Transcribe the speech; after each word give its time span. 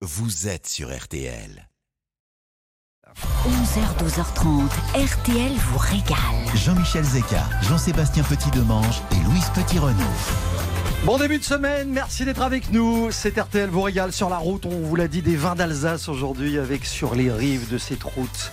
vous 0.00 0.46
êtes 0.46 0.68
sur 0.68 0.96
RTL. 0.96 1.68
11h, 3.16 4.04
12h30, 4.04 4.68
RTL 4.94 5.52
vous 5.52 5.78
régale. 5.78 6.16
Jean-Michel 6.54 7.02
Zeka, 7.02 7.42
Jean-Sébastien 7.62 8.22
Petit-Demange 8.22 9.02
et 9.10 9.24
Louise 9.24 9.50
Petit-Renaud. 9.56 9.96
Bon 11.04 11.18
début 11.18 11.38
de 11.38 11.42
semaine, 11.42 11.90
merci 11.90 12.24
d'être 12.24 12.42
avec 12.42 12.70
nous. 12.70 13.10
C'est 13.10 13.36
RTL 13.36 13.70
vous 13.70 13.82
régale 13.82 14.12
sur 14.12 14.30
la 14.30 14.36
route. 14.36 14.66
On 14.66 14.82
vous 14.82 14.94
l'a 14.94 15.08
dit, 15.08 15.20
des 15.20 15.34
vins 15.34 15.56
d'Alsace 15.56 16.08
aujourd'hui 16.08 16.58
avec 16.58 16.84
sur 16.84 17.16
les 17.16 17.32
rives 17.32 17.68
de 17.68 17.78
cette 17.78 18.04
route 18.04 18.52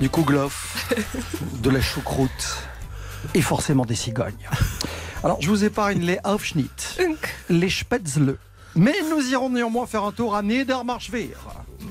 du 0.00 0.10
kouglof, 0.10 0.92
de 1.62 1.70
la 1.70 1.80
choucroute 1.80 2.58
et 3.34 3.42
forcément 3.42 3.84
des 3.84 3.94
cigognes. 3.94 4.48
Alors 5.22 5.40
je 5.40 5.48
vous 5.48 5.62
épargne 5.62 6.00
les 6.00 6.18
Aufschnitt, 6.24 6.98
les 7.48 7.70
Spätzle. 7.70 8.38
Mais 8.76 8.94
nous 9.08 9.30
irons 9.30 9.50
néanmoins 9.50 9.86
faire 9.86 10.04
un 10.04 10.12
tour 10.12 10.34
à 10.34 10.42
Niedermarschwehr. 10.42 11.36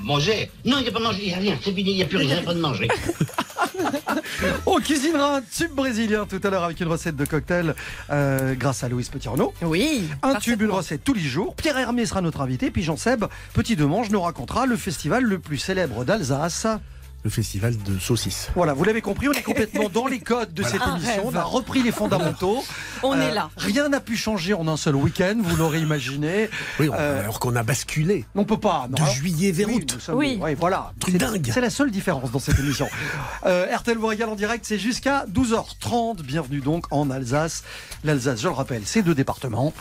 Manger 0.01 0.51
Non, 0.65 0.77
il 0.79 0.83
n'y 0.83 0.89
a 0.89 0.91
pas 0.91 0.99
de 0.99 1.03
manger, 1.03 1.19
il 1.21 1.27
n'y 1.27 1.33
a 1.33 1.37
rien, 1.37 1.57
c'est 1.63 1.73
fini, 1.73 1.91
il 1.91 1.95
n'y 1.95 2.03
a 2.03 2.05
plus 2.05 2.17
rien, 2.17 2.29
il 2.29 2.33
n'y 2.33 2.39
a 2.39 2.43
pas 2.43 2.53
de 2.53 2.59
manger. 2.59 2.87
On 4.65 4.79
cuisinera 4.79 5.37
un 5.37 5.41
tube 5.41 5.71
brésilien 5.71 6.25
tout 6.25 6.41
à 6.43 6.49
l'heure 6.49 6.63
avec 6.63 6.79
une 6.79 6.87
recette 6.87 7.15
de 7.15 7.25
cocktail 7.25 7.75
euh, 8.09 8.53
grâce 8.55 8.83
à 8.83 8.89
Louise 8.89 9.09
Petit-Renaud. 9.09 9.53
Oui. 9.61 10.03
Un 10.21 10.35
tube, 10.35 10.61
une 10.61 10.71
recette 10.71 11.03
tous 11.03 11.13
les 11.13 11.21
jours. 11.21 11.55
Pierre 11.55 11.77
Hermé 11.77 12.05
sera 12.05 12.21
notre 12.21 12.41
invité. 12.41 12.71
Puis 12.71 12.83
Jean-Seb, 12.83 13.25
Petit 13.53 13.75
Demange, 13.75 14.09
nous 14.09 14.21
racontera 14.21 14.65
le 14.65 14.75
festival 14.75 15.23
le 15.23 15.39
plus 15.39 15.57
célèbre 15.57 16.03
d'Alsace. 16.03 16.67
Le 17.23 17.29
festival 17.29 17.75
de 17.83 17.97
saucisses. 17.99 18.49
Voilà, 18.55 18.73
vous 18.73 18.83
l'avez 18.83 19.01
compris, 19.01 19.29
on 19.29 19.31
est 19.31 19.41
complètement 19.41 19.87
dans 19.87 20.07
les 20.07 20.19
codes 20.19 20.53
de 20.53 20.61
cette 20.63 20.81
Un 20.81 20.97
émission. 20.97 21.23
rêve. 21.27 21.33
On 21.33 21.35
a 21.35 21.43
repris 21.43 21.81
les 21.81 21.91
fondamentaux. 21.93 22.63
On 23.01 23.13
Euh, 23.17 23.29
est 23.29 23.33
là. 23.33 23.49
Rien 23.55 23.87
n'a 23.87 24.01
pu 24.01 24.17
changer 24.17 24.53
en 24.53 24.67
un 24.67 24.75
seul 24.75 24.95
week-end, 24.95 25.35
vous 25.41 25.55
l'aurez 25.55 25.79
imaginé. 25.79 26.49
Oui, 26.79 26.89
on- 26.89 26.93
Euh, 26.93 27.21
alors 27.21 27.39
qu'on 27.39 27.55
a 27.55 27.63
basculé 27.63 28.25
On 28.35 28.43
peut 28.43 28.59
pas. 28.59 28.87
non. 28.89 28.97
de 28.97 29.01
Alors- 29.01 29.13
juillet 29.13 29.51
vers 29.53 29.67
Oui, 29.69 29.75
août. 29.75 29.97
sommes- 30.01 30.15
Oui. 30.17 30.37
ouais, 30.41 30.53
voilà. 30.55 30.91
Truc 30.99 31.13
C'est- 31.13 31.17
dingue. 31.19 31.49
C'est 31.53 31.61
la 31.61 31.69
seule 31.69 31.91
différence 31.91 32.29
dans 32.31 32.39
cette 32.39 32.59
émission. 32.59 32.89
euh, 33.45 33.73
RTL 33.73 33.97
vous 33.97 34.07
régale 34.07 34.29
en 34.29 34.35
direct, 34.35 34.65
c'est 34.67 34.77
jusqu'à 34.79 35.25
12h30. 35.27 36.21
Bienvenue 36.23 36.59
donc 36.59 36.85
en 36.91 37.09
Alsace. 37.09 37.63
L'Alsace, 38.03 38.41
je 38.41 38.47
le 38.49 38.53
rappelle, 38.53 38.81
c'est 38.85 39.01
deux 39.01 39.15
départements. 39.15 39.73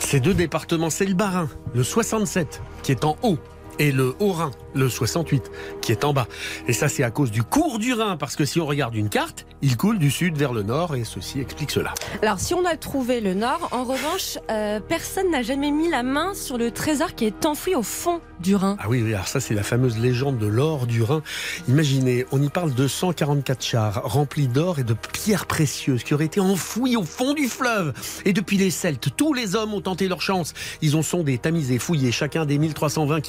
Ces 0.00 0.20
deux 0.20 0.34
départements, 0.34 0.90
c'est 0.90 1.06
le 1.06 1.14
Bas-Rhin, 1.14 1.48
le 1.74 1.82
67, 1.82 2.60
qui 2.82 2.92
est 2.92 3.04
en 3.04 3.16
haut, 3.22 3.38
et 3.78 3.92
le 3.92 4.14
Haut-Rhin, 4.18 4.50
le 4.74 4.88
68, 4.88 5.50
qui 5.80 5.92
est 5.92 6.04
en 6.04 6.12
bas. 6.12 6.26
Et 6.66 6.72
ça, 6.72 6.88
c'est 6.88 7.02
à 7.02 7.10
cause 7.10 7.30
du 7.30 7.42
cours 7.42 7.78
du 7.78 7.92
Rhin, 7.92 8.16
parce 8.16 8.36
que 8.36 8.44
si 8.44 8.60
on 8.60 8.66
regarde 8.66 8.94
une 8.94 9.08
carte, 9.08 9.46
il 9.62 9.76
coule 9.76 9.98
du 9.98 10.10
sud 10.10 10.36
vers 10.36 10.52
le 10.52 10.62
nord, 10.62 10.94
et 10.94 11.04
ceci 11.04 11.40
explique 11.40 11.70
cela. 11.70 11.94
Alors, 12.22 12.38
si 12.38 12.54
on 12.54 12.64
a 12.64 12.76
trouvé 12.76 13.20
le 13.20 13.34
nord, 13.34 13.68
en 13.72 13.84
revanche, 13.84 14.38
euh, 14.50 14.80
personne 14.80 15.30
n'a 15.30 15.42
jamais 15.42 15.70
mis 15.70 15.88
la 15.88 16.02
main 16.02 16.34
sur 16.34 16.58
le 16.58 16.70
trésor 16.70 17.14
qui 17.14 17.24
est 17.24 17.46
enfoui 17.46 17.74
au 17.74 17.82
fond 17.82 18.20
du 18.40 18.54
Rhin. 18.54 18.76
Ah 18.78 18.86
oui, 18.88 19.02
oui, 19.02 19.14
alors 19.14 19.26
ça, 19.26 19.40
c'est 19.40 19.54
la 19.54 19.62
fameuse 19.62 19.98
légende 19.98 20.38
de 20.38 20.46
l'or 20.46 20.86
du 20.86 21.02
Rhin. 21.02 21.22
Imaginez, 21.68 22.24
on 22.30 22.40
y 22.42 22.48
parle 22.48 22.74
de 22.74 22.86
144 22.86 23.64
chars 23.64 24.02
remplis 24.04 24.48
d'or 24.48 24.78
et 24.78 24.84
de 24.84 24.94
pierres 24.94 25.46
précieuses 25.46 26.04
qui 26.04 26.14
auraient 26.14 26.26
été 26.26 26.40
enfouis 26.40 26.96
au 26.96 27.04
fond 27.04 27.34
du 27.34 27.48
fleuve. 27.48 27.92
Et 28.24 28.32
depuis 28.32 28.56
les 28.56 28.70
Celtes, 28.70 29.08
tous 29.16 29.32
les 29.32 29.56
hommes 29.56 29.74
ont 29.74 29.80
tenté 29.80 30.08
leur 30.08 30.22
chance. 30.22 30.54
Ils 30.82 30.96
ont 30.96 31.02
sondé, 31.02 31.38
tamisé, 31.38 31.78
fouillé 31.78 32.12
chacun 32.12 32.46
des 32.46 32.58
1320 32.58 33.20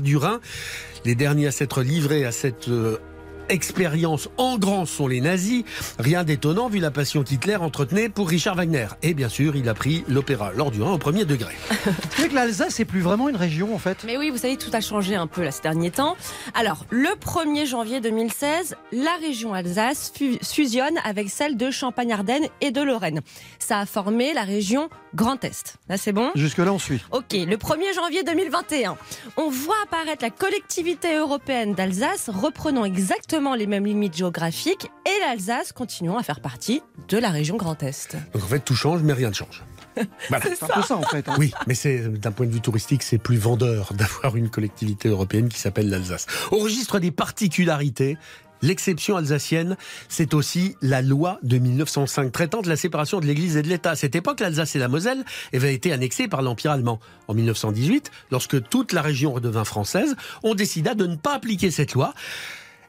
du 0.00 0.16
Rhin. 0.16 0.40
Les 1.04 1.14
derniers 1.14 1.46
à 1.46 1.50
s'être 1.50 1.82
livrés 1.82 2.24
à 2.24 2.32
cette 2.32 2.68
euh, 2.68 2.98
expérience 3.48 4.28
en 4.36 4.58
grand 4.58 4.86
sont 4.86 5.06
les 5.08 5.20
nazis. 5.20 5.64
Rien 5.98 6.24
d'étonnant 6.24 6.68
vu 6.68 6.78
la 6.78 6.90
passion 6.90 7.22
qu'Hitler 7.22 7.56
entretenait 7.56 8.08
pour 8.08 8.28
Richard 8.28 8.54
Wagner. 8.56 8.86
Et 9.02 9.14
bien 9.14 9.28
sûr, 9.28 9.56
il 9.56 9.68
a 9.68 9.74
pris 9.74 10.04
l'opéra 10.08 10.52
l'or 10.54 10.70
du 10.70 10.82
Rhin 10.82 10.92
au 10.92 10.98
premier 10.98 11.24
degré. 11.24 11.54
Tu 12.16 12.22
sais 12.22 12.28
que 12.28 12.34
l'Alsace, 12.34 12.74
c'est 12.74 12.84
plus 12.84 13.00
vraiment 13.00 13.28
une 13.28 13.36
région 13.36 13.74
en 13.74 13.78
fait. 13.78 13.98
Mais 14.04 14.16
oui, 14.16 14.30
vous 14.30 14.38
savez, 14.38 14.56
tout 14.56 14.70
a 14.72 14.80
changé 14.80 15.14
un 15.16 15.26
peu 15.26 15.42
là, 15.44 15.50
ces 15.50 15.62
derniers 15.62 15.90
temps. 15.90 16.16
Alors, 16.54 16.84
le 16.90 17.08
1er 17.10 17.66
janvier 17.66 18.00
2016, 18.00 18.74
la 18.92 19.14
région 19.20 19.52
Alsace 19.54 20.12
fu- 20.16 20.38
fusionne 20.42 20.94
avec 21.04 21.28
celle 21.30 21.56
de 21.56 21.70
Champagne-Ardenne 21.70 22.46
et 22.60 22.70
de 22.70 22.80
Lorraine. 22.80 23.20
Ça 23.58 23.80
a 23.80 23.86
formé 23.86 24.32
la 24.34 24.42
région 24.42 24.88
Grand 25.14 25.42
Est. 25.44 25.76
Là, 25.88 25.96
c'est 25.96 26.12
bon? 26.12 26.30
Jusque-là, 26.34 26.72
on 26.72 26.78
suit. 26.78 27.00
Ok, 27.12 27.32
le 27.32 27.56
1er 27.56 27.94
janvier 27.94 28.22
2021, 28.22 28.96
on 29.36 29.48
voit 29.50 29.76
apparaître 29.84 30.22
la 30.22 30.30
collectivité 30.30 31.16
européenne 31.16 31.74
d'Alsace, 31.74 32.28
reprenant 32.32 32.84
exactement 32.84 33.35
les 33.36 33.66
mêmes 33.66 33.84
limites 33.86 34.16
géographiques, 34.16 34.90
et 35.04 35.20
l'Alsace 35.20 35.72
continuant 35.72 36.16
à 36.16 36.22
faire 36.22 36.40
partie 36.40 36.80
de 37.08 37.18
la 37.18 37.28
région 37.30 37.56
Grand 37.56 37.80
Est. 37.82 38.16
Donc 38.32 38.42
en 38.42 38.46
fait, 38.46 38.60
tout 38.60 38.74
change, 38.74 39.02
mais 39.02 39.12
rien 39.12 39.28
ne 39.28 39.34
change. 39.34 39.62
Voilà. 40.28 40.44
C'est 40.44 40.62
un 40.64 40.68
peu 40.68 40.82
ça 40.82 40.96
en 40.96 41.02
fait. 41.02 41.26
hein. 41.28 41.36
Oui, 41.38 41.52
mais 41.66 41.74
c'est 41.74 42.08
d'un 42.08 42.30
point 42.32 42.46
de 42.46 42.52
vue 42.52 42.60
touristique, 42.60 43.02
c'est 43.02 43.18
plus 43.18 43.36
vendeur 43.38 43.92
d'avoir 43.94 44.36
une 44.36 44.50
collectivité 44.50 45.08
européenne 45.08 45.48
qui 45.48 45.58
s'appelle 45.58 45.88
l'Alsace. 45.88 46.26
Au 46.50 46.56
registre 46.58 46.98
des 46.98 47.10
particularités, 47.10 48.18
l'exception 48.62 49.16
alsacienne, 49.16 49.76
c'est 50.08 50.34
aussi 50.34 50.76
la 50.82 51.00
loi 51.02 51.38
de 51.42 51.56
1905 51.58 52.30
traitant 52.32 52.60
de 52.62 52.68
la 52.68 52.76
séparation 52.76 53.20
de 53.20 53.26
l'Église 53.26 53.56
et 53.56 53.62
de 53.62 53.68
l'État. 53.68 53.90
À 53.92 53.96
cette 53.96 54.14
époque, 54.14 54.40
l'Alsace 54.40 54.76
et 54.76 54.78
la 54.78 54.88
Moselle 54.88 55.24
avaient 55.54 55.74
été 55.74 55.92
annexées 55.92 56.28
par 56.28 56.42
l'Empire 56.42 56.72
allemand. 56.72 57.00
En 57.28 57.34
1918, 57.34 58.10
lorsque 58.30 58.68
toute 58.68 58.92
la 58.92 59.00
région 59.02 59.32
redevint 59.32 59.64
française, 59.64 60.14
on 60.42 60.54
décida 60.54 60.94
de 60.94 61.06
ne 61.06 61.16
pas 61.16 61.34
appliquer 61.34 61.70
cette 61.70 61.94
loi. 61.94 62.12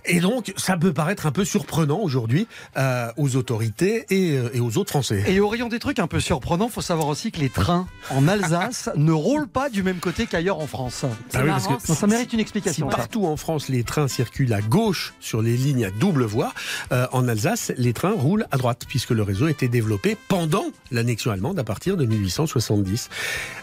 Et 0.08 0.20
donc, 0.20 0.54
ça 0.58 0.78
peut 0.78 0.94
paraître 0.94 1.26
un 1.26 1.32
peu 1.32 1.44
surprenant 1.46 2.00
aujourd'hui 2.00 2.48
euh, 2.78 3.12
aux 3.18 3.36
autorités 3.36 4.06
et, 4.10 4.38
euh, 4.38 4.50
et 4.54 4.60
aux 4.60 4.78
autres 4.78 4.90
Français. 4.92 5.24
Et 5.28 5.40
au 5.40 5.48
rayon 5.50 5.68
des 5.68 5.80
trucs 5.80 6.00
un 6.00 6.08
peu 6.08 6.20
surprenants, 6.20 6.70
faut 6.70 6.82
savoir 6.82 7.08
aussi 7.08 7.32
que 7.32 7.40
les 7.40 7.50
trains 7.50 7.88
en 8.10 8.28
Alsace 8.28 8.90
ne 8.96 9.12
roulent 9.12 9.48
pas 9.50 9.70
du 9.70 9.84
même 9.84 9.98
côté 10.00 10.26
qu'ailleurs 10.26 10.60
en 10.60 10.68
France. 10.68 11.04
Ah 11.04 11.08
oui, 11.42 11.50
parce 11.50 11.66
marrant. 11.66 11.78
que 11.78 11.88
Donc, 11.88 11.98
ça 11.98 12.08
mérite 12.08 12.32
une 12.34 12.40
explication. 12.40 12.88
partout 12.88 13.26
en 13.26 13.36
France 13.38 13.70
les 13.70 13.84
trains 13.84 14.08
circulent 14.08 14.54
à 14.54 14.62
gauche 14.62 15.14
sur 15.20 15.42
les 15.42 15.58
lignes 15.58 15.86
à 15.86 15.92
double 15.92 16.24
voie, 16.24 16.54
euh, 16.92 17.06
en 17.12 17.28
Alsace 17.28 17.72
les 17.78 17.94
trains 17.94 18.14
roulent 18.14 18.46
à 18.52 18.58
droite 18.58 18.84
puisque 18.88 19.12
le 19.12 19.24
réseau 19.24 19.46
a 19.46 19.52
été 19.52 19.68
développé 19.68 20.18
pendant 20.28 20.66
l'annexion 20.92 21.32
allemande 21.32 21.60
à 21.60 21.64
partir 21.64 21.98
de 21.98 22.06
1870. 22.06 23.10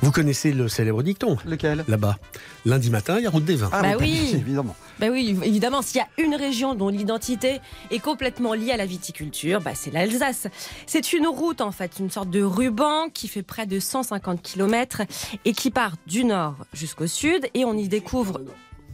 Vous 0.02 0.10
connaissez 0.10 0.52
le 0.52 0.68
célèbre 0.68 1.02
dicton 1.02 1.36
Lequel? 1.46 1.84
là-bas. 1.88 2.18
Lundi 2.66 2.90
matin, 2.90 3.16
il 3.18 3.24
y 3.24 3.26
a 3.26 3.30
route 3.30 3.44
des 3.44 3.56
vins. 3.56 3.70
Ah, 3.72 3.82
Bah 3.82 3.88
oui. 3.98 4.30
évidemment. 4.34 4.76
Ben 5.00 5.10
oui, 5.10 5.36
évidemment, 5.42 5.82
s'il 5.82 5.98
y 5.98 6.00
a 6.00 6.08
une 6.18 6.34
région 6.34 6.74
dont 6.74 6.88
l'identité 6.88 7.60
est 7.90 7.98
complètement 7.98 8.54
liée 8.54 8.72
à 8.72 8.76
la 8.76 8.86
viticulture, 8.86 9.60
bah 9.60 9.74
c'est 9.74 9.90
l'Alsace. 9.90 10.46
C'est 10.86 11.12
une 11.12 11.26
route, 11.26 11.60
en 11.60 11.72
fait, 11.72 11.98
une 11.98 12.10
sorte 12.10 12.30
de 12.30 12.42
ruban 12.42 13.08
qui 13.12 13.28
fait 13.28 13.42
près 13.42 13.66
de 13.66 13.80
150 13.80 14.42
km 14.42 15.02
et 15.44 15.52
qui 15.52 15.70
part 15.70 15.94
du 16.06 16.24
nord 16.24 16.56
jusqu'au 16.72 17.06
sud 17.06 17.48
et 17.54 17.64
on 17.64 17.74
y 17.74 17.88
découvre... 17.88 18.40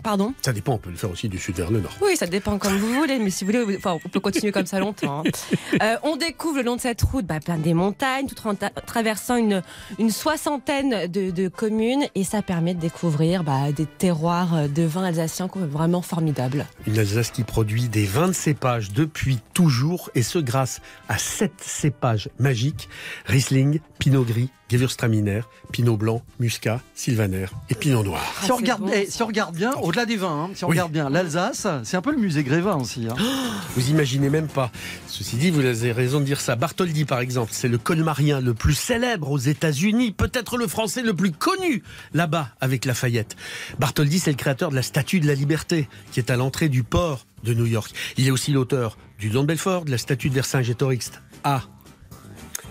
Pardon 0.03 0.35
Ça 0.43 0.53
dépend, 0.53 0.75
on 0.75 0.79
peut 0.79 0.91
le 0.91 0.97
faire 0.97 1.11
aussi 1.11 1.29
du 1.29 1.39
sud 1.39 1.57
vers 1.57 1.71
le 1.71 1.81
nord. 1.81 1.93
Oui, 2.03 2.17
ça 2.17 2.27
dépend 2.27 2.59
comme 2.59 2.77
vous 2.77 2.93
voulez, 2.95 3.19
mais 3.19 3.31
si 3.31 3.45
vous 3.45 3.53
voulez, 3.53 3.77
enfin, 3.77 3.99
on 4.05 4.09
peut 4.09 4.21
continuer 4.21 4.53
comme 4.53 4.67
ça 4.67 4.79
longtemps. 4.81 5.21
hein. 5.27 5.31
Euh, 5.83 5.97
on 6.03 6.17
découvre 6.17 6.57
le 6.59 6.63
long 6.63 6.77
de 6.77 6.81
cette 6.81 7.01
route 7.01 7.25
bah, 7.25 7.39
plein 7.41 7.57
des 7.57 7.75
montagnes, 7.75 8.27
tout 8.27 8.47
en 8.47 8.55
traversant 8.87 9.37
une, 9.37 9.63
une 9.99 10.11
soixantaine 10.11 11.07
de, 11.07 11.31
de 11.31 11.49
communes, 11.49 12.05
et 12.15 12.25
ça 12.25 12.43
permet 12.43 12.75
de 12.75 12.81
découvrir 12.81 13.45
bah, 13.45 13.73
des 13.73 13.87
terroirs 13.87 14.69
de 14.69 14.83
vins 14.83 15.05
alsaciens 15.05 15.49
qui 15.49 15.59
sont 15.59 15.67
vraiment 15.67 16.03
formidables. 16.03 16.67
Une 16.87 16.99
Alsace 16.99 17.31
qui 17.31 17.45
produit 17.45 17.89
des 17.89 18.05
vins 18.05 18.29
de 18.29 18.33
cépages 18.33 18.91
depuis 18.93 19.39
toujours, 19.55 20.11
et 20.15 20.23
ce 20.23 20.39
grâce 20.39 20.81
à 21.09 21.19
sept 21.19 21.53
cépages 21.61 22.29
magiques 22.39 22.89
Riesling, 23.27 23.81
Pinot 23.99 24.25
Gris, 24.25 24.51
Gewürztraminer, 24.71 25.43
Pinot 25.73 25.97
Blanc, 25.97 26.23
Muscat, 26.39 26.81
Sylvaner 26.95 27.47
et 27.69 27.75
Pinot 27.75 28.03
Noir. 28.05 28.23
Ah, 28.41 28.45
Si 28.47 28.53
on, 28.53 28.57
regarde, 28.57 28.83
bon, 28.83 28.91
eh, 28.95 29.07
ça. 29.07 29.11
si 29.11 29.23
on 29.23 29.27
regarde 29.27 29.55
bien, 29.57 29.73
au-delà 29.83 30.07
des 30.07 30.17
vins, 30.17 30.45
hein, 30.45 30.51
si 30.55 30.65
on 30.65 30.69
Oui. 30.69 30.75
regarde 30.77 30.93
bien, 30.93 31.11
l'Alsace, 31.11 31.67
c'est 31.83 31.97
un 31.97 32.03
peu 32.03 32.13
le 32.13 32.19
musée 32.19 32.45
Grévin 32.45 32.77
aussi. 32.77 33.07
hein. 33.11 33.15
Vous 33.77 33.91
imaginez 33.91 34.31
même 34.31 34.49
pas. 34.49 34.71
Ceci 35.07 35.37
dit, 35.37 35.51
vous 35.51 35.61
avez 35.65 35.93
raison 35.93 36.21
de 36.21 36.25
dire 36.25 36.41
ça. 36.41 36.57
Bartholdi, 36.57 37.05
par 37.05 37.21
exemple, 37.21 37.51
c'est 37.53 37.69
le 37.69 37.79
colmarien 37.79 38.41
le 38.41 38.55
plus 38.55 38.75
célèbre 38.75 39.31
aux 39.31 39.39
États-Unis, 39.39 40.13
peut-être 40.13 40.57
le 40.57 40.67
français 40.67 41.03
le 41.03 41.15
plus 41.15 41.31
connu 41.33 41.83
là-bas 42.15 42.49
avec 42.61 42.85
Lafayette. 42.85 43.37
Bartholdi, 43.79 44.19
c'est 44.19 44.31
le 44.31 44.37
créateur 44.37 44.71
de 44.71 44.77
la 44.77 44.83
Statue 44.83 45.21
de 45.21 45.27
la 45.27 45.35
Liberté, 45.35 45.89
qui 46.13 46.21
est 46.21 46.31
à 46.31 46.37
l'entrée 46.37 46.69
du 46.69 46.83
port 46.83 47.27
de 47.45 47.55
New 47.55 47.67
York. 47.67 47.93
Il 48.17 48.27
est 48.27 48.31
aussi 48.31 48.53
l'auteur 48.53 48.99
du 49.19 49.29
Don 49.31 49.43
de 49.43 49.47
Belfort, 49.49 49.85
de 49.85 49.91
la 49.91 49.99
Statue 49.99 50.31
de 50.31 50.35
Vercingétorix 50.35 51.13
à 51.45 51.63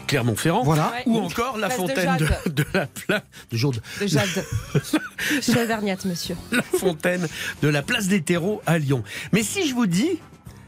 Clermont-Ferrand. 0.10 0.64
Voilà. 0.64 0.92
Ouais. 0.92 1.04
Ou 1.06 1.18
encore 1.20 1.58
la 1.58 1.68
Place 1.68 1.78
fontaine 1.78 2.18
de, 2.18 2.66
la 2.74 2.88
place 2.88 3.22
de 3.52 3.58
Jaude, 3.58 3.80
De 4.02 4.08
Jade. 4.08 4.28
Chevergnat, 5.42 5.98
monsieur. 6.06 6.36
la 6.52 6.62
fontaine 6.64 7.28
de 7.62 7.68
la 7.68 7.82
place 7.84 8.08
des 8.08 8.22
terreaux 8.22 8.62
à 8.66 8.80
Lyon. 8.80 9.04
Mais 9.34 9.44
si 9.44 9.68
je 9.68 9.76
vous 9.76 9.86
dis 9.86 10.20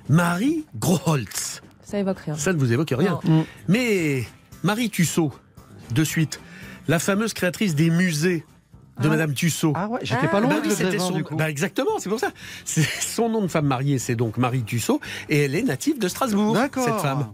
Marie 0.09 0.65
Groholtz, 0.77 1.61
Ça 1.83 1.97
évoque 1.99 2.19
rien. 2.19 2.35
ça 2.35 2.53
ne 2.53 2.59
vous 2.59 2.71
évoque 2.71 2.93
rien. 2.95 3.19
Non. 3.23 3.45
Mais 3.67 4.25
Marie 4.63 4.89
Tussaud, 4.89 5.33
de 5.91 6.03
suite, 6.03 6.39
la 6.87 6.99
fameuse 6.99 7.33
créatrice 7.33 7.73
des 7.75 7.89
musées 7.89 8.45
de 8.99 9.07
Ah. 9.07 9.09
Madame 9.09 9.33
Tussaud. 9.33 9.73
Ah 9.75 9.87
ouais, 9.87 10.01
j'étais 10.03 10.21
Ah. 10.25 10.27
pas 10.27 10.39
loin 10.39 10.49
Bah 10.49 10.61
oui, 10.63 10.71
c'était 10.75 10.99
son... 10.99 11.11
du 11.11 11.23
coup. 11.23 11.35
bah 11.35 11.49
exactement, 11.49 11.97
c'est 11.97 12.09
pour 12.09 12.19
ça. 12.19 12.31
C'est 12.65 12.83
son 13.01 13.29
nom 13.29 13.41
de 13.41 13.47
femme 13.47 13.65
mariée, 13.65 13.97
c'est 13.97 14.15
donc 14.15 14.37
Marie 14.37 14.61
Tussaud, 14.63 15.01
et 15.29 15.45
elle 15.45 15.55
est 15.55 15.63
native 15.63 15.97
de 15.97 16.07
Strasbourg, 16.07 16.53
D'accord. 16.53 16.83
cette 16.85 16.99
femme. 17.01 17.27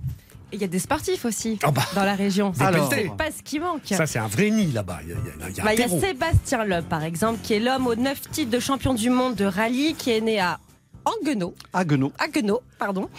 Il 0.54 0.62
y 0.62 0.64
a 0.64 0.68
des 0.68 0.80
sportifs 0.80 1.26
aussi 1.26 1.60
Ah 1.64 1.72
bah. 1.72 1.82
dans 1.96 2.04
la 2.04 2.16
région. 2.16 2.54
C'est 2.56 3.10
pas 3.18 3.32
ce 3.32 3.42
qui 3.44 3.60
manque. 3.60 3.82
Ça, 3.86 4.06
c'est 4.08 4.20
un 4.20 4.28
vrai 4.28 4.50
nid 4.50 4.72
là-bas. 4.72 5.00
Il 5.04 5.10
y 5.10 5.14
a, 5.14 5.16
il 5.16 5.26
y 5.26 5.30
a- 5.30 5.50
il 5.50 5.56
y 5.56 5.60
a 5.60 5.64
un 5.64 5.66
Bah, 5.66 5.74
Il 5.74 5.80
y 5.80 5.84
a 5.84 5.86
terreau. 5.88 6.00
Sébastien 6.00 6.66
Loeb, 6.66 6.86
par 6.86 7.04
exemple, 7.04 7.40
qui 7.44 7.54
est 7.54 7.60
l'homme 7.60 7.88
aux 7.88 7.96
9 7.96 8.22
titres 8.32 8.52
de 8.52 8.60
champion 8.60 8.94
du 8.94 9.10
monde 9.10 9.36
de 9.36 9.46
rallye, 9.46 9.94
qui 9.96 10.12
est 10.12 10.22
né 10.22 10.40
à 10.40 10.60
Anguenau, 11.06 11.56
Haguenau. 11.74 12.12
Haguenau, 12.20 12.62
pardon. 12.77 13.09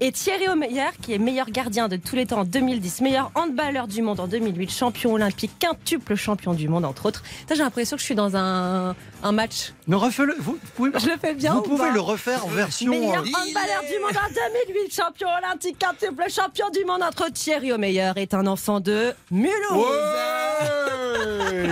Et 0.00 0.12
Thierry 0.12 0.48
Omeyer, 0.48 0.90
qui 1.00 1.14
est 1.14 1.18
meilleur 1.18 1.50
gardien 1.50 1.88
de 1.88 1.96
tous 1.96 2.16
les 2.16 2.26
temps 2.26 2.40
en 2.40 2.44
2010, 2.44 3.00
meilleur 3.00 3.30
handballeur 3.34 3.88
du 3.88 4.02
monde 4.02 4.20
en 4.20 4.26
2008, 4.26 4.70
champion 4.70 5.14
olympique, 5.14 5.52
quintuple 5.58 6.14
champion 6.16 6.54
du 6.54 6.68
monde, 6.68 6.84
entre 6.84 7.06
autres. 7.06 7.22
J'ai 7.48 7.56
l'impression 7.56 7.96
que 7.96 8.00
je 8.00 8.06
suis 8.06 8.14
dans 8.14 8.36
un, 8.36 8.94
un 9.22 9.32
match. 9.32 9.72
Ne 9.86 9.96
refais-le. 9.96 10.34
Vous, 10.38 10.58
pouvez, 10.74 10.90
Je 10.98 11.06
le 11.06 11.16
fais 11.16 11.34
bien 11.34 11.54
vous 11.54 11.60
ou 11.60 11.62
pouvez 11.62 11.90
le 11.90 12.00
refaire 12.00 12.44
en 12.44 12.48
version. 12.48 12.90
Meilleur 12.90 13.22
euh, 13.22 13.26
handballeur 13.26 13.82
du 13.88 13.98
monde 14.00 14.16
en 14.16 14.74
2008, 14.74 14.94
champion 14.94 15.28
olympique, 15.38 15.78
quintuple 15.78 16.24
champion 16.30 16.68
du 16.70 16.84
monde 16.84 17.02
entre 17.02 17.30
Thierry 17.32 17.72
Omeyer 17.72 18.12
est 18.16 18.34
un 18.34 18.46
enfant 18.46 18.80
de 18.80 19.12
Mulhouse. 19.30 19.52
Ouais 19.72 20.74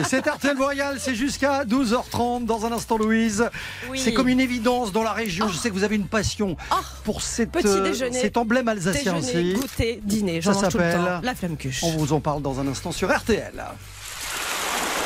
C'est 0.05 0.27
RTL 0.27 0.57
Royal, 0.57 0.99
c'est 0.99 1.15
jusqu'à 1.15 1.65
12h30 1.65 2.45
dans 2.45 2.67
un 2.67 2.73
instant 2.73 2.97
Louise. 2.97 3.49
Oui. 3.91 3.99
C'est 3.99 4.13
comme 4.13 4.29
une 4.29 4.41
évidence 4.41 4.93
dans 4.93 5.03
la 5.03 5.13
région. 5.13 5.49
Je 5.49 5.57
sais 5.57 5.69
que 5.69 5.75
vous 5.75 5.85
avez 5.85 5.97
une 5.97 6.07
passion 6.07 6.57
Oh. 6.71 6.77
pour 7.05 7.23
euh, 7.41 7.83
déjeuner. 7.83 8.21
cet 8.21 8.37
emblème 8.37 8.69
alsacien 8.69 9.15
Déjeuner, 9.15 9.51
aussi. 9.53 9.61
goûter, 9.61 10.01
dîner, 10.05 10.41
Ça 10.43 10.53
j'en 10.53 10.61
mange 10.63 10.71
tout 10.73 10.79
le 10.79 10.85
s'appelle 10.85 11.05
temps. 11.05 11.21
La 11.23 11.35
flamme 11.35 11.57
cuche. 11.57 11.83
On 11.85 11.91
vous 11.97 12.13
en 12.13 12.21
parle 12.21 12.43
dans 12.43 12.59
un 12.61 12.67
instant 12.67 12.93
sur 12.93 13.11
RTL. 13.15 13.53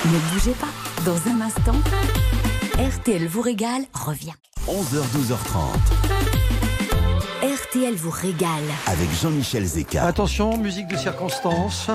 Ne 0.05 0.19
bougez 0.33 0.53
pas. 0.53 0.69
Dans 1.05 1.17
un 1.31 1.41
instant, 1.41 1.75
RTL 2.79 3.27
vous 3.27 3.41
régale 3.41 3.83
revient. 3.93 4.33
11h-12h30 4.69 5.77
RTL 7.43 7.95
vous 7.95 8.11
régale. 8.11 8.49
avec 8.87 9.09
Jean-Michel 9.21 9.65
Zeka. 9.65 10.05
Attention, 10.05 10.57
musique 10.59 10.89
de 10.89 10.97
circonstance. 10.97 11.89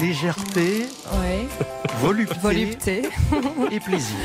Légèreté, 0.00 0.86
Ouais. 1.20 1.46
volupté, 2.00 2.38
Volupté. 2.40 3.02
et 3.70 3.80
plaisir. 3.80 4.16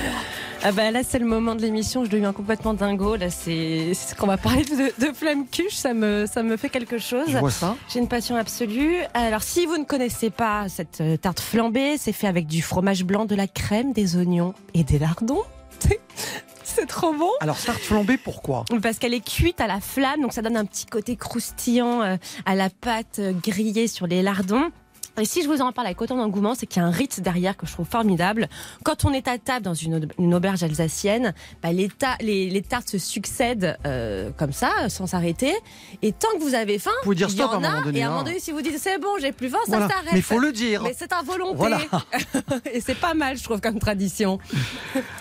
Ah 0.65 0.71
bah 0.71 0.91
là 0.91 1.01
c'est 1.03 1.19
le 1.19 1.25
moment 1.25 1.55
de 1.55 1.61
l'émission, 1.61 2.05
je 2.05 2.09
deviens 2.09 2.31
complètement 2.31 2.73
dingo. 2.73 3.17
Là 3.17 3.29
c'est 3.29 3.93
ce 3.93 4.15
qu'on 4.15 4.27
va 4.27 4.37
parler 4.37 4.63
de, 4.63 5.05
de 5.05 5.13
flamme 5.13 5.45
cuche, 5.45 5.75
ça 5.75 5.93
me, 5.93 6.25
ça 6.25 6.41
me 6.41 6.55
fait 6.55 6.69
quelque 6.69 6.99
chose. 6.99 7.25
Je 7.27 7.37
vois 7.37 7.51
ça. 7.51 7.75
J'ai 7.89 7.99
une 7.99 8.07
passion 8.07 8.37
absolue. 8.37 8.95
Alors 9.13 9.43
si 9.43 9.65
vous 9.65 9.77
ne 9.77 9.83
connaissez 9.83 10.29
pas 10.29 10.69
cette 10.69 11.01
euh, 11.01 11.17
tarte 11.17 11.41
flambée, 11.41 11.97
c'est 11.97 12.13
fait 12.13 12.27
avec 12.27 12.47
du 12.47 12.61
fromage 12.61 13.03
blanc, 13.03 13.25
de 13.25 13.35
la 13.35 13.47
crème, 13.47 13.91
des 13.91 14.15
oignons 14.15 14.53
et 14.73 14.85
des 14.85 14.99
lardons. 14.99 15.43
C'est 16.63 16.87
trop 16.87 17.13
bon. 17.13 17.29
Alors, 17.39 17.59
tarte 17.59 17.81
flambée, 17.81 18.17
pourquoi? 18.17 18.65
Parce 18.81 18.97
qu'elle 18.97 19.13
est 19.13 19.23
cuite 19.23 19.61
à 19.61 19.67
la 19.67 19.79
flamme, 19.79 20.21
donc 20.21 20.33
ça 20.33 20.41
donne 20.41 20.57
un 20.57 20.65
petit 20.65 20.85
côté 20.85 21.15
croustillant 21.17 22.01
euh, 22.01 22.15
à 22.45 22.55
la 22.55 22.69
pâte 22.69 23.19
euh, 23.19 23.31
grillée 23.31 23.87
sur 23.87 24.07
les 24.07 24.23
lardons. 24.23 24.71
Et 25.19 25.25
si 25.25 25.43
je 25.43 25.47
vous 25.47 25.61
en 25.61 25.71
parle 25.71 25.87
avec 25.87 26.01
autant 26.01 26.17
d'engouement, 26.17 26.55
c'est 26.55 26.65
qu'il 26.65 26.81
y 26.81 26.85
a 26.85 26.87
un 26.87 26.91
rite 26.91 27.21
derrière 27.21 27.55
que 27.55 27.67
je 27.67 27.71
trouve 27.71 27.87
formidable. 27.87 28.47
Quand 28.83 29.05
on 29.05 29.13
est 29.13 29.27
à 29.27 29.37
table 29.37 29.63
dans 29.63 29.75
une, 29.75 29.95
au- 29.95 30.21
une 30.21 30.33
auberge 30.33 30.63
alsacienne, 30.63 31.33
bah, 31.61 31.71
les, 31.71 31.87
ta- 31.87 32.17
les, 32.19 32.49
les 32.49 32.61
tartes 32.63 32.89
se 32.89 32.97
succèdent 32.97 33.77
euh, 33.85 34.31
comme 34.37 34.51
ça, 34.53 34.71
sans 34.89 35.05
s'arrêter. 35.05 35.53
Et 36.01 36.13
tant 36.13 36.29
que 36.37 36.43
vous 36.43 36.55
avez 36.55 36.79
faim, 36.79 36.89
Vous 37.01 37.03
pouvez 37.03 37.15
dire 37.17 37.27
il 37.29 37.33
y 37.33 37.37
stop 37.37 37.51
à 37.51 37.53
en 37.57 37.63
un 37.63 37.69
moment 37.69 37.81
a. 37.81 37.83
donné, 37.83 37.99
et 37.99 38.01
à 38.03 38.05
un 38.05 38.09
hein. 38.09 38.11
moment 38.13 38.23
donné, 38.23 38.39
si 38.39 38.51
vous 38.51 38.61
dites 38.61 38.79
c'est 38.79 38.97
bon, 38.99 39.09
j'ai 39.21 39.31
plus 39.31 39.49
faim, 39.49 39.59
Voilà. 39.67 39.87
ça 39.87 39.93
s'arrête. 39.93 40.09
Mais 40.13 40.19
il 40.19 40.23
faut 40.23 40.39
le 40.39 40.51
dire. 40.51 40.81
Mais 40.81 40.95
c'est 40.97 41.13
à 41.13 41.21
volonté. 41.21 41.57
Voilà. 41.57 41.77
et 42.73 42.81
c'est 42.81 42.95
pas 42.99 43.13
mal, 43.13 43.37
je 43.37 43.43
trouve, 43.43 43.61
comme 43.61 43.79
tradition. 43.79 44.39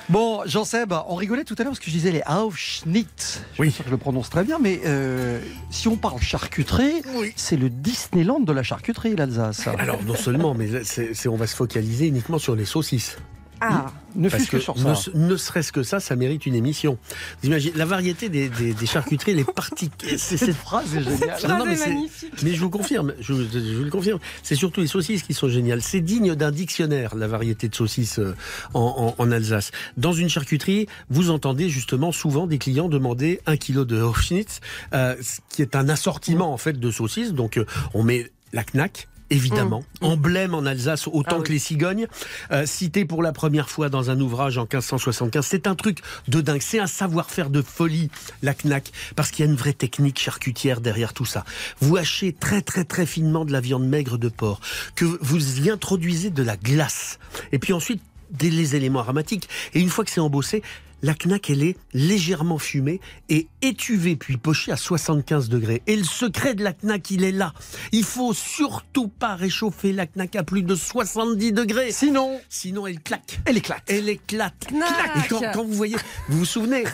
Bon, 0.09 0.43
Jean-Seb, 0.45 0.93
on 1.09 1.15
rigolait 1.15 1.45
tout 1.45 1.55
à 1.59 1.63
l'heure 1.63 1.73
parce 1.73 1.79
que 1.81 1.87
je 1.87 1.93
disais 1.93 2.11
les 2.11 2.23
Aufschnitt. 2.29 3.43
Je 3.55 3.63
Oui. 3.63 3.69
suis 3.69 3.77
sûr 3.77 3.85
que 3.85 3.89
je 3.91 3.95
le 3.95 3.99
prononce 3.99 4.29
très 4.29 4.45
bien, 4.45 4.59
mais 4.61 4.81
euh, 4.85 5.41
si 5.71 5.89
on 5.89 5.97
parle 5.97 6.21
charcuterie, 6.21 7.03
c'est 7.35 7.57
le 7.57 7.71
Disneyland 7.71 8.41
de 8.41 8.53
la 8.53 8.63
charcuterie, 8.63 9.17
l'Alsace. 9.17 9.69
Alors, 9.83 10.03
non 10.05 10.15
seulement, 10.15 10.55
mais 10.55 10.85
c'est- 10.85 11.29
on 11.29 11.37
va 11.37 11.47
se 11.47 11.57
focaliser 11.57 12.07
uniquement 12.07 12.39
sur 12.39 12.55
les 12.55 12.65
saucisses. 12.65 13.17
Ah, 13.65 13.93
ne 14.17 14.29
Parce 14.29 14.43
fût-ce 14.43 14.51
que, 14.51 14.57
que 14.57 14.63
sur 14.65 14.77
ça. 14.77 14.95
ne, 15.15 15.29
ne 15.29 15.37
serait-ce 15.37 15.71
que 15.71 15.85
ça, 15.85 16.01
ça 16.01 16.17
mérite 16.17 16.47
une 16.47 16.57
émission. 16.57 16.99
Vous 17.41 17.47
imaginez, 17.49 17.73
la 17.77 17.85
variété 17.85 18.29
des, 18.29 18.49
des, 18.49 18.75
des 18.75 18.87
charcuteries, 18.87 19.35
les 19.35 19.45
particules. 19.45 20.19
Cette 20.19 20.53
phrase 20.55 20.97
est 20.97 21.03
géniale. 21.05 21.39
Non, 21.49 21.59
non, 21.59 21.67
mais 21.67 21.77
magnifique. 21.77 22.33
Mais 22.43 22.55
je 22.55 22.61
vous 22.61 22.71
confirme, 22.71 23.15
je, 23.21 23.33
vous- 23.33 23.45
je 23.53 23.77
vous 23.77 23.85
le 23.85 23.91
confirme, 23.91 24.19
c'est 24.43 24.57
surtout 24.57 24.81
les 24.81 24.89
saucisses 24.89 25.23
qui 25.23 25.33
sont 25.33 25.49
géniales. 25.49 25.81
C'est 25.81 26.01
digne 26.01 26.35
d'un 26.35 26.51
dictionnaire, 26.51 27.15
la 27.15 27.29
variété 27.29 27.69
de 27.69 27.75
saucisses 27.77 28.19
euh, 28.19 28.35
en, 28.75 29.15
en- 29.17 29.23
en 29.23 29.31
Alsace. 29.31 29.71
Dans 29.97 30.13
une 30.13 30.29
charcuterie, 30.29 30.89
vous 31.09 31.31
entendez 31.31 31.69
justement 31.69 32.11
souvent 32.11 32.49
des 32.49 32.59
clients 32.59 32.89
demander 32.89 33.41
un 33.47 33.57
kilo 33.57 33.85
de 33.85 34.01
Hofschnitz, 34.01 34.59
euh, 34.93 35.15
ce 35.23 35.39
qui 35.51 35.63
est 35.63 35.77
un 35.77 35.89
assortiment 35.89 36.53
en 36.53 36.57
fait 36.59 36.81
de 36.81 36.91
saucisses. 36.91 37.33
Donc 37.33 37.59
euh, 37.59 37.65
on 37.95 38.03
met 38.03 38.33
la 38.53 38.65
knack. 38.65 39.07
Évidemment, 39.33 39.85
emblème 40.01 40.55
en 40.55 40.65
Alsace 40.65 41.09
autant 41.09 41.23
Mmh. 41.23 41.35
Ah 41.35 41.39
oui. 41.39 41.45
que 41.45 41.53
les 41.53 41.59
cigognes, 41.59 42.07
euh, 42.51 42.67
cité 42.67 43.05
pour 43.05 43.23
la 43.23 43.33
première 43.33 43.71
fois 43.71 43.89
dans 43.89 44.11
un 44.11 44.21
ouvrage 44.21 44.59
en 44.59 44.63
1575. 44.63 45.47
C'est 45.47 45.67
un 45.67 45.75
truc 45.75 45.99
de 46.29 46.41
dingue, 46.41 46.61
c'est 46.61 46.79
un 46.79 46.87
savoir-faire 46.87 47.49
de 47.49 47.63
folie, 47.63 48.11
la 48.43 48.55
knack, 48.55 48.93
parce 49.17 49.31
qu'il 49.31 49.45
y 49.45 49.49
a 49.49 49.51
une 49.51 49.57
vraie 49.57 49.73
technique 49.73 50.19
charcutière 50.19 50.81
derrière 50.81 51.15
tout 51.15 51.25
ça. 51.25 51.45
Vous 51.81 51.97
hachez 51.97 52.33
très 52.33 52.61
très 52.61 52.85
très 52.85 53.07
finement 53.07 53.45
de 53.45 53.53
la 53.53 53.61
viande 53.61 53.87
maigre 53.87 54.19
de 54.19 54.29
porc, 54.29 54.61
que 54.95 55.05
vous 55.21 55.61
y 55.61 55.71
introduisez 55.71 56.31
de 56.31 56.43
la 56.43 56.57
glace, 56.57 57.19
et 57.53 57.59
puis 57.59 57.73
ensuite 57.73 58.03
des 58.31 58.51
les 58.51 58.77
éléments 58.77 59.01
aromatiques. 59.01 59.49
Et 59.75 59.81
une 59.81 59.89
fois 59.89 60.05
que 60.05 60.11
c'est 60.11 60.21
embossé, 60.21 60.63
la 61.03 61.15
knack, 61.15 61.51
elle 61.51 61.63
est 61.63 61.77
légèrement 61.93 62.59
fumée 62.59 63.01
et 63.29 63.49
étuvée 63.61 64.17
puis 64.17 64.37
pochée 64.37 64.73
à 64.73 64.77
75 64.77 65.49
degrés. 65.49 65.83
Et 65.87 65.97
le 65.97 66.05
secret 66.05 66.55
de 66.55 66.63
la 66.63 66.73
knack, 66.83 67.11
il 67.11 67.25
est 67.25 67.33
là. 67.33 67.53
Il 67.91 68.05
faut 68.05 68.33
surtout 68.33 69.09
pas 69.09 69.35
réchauffer 69.35 69.93
la 69.93 70.07
knack 70.07 70.37
à 70.37 70.45
plus 70.45 70.63
de 70.63 70.75
70 70.75 71.53
degrés. 71.53 71.93
Sinon, 71.93 72.41
Sinon, 72.49 72.87
elle 72.87 73.01
claque. 73.01 73.41
elle 73.45 73.57
éclate. 73.57 73.83
Elle 73.89 74.09
éclate. 74.09 74.71
Knack. 74.71 75.17
Et 75.25 75.29
quand, 75.29 75.43
quand 75.53 75.65
vous 75.65 75.75
voyez, 75.75 75.97
vous 76.29 76.39
vous 76.39 76.45
souvenez 76.45 76.85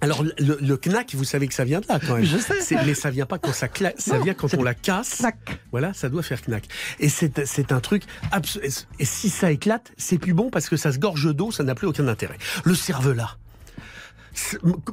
alors 0.00 0.22
le, 0.22 0.58
le 0.60 0.76
knack, 0.86 1.14
vous 1.14 1.24
savez 1.24 1.46
que 1.48 1.54
ça 1.54 1.64
vient 1.64 1.80
de 1.80 1.86
là 1.88 1.98
quand 2.04 2.14
même. 2.16 2.24
Je 2.24 2.38
sais. 2.38 2.76
Mais 2.86 2.94
ça 2.94 3.10
vient 3.10 3.26
pas 3.26 3.38
quand 3.38 3.52
ça 3.52 3.68
claque, 3.68 3.96
ça 3.98 4.18
vient 4.18 4.34
quand 4.34 4.52
on 4.54 4.62
la 4.62 4.74
casse. 4.74 5.20
Knack. 5.20 5.60
Voilà, 5.72 5.92
ça 5.94 6.08
doit 6.08 6.22
faire 6.22 6.40
knack. 6.46 6.64
Et 6.98 7.08
c'est 7.08 7.44
c'est 7.46 7.72
un 7.72 7.80
truc 7.80 8.04
abs- 8.32 8.58
Et 8.98 9.04
si 9.04 9.30
ça 9.30 9.50
éclate, 9.52 9.92
c'est 9.96 10.18
plus 10.18 10.34
bon 10.34 10.50
parce 10.50 10.68
que 10.68 10.76
ça 10.76 10.92
se 10.92 10.98
gorge 10.98 11.34
d'eau, 11.34 11.50
ça 11.52 11.62
n'a 11.64 11.74
plus 11.74 11.86
aucun 11.86 12.08
intérêt. 12.08 12.38
Le 12.64 12.74
cervelas. 12.74 13.36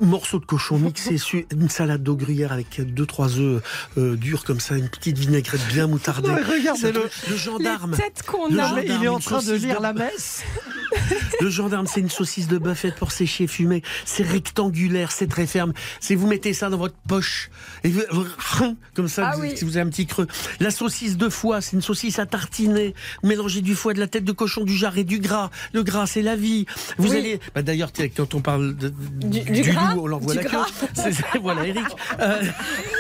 Morceau 0.02 0.40
de 0.40 0.46
cochon 0.46 0.80
mixé 0.80 1.18
sur 1.20 1.44
une 1.52 1.70
salade 1.70 2.02
d'eau 2.02 2.16
gruyère 2.16 2.52
avec 2.52 2.82
deux 2.82 3.06
trois 3.06 3.38
œufs 3.38 3.62
euh, 3.98 4.16
durs 4.16 4.44
comme 4.44 4.60
ça, 4.60 4.76
une 4.76 4.90
petite 4.90 5.18
vinaigrette 5.20 5.62
bien 5.68 5.86
moutardée. 5.88 6.32
Regardez-le. 6.32 7.08
Le 7.30 7.36
gendarme. 7.38 7.96
Qu'on 8.26 8.48
a. 8.48 8.50
gendarme, 8.50 8.82
il 8.84 9.04
est 9.04 9.08
en 9.08 9.20
train 9.20 9.44
de 9.44 9.54
lire 9.54 9.78
de- 9.78 9.84
la 9.84 9.94
messe. 9.94 10.44
Le 11.42 11.50
gendarme, 11.50 11.88
c'est 11.88 12.00
une 12.00 12.10
saucisse 12.10 12.48
de 12.48 12.58
buffet 12.58 12.92
pour 12.92 13.12
sécher 13.12 13.48
fumer. 13.48 13.84
C'est 14.06 14.24
rectangulaire, 14.24 15.12
c'est 15.12 15.28
très 15.28 15.46
ferme. 15.48 15.74
C'est 16.00 16.16
vous 16.16 16.28
mettez 16.28 16.54
ça 16.54 16.70
dans 16.70 16.78
votre 16.78 16.96
poche 17.08 17.50
et 17.84 17.90
vous, 17.90 18.02
comme 18.96 19.08
ça, 19.08 19.30
Ah 19.32 19.36
vous- 19.36 19.42
oui. 19.44 19.54
si 19.56 19.66
vous 19.66 19.78
avez 19.78 19.86
un 19.88 19.90
petit 19.90 20.08
creux. 20.08 20.28
La 20.60 20.72
saucisse 20.72 21.18
de 21.18 21.30
foie, 21.30 21.62
c'est 21.62 21.74
une 21.76 21.82
saucisse 21.82 22.20
à 22.20 22.26
tartiner. 22.26 22.96
Vous 23.22 23.30
mélangez 23.30 23.62
du 23.62 23.76
foie, 23.76 23.94
de 23.94 24.00
la 24.00 24.08
tête 24.08 24.24
de 24.26 24.32
cochon, 24.32 24.64
du 24.64 24.76
jarret, 24.76 25.04
du 25.04 25.20
gras. 25.20 25.52
Le 25.74 25.84
gras, 25.84 26.08
c'est 26.08 26.22
la 26.24 26.36
vie. 26.36 26.66
Vous 26.98 27.12
Oui. 27.12 27.18
allez, 27.18 27.40
bah, 27.54 27.62
d'ailleurs, 27.62 27.92
quand 28.16 28.34
on 28.34 28.42
parle 28.42 28.76
de- 28.76 28.90
Du- 28.90 29.42
du 29.42 29.62
gras 29.62 29.94
loup, 29.94 30.02
on 30.04 30.08
l'envoie 30.08 30.34
la 30.34 30.44
queue. 30.44 30.58
voilà, 31.42 31.68
Eric. 31.68 31.86
Euh, 32.20 32.42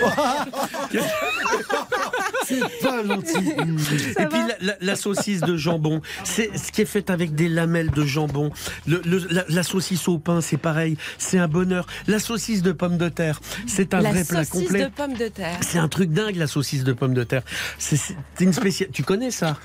Pas 2.81 3.03
gentil. 3.05 3.49
et 4.19 4.25
puis 4.25 4.39
la, 4.47 4.55
la- 4.61 4.77
la 4.79 4.95
saucisse 4.95 5.41
de 5.41 5.57
jambon, 5.57 6.01
c'est 6.23 6.55
ce 6.57 6.71
qui 6.71 6.81
est 6.81 6.85
fait 6.85 7.09
avec 7.09 7.35
des 7.35 7.49
lamelles 7.49 7.91
de 7.91 8.05
jambon. 8.05 8.51
Le, 8.87 9.01
le- 9.05 9.27
la, 9.29 9.43
la 9.49 9.63
saucisse 9.63 10.07
au 10.07 10.17
pain, 10.19 10.41
c'est 10.41 10.57
pareil, 10.57 10.97
c'est 11.17 11.37
un 11.39 11.47
bonheur. 11.47 11.87
La 12.07 12.19
saucisse 12.19 12.61
de 12.61 12.71
pommes 12.71 12.97
de 12.97 13.09
terre, 13.09 13.39
c'est 13.67 13.93
un 13.93 14.01
La 14.01 14.11
vrai 14.11 14.23
plat 14.23 14.43
saucisse 14.45 14.67
complet. 14.67 14.83
de 14.85 14.89
pommes 14.89 15.13
de 15.13 15.27
terre. 15.27 15.57
C'est 15.61 15.79
un 15.79 15.87
truc 15.87 16.11
dingue 16.11 16.35
la 16.35 16.47
saucisse 16.47 16.83
de 16.83 16.93
pommes 16.93 17.13
de 17.13 17.23
terre. 17.23 17.43
C'est 17.77 17.97
c'est 17.97 18.15
une 18.39 18.53
spéciale. 18.53 18.89
Tu 18.91 19.03
connais 19.03 19.31
ça? 19.31 19.57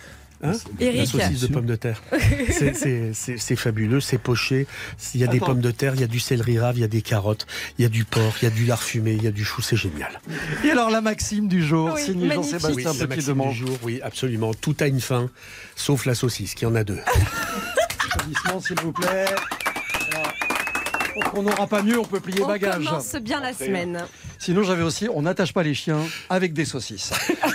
Hein 0.45 0.53
la 0.81 1.07
saucisse 1.07 1.41
de 1.41 1.47
pommes 1.47 1.67
de 1.67 1.77
terre. 1.77 2.03
C'est- 2.43 3.57
fabuleux, 3.57 4.01
c'est 4.01 4.19
poché. 4.19 4.67
Il 5.15 5.21
y 5.21 5.25
a 5.25 5.29
des 5.29 5.39
pommes 5.39 5.61
de 5.61 5.71
terre, 5.71 5.95
il 5.95 6.01
y 6.01 6.05
a 6.05 6.09
du 6.09 6.19
céleri 6.21 6.59
rave, 6.59 6.77
il 6.79 6.81
y 6.81 6.85
a 6.85 6.89
des 6.89 7.03
carottes, 7.03 7.47
il 7.79 7.83
y 7.83 7.85
a 7.85 7.89
du 7.89 8.05
porc, 8.05 8.35
il 8.43 8.47
y 8.47 8.49
a 8.49 8.51
du 8.51 8.65
lard 8.65 8.83
fumé, 8.83 9.13
il 9.13 9.23
y 9.23 9.27
a 9.29 9.31
du 9.31 9.45
chou, 9.45 9.63
c'est 9.63 9.77
génial. 9.77 10.21
Et 10.65 10.71
alors 10.71 10.91
la 10.91 11.01
maxime 11.01 11.47
du 11.49 11.63
jour, 11.65 11.93
Oui. 11.95 12.29
Jean-Sébastien 12.35 12.85
la 12.85 12.93
Petit 12.93 13.07
maxime 13.07 13.17
de 13.17 13.33
du 13.33 13.35
Manche. 13.35 13.57
jour, 13.57 13.79
oui, 13.83 14.01
absolument. 14.03 14.53
Tout 14.55 14.75
a 14.81 14.87
une 14.87 15.01
fin, 15.01 15.31
sauf 15.77 16.07
la 16.07 16.15
saucisse, 16.15 16.55
qui 16.55 16.67
en 16.67 16.75
a 16.75 16.83
deux. 16.85 16.99
Applaudissements, 18.15 18.61
s'il 18.61 18.81
vous 18.81 18.93
plaît 18.93 19.27
on 21.35 21.43
n'aura 21.43 21.67
pas 21.67 21.83
mieux, 21.83 21.99
on 21.99 22.05
peut 22.05 22.21
plier 22.21 22.45
bagages. 22.45 22.83
On 22.83 22.91
commence 22.91 23.15
bien 23.17 23.41
la 23.41 23.53
semaine. 23.53 24.05
Sinon, 24.39 24.65
j'avais 24.65 24.83
aussi, 24.83 25.09
on 25.13 25.23
n'attache 25.23 25.53
pas 25.53 25.63
les 25.63 25.75
chiens 25.75 26.01
avec 26.29 26.53
des 26.53 26.65
saucisses. 26.65 27.13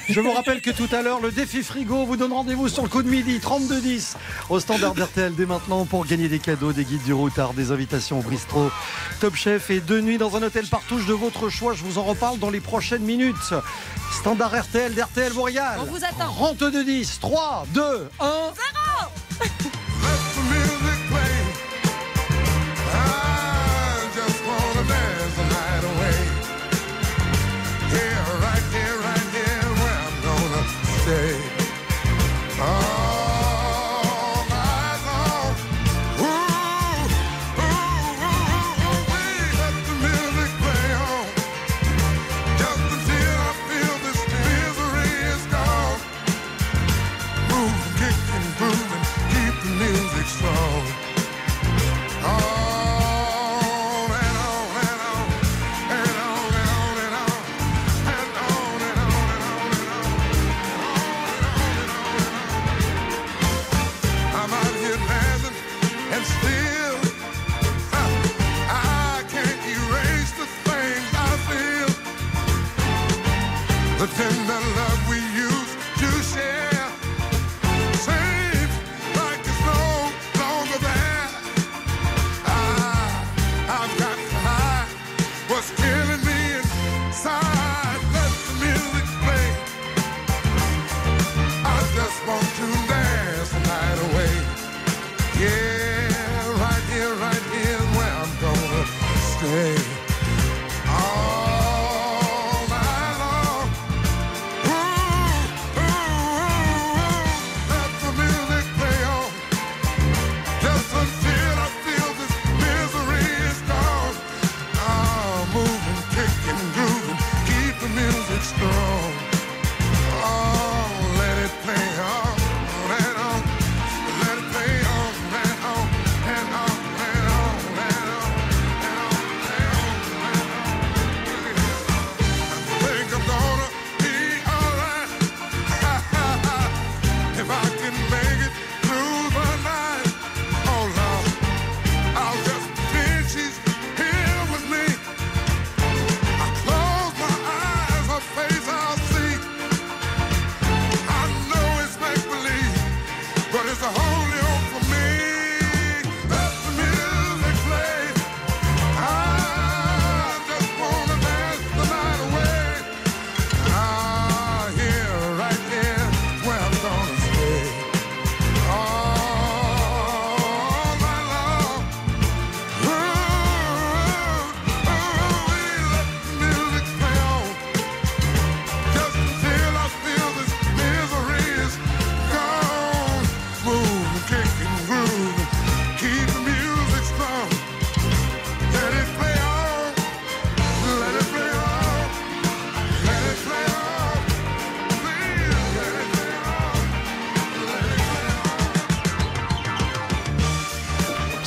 Je 0.10 0.20
vous 0.22 0.32
rappelle 0.32 0.62
que 0.62 0.72
tout 0.72 0.88
à 0.92 1.02
l'heure, 1.02 1.20
le 1.20 1.32
défi 1.32 1.64
frigo 1.64 2.06
vous 2.06 2.16
donne 2.16 2.32
rendez-vous 2.32 2.70
sur 2.70 2.84
le 2.84 2.90
coup 2.90 3.04
de 3.04 3.10
midi, 3.10 3.40
32-10, 3.40 4.16
au 4.50 4.60
standard 4.60 4.94
d'RTL 4.94 5.36
dès 5.36 5.46
maintenant 5.46 5.86
pour 5.86 6.06
gagner 6.06 6.30
des 6.30 6.40
cadeaux, 6.40 6.72
des 6.72 6.86
guides 6.86 7.04
du 7.04 7.14
routard, 7.14 7.54
des 7.54 7.72
invitations 7.72 8.20
au 8.20 8.24
bistrot, 8.24 8.72
Top 9.20 9.36
Chef 9.36 9.70
et 9.70 9.82
deux 9.82 10.02
nuits 10.02 10.18
dans 10.18 10.38
un 10.38 10.44
hôtel 10.44 10.66
partouche 10.68 11.06
de 11.06 11.14
votre 11.14 11.50
choix. 11.50 11.74
Je 11.74 11.84
vous 11.84 11.98
en 11.98 12.04
reparle 12.04 12.40
dans 12.40 12.50
les 12.50 12.62
prochaines 12.62 13.04
minutes. 13.04 13.54
Standard 14.12 14.56
RTL 14.58 14.94
d'RTL 14.94 15.34
Boréal. 15.34 15.80
On 15.82 15.86
vous 15.86 16.04
attend. 16.04 16.34
32-10, 16.54 17.20
3, 17.20 17.66
2, 17.74 17.82
1. 18.20 18.26
0 19.40 19.77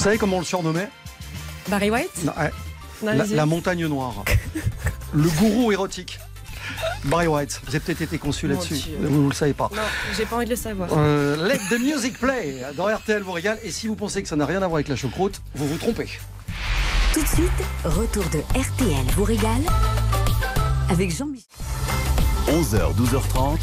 Vous 0.00 0.04
savez 0.04 0.16
comment 0.16 0.36
on 0.38 0.40
le 0.40 0.46
surnommait 0.46 0.88
Barry 1.68 1.90
White 1.90 2.24
Non, 2.24 2.32
ouais. 2.38 2.50
Non, 3.02 3.22
la, 3.32 3.44
montagne 3.44 3.84
noire. 3.84 4.24
le 5.12 5.28
gourou 5.28 5.72
érotique. 5.72 6.18
Barry 7.04 7.26
White. 7.26 7.60
Vous 7.66 7.76
avez 7.76 7.80
peut-être 7.80 8.00
été 8.00 8.16
conçu 8.16 8.48
là-dessus. 8.48 8.92
Vous 8.98 9.24
ne 9.24 9.28
le 9.28 9.34
savez 9.34 9.52
pas. 9.52 9.68
Non, 9.76 9.82
j'ai 10.16 10.24
pas 10.24 10.36
envie 10.36 10.46
de 10.46 10.50
le 10.52 10.56
savoir. 10.56 10.88
Euh, 10.96 11.46
let 11.46 11.58
the 11.68 11.78
music 11.78 12.18
play 12.18 12.62
dans 12.78 12.86
RTL 12.86 13.20
vous 13.20 13.32
régale. 13.32 13.58
Et 13.62 13.70
si 13.70 13.88
vous 13.88 13.94
pensez 13.94 14.22
que 14.22 14.28
ça 14.30 14.36
n'a 14.36 14.46
rien 14.46 14.62
à 14.62 14.68
voir 14.68 14.76
avec 14.76 14.88
la 14.88 14.96
choucroute, 14.96 15.42
vous 15.54 15.68
vous 15.68 15.76
trompez. 15.76 16.08
Tout 17.12 17.20
de 17.20 17.28
suite, 17.28 17.50
retour 17.84 18.24
de 18.30 18.38
RTL 18.58 19.04
vous 19.14 19.24
régale 19.24 19.60
avec 20.88 21.14
Jean-Michel. 21.14 21.44
11h, 22.48 22.96
12h30. 22.96 23.58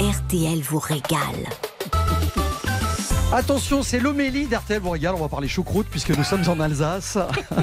RTL 0.00 0.60
vous 0.60 0.78
régale. 0.78 1.44
Attention, 3.32 3.82
c'est 3.82 3.98
l'homélie 3.98 4.46
d'RTL 4.46 4.80
vous 4.80 4.90
régale. 4.90 5.14
On 5.14 5.20
va 5.20 5.28
parler 5.28 5.48
choucroute 5.48 5.88
puisque 5.90 6.10
nous 6.10 6.22
sommes 6.24 6.48
en 6.48 6.60
Alsace. 6.60 7.18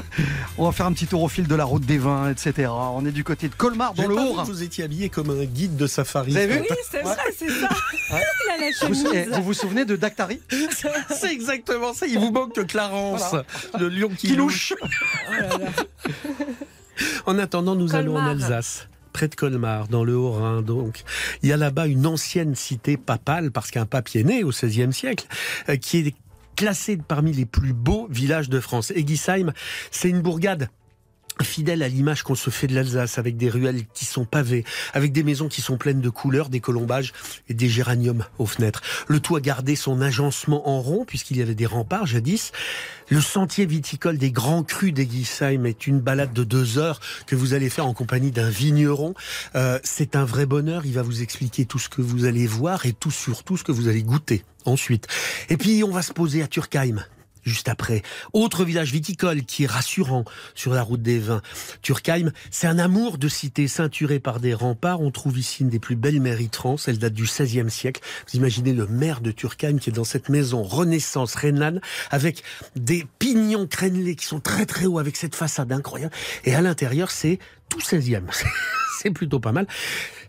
On 0.58 0.66
va 0.66 0.72
faire 0.72 0.86
un 0.86 0.94
petit 0.94 1.08
tour 1.08 1.24
au 1.24 1.30
fil 1.30 1.48
de 1.48 1.56
la 1.56 1.64
route 1.64 1.84
des 1.86 1.98
vins, 1.98 2.30
etc. 2.30 2.70
On 2.70 3.06
est 3.06 3.12
du 3.12 3.24
côté 3.24 3.48
de 3.48 3.56
Colmar, 3.56 3.94
dans 3.94 4.08
le 4.08 4.16
que 4.16 4.46
Vous 4.46 4.62
étiez 4.62 4.84
habillé 4.84 5.10
comme 5.10 5.30
un 5.32 5.46
guide 5.46 5.78
de 5.78 5.88
safari. 5.88 6.32
Vous 6.32 6.38
avez 6.38 6.58
vu 6.58 6.60
Oui, 6.70 6.76
c'est 6.92 7.02
vrai, 7.02 7.16
c'est 7.36 7.50
ça. 7.50 7.70
Il 8.12 8.16
a 8.52 8.58
la 8.58 8.88
vous, 8.88 9.08
eh, 9.14 9.26
vous 9.32 9.44
vous 9.44 9.54
souvenez 9.54 9.86
de 9.86 9.96
Dactari 9.96 10.42
C'est 11.10 11.32
exactement 11.32 11.94
ça. 11.94 12.06
Il 12.08 12.20
vous 12.20 12.32
manque 12.32 12.54
que 12.54 12.62
Clarence, 12.62 13.24
Voilà. 13.32 13.46
le 13.80 13.90
lion 13.90 14.10
qui, 14.10 14.28
qui 14.28 14.36
louche. 14.36 14.74
louche 14.80 14.92
Oh 15.30 15.32
là 15.32 15.48
là. 15.48 15.70
En 17.26 17.40
attendant, 17.40 17.76
nous 17.76 17.96
allons 17.96 18.18
en. 18.18 18.26
Alsace. 18.28 18.88
Près 19.14 19.28
de 19.28 19.36
Colmar, 19.36 19.88
dans 19.88 20.04
le 20.04 20.16
Haut-Rhin, 20.16 20.62
donc. 20.62 21.04
Il 21.44 21.50
y 21.50 21.54
a 21.54 21.58
là-bas 21.58 21.88
une 21.88 22.06
ancienne 22.06 22.56
cité 22.56 22.98
papale, 22.98 23.52
parce 23.52 23.72
qu'un 23.72 23.86
pape 23.86 24.10
y 24.10 24.20
est 24.20 24.24
né 24.24 24.44
au 24.44 24.50
XVIe 24.50 24.92
siècle, 24.92 25.28
euh, 25.70 25.78
qui 25.78 26.00
est 26.00 26.16
classée 26.56 26.98
parmi 26.98 27.32
les 27.32 27.46
plus 27.46 27.74
beaux 27.74 28.08
villages 28.10 28.50
de 28.50 28.60
France. 28.60 28.92
Egisheim, 28.92 29.54
c'est 29.92 30.10
une 30.10 30.22
bourgade 30.22 30.70
fidèle 31.42 31.82
à 31.82 31.88
l'image 31.88 32.22
qu'on 32.22 32.36
se 32.36 32.50
fait 32.50 32.68
de 32.68 32.76
l'Alsace, 32.76 33.18
avec 33.18 33.38
des 33.38 33.50
ruelles 33.50 33.86
qui 33.94 34.06
sont 34.06 34.26
pavées, 34.26 34.64
avec 34.94 35.12
des 35.12 35.24
maisons 35.24 35.48
qui 35.48 35.62
sont 35.62 35.78
pleines 35.78 36.02
de 36.02 36.10
couleurs, 36.10 36.50
des 36.50 36.60
colombages 36.60 37.14
et 37.50 37.54
des 37.54 37.70
géraniums 37.70 38.26
aux 38.38 38.46
fenêtres. 38.46 38.82
Le 39.08 39.20
tout 39.20 39.36
a 39.36 39.42
gardé 39.42 39.76
son 39.76 40.02
agencement 40.02 40.70
en 40.70 40.82
rond, 40.82 41.06
puisqu'il 41.06 41.38
y 41.38 41.42
avait 41.42 41.56
des 41.56 41.66
remparts 41.66 42.06
jadis. 42.06 42.52
Le 43.10 43.22
sentier 43.22 43.66
viticole 43.66 44.18
des 44.18 44.32
Grands 44.32 44.64
Crus 44.64 44.94
d'Egisheim 44.94 45.66
est 45.66 45.88
une 45.88 46.00
balade 46.00 46.34
de 46.34 46.44
deux 46.44 46.78
heures 46.78 47.00
que 47.28 47.36
vous 47.36 47.54
allez 47.54 47.70
faire 47.70 47.86
en 47.86 47.94
compagnie 47.94 48.32
d'un 48.32 48.50
vigneron. 48.50 49.14
Euh, 49.56 49.80
c'est 49.84 50.16
un 50.16 50.26
vrai 50.26 50.46
bonheur, 50.46 50.86
il 50.86 50.94
va 50.94 51.02
vous 51.02 51.22
expliquer 51.22 51.66
tout 51.66 51.80
ce 51.80 51.90
que 51.90 52.02
vous 52.02 52.26
allez 52.26 52.48
voir 52.48 52.86
et 52.86 52.94
tout 52.94 53.12
surtout 53.12 53.58
ce 53.58 53.64
que 53.64 53.72
vous 53.72 53.88
allez 53.88 54.04
goûter 54.04 54.44
ensuite. 54.66 55.08
Et 55.50 55.58
puis 55.58 55.84
on 55.84 55.92
va 55.92 56.02
se 56.02 56.14
poser 56.14 56.42
à 56.42 56.48
Turkheim 56.48 57.04
juste 57.44 57.70
après. 57.70 58.02
Autre 58.34 58.66
village 58.66 58.92
viticole 58.92 59.44
qui 59.44 59.64
est 59.64 59.68
rassurant 59.68 60.26
sur 60.56 60.74
la 60.74 60.82
route 60.82 61.02
des 61.02 61.20
vins. 61.20 61.42
Turkheim, 61.82 62.32
c'est 62.52 62.68
un 62.68 62.80
amour 62.80 63.18
de 63.18 63.28
cité 63.28 63.68
ceinturée 63.68 64.20
par 64.20 64.40
des 64.40 64.54
remparts. 64.54 65.02
On 65.02 65.12
trouve 65.12 65.38
ici 65.38 65.64
une 65.64 65.70
des 65.70 65.80
plus 65.80 65.96
belles 65.96 66.22
mairies 66.22 66.50
trans. 66.50 66.76
Elle 66.88 66.98
date 66.98 67.14
du 67.14 67.24
XVIe 67.24 67.70
siècle. 67.70 68.02
Vous 68.28 68.38
imaginez 68.38 68.74
le 68.74 68.88
maire 68.88 69.22
de 69.22 69.32
Turkheim 69.32 69.78
qui 69.80 69.90
est 69.90 69.94
dans 69.94 70.04
cette 70.04 70.30
maison 70.30 70.64
Renaissance 70.64 71.36
rhénane 71.36 71.82
avec 72.12 72.44
des 72.76 73.06
pignons 73.20 73.68
crénelés 73.68 74.16
qui 74.16 74.26
sont 74.26 74.40
très 74.40 74.66
très 74.66 74.86
hauts 74.86 75.00
avec 75.00 75.16
cette 75.18 75.36
façade 75.36 75.72
incroyable. 75.72 76.14
Et 76.46 76.56
à 76.56 76.62
l'intérieur, 76.62 77.12
c'est 77.12 77.40
tout 77.70 77.80
16e. 77.80 78.24
C'est 79.02 79.12
plutôt 79.12 79.40
pas 79.40 79.52
mal. 79.52 79.68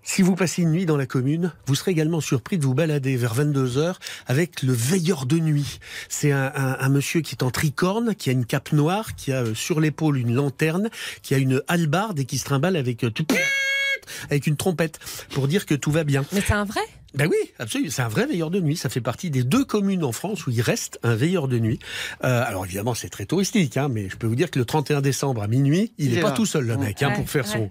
Si 0.06 0.20
vous 0.20 0.34
passez 0.36 0.62
une 0.62 0.70
nuit 0.72 0.84
dans 0.86 0.98
la 0.98 1.06
commune, 1.06 1.52
vous 1.66 1.74
serez 1.74 1.90
également 1.92 2.20
surpris 2.20 2.58
de 2.58 2.64
vous 2.64 2.74
balader 2.74 3.16
vers 3.16 3.34
22h 3.34 3.94
avec 4.26 4.62
le 4.62 4.72
veilleur 4.74 5.24
de 5.24 5.38
nuit. 5.38 5.78
C'est 6.10 6.30
un, 6.30 6.52
un- 6.54 6.76
un 6.78 6.88
monsieur 6.90 7.22
qui 7.22 7.34
est 7.34 7.42
en 7.42 7.50
tricorne, 7.50 8.14
qui 8.14 8.28
a 8.28 8.32
une 8.32 8.44
cape 8.44 8.72
noire, 8.72 9.14
qui 9.16 9.32
a 9.32 9.42
euh, 9.42 9.54
sur 9.54 9.80
l'épaule 9.80 10.18
une 10.18 10.34
lanterne, 10.34 10.90
qui 11.22 11.34
a 11.34 11.38
une 11.38 11.62
hallebarde 11.68 12.18
et 12.20 12.26
qui 12.26 12.36
se 12.36 12.44
trimballe 12.44 12.76
avec, 12.76 13.02
euh, 13.02 13.10
avec 14.30 14.46
une 14.46 14.56
trompette 14.56 14.98
pour 15.30 15.48
dire 15.48 15.64
que 15.64 15.74
tout 15.74 15.90
va 15.90 16.04
bien. 16.04 16.24
Mais 16.32 16.42
c'est 16.46 16.52
un 16.52 16.64
vrai? 16.64 16.82
Ben 17.14 17.28
oui, 17.28 17.36
absolument. 17.58 17.90
C'est 17.92 18.02
un 18.02 18.08
vrai 18.08 18.26
veilleur 18.26 18.50
de 18.50 18.60
nuit. 18.60 18.76
Ça 18.76 18.88
fait 18.88 19.00
partie 19.00 19.30
des 19.30 19.44
deux 19.44 19.64
communes 19.64 20.04
en 20.04 20.12
France 20.12 20.46
où 20.46 20.50
il 20.50 20.60
reste 20.60 20.98
un 21.02 21.14
veilleur 21.14 21.48
de 21.48 21.58
nuit. 21.58 21.78
Euh, 22.24 22.44
alors 22.44 22.64
évidemment, 22.64 22.94
c'est 22.94 23.08
très 23.08 23.24
touristique, 23.24 23.76
hein, 23.76 23.88
mais 23.88 24.08
je 24.08 24.16
peux 24.16 24.26
vous 24.26 24.34
dire 24.34 24.50
que 24.50 24.58
le 24.58 24.64
31 24.64 25.00
décembre 25.00 25.42
à 25.42 25.46
minuit, 25.46 25.92
il 25.98 26.12
n'est 26.12 26.18
est 26.18 26.20
pas 26.20 26.32
tout 26.32 26.46
seul, 26.46 26.66
le 26.66 26.76
mec, 26.76 27.02
hein, 27.02 27.12
pour 27.14 27.28
faire 27.30 27.44
ouais. 27.46 27.50
son. 27.50 27.68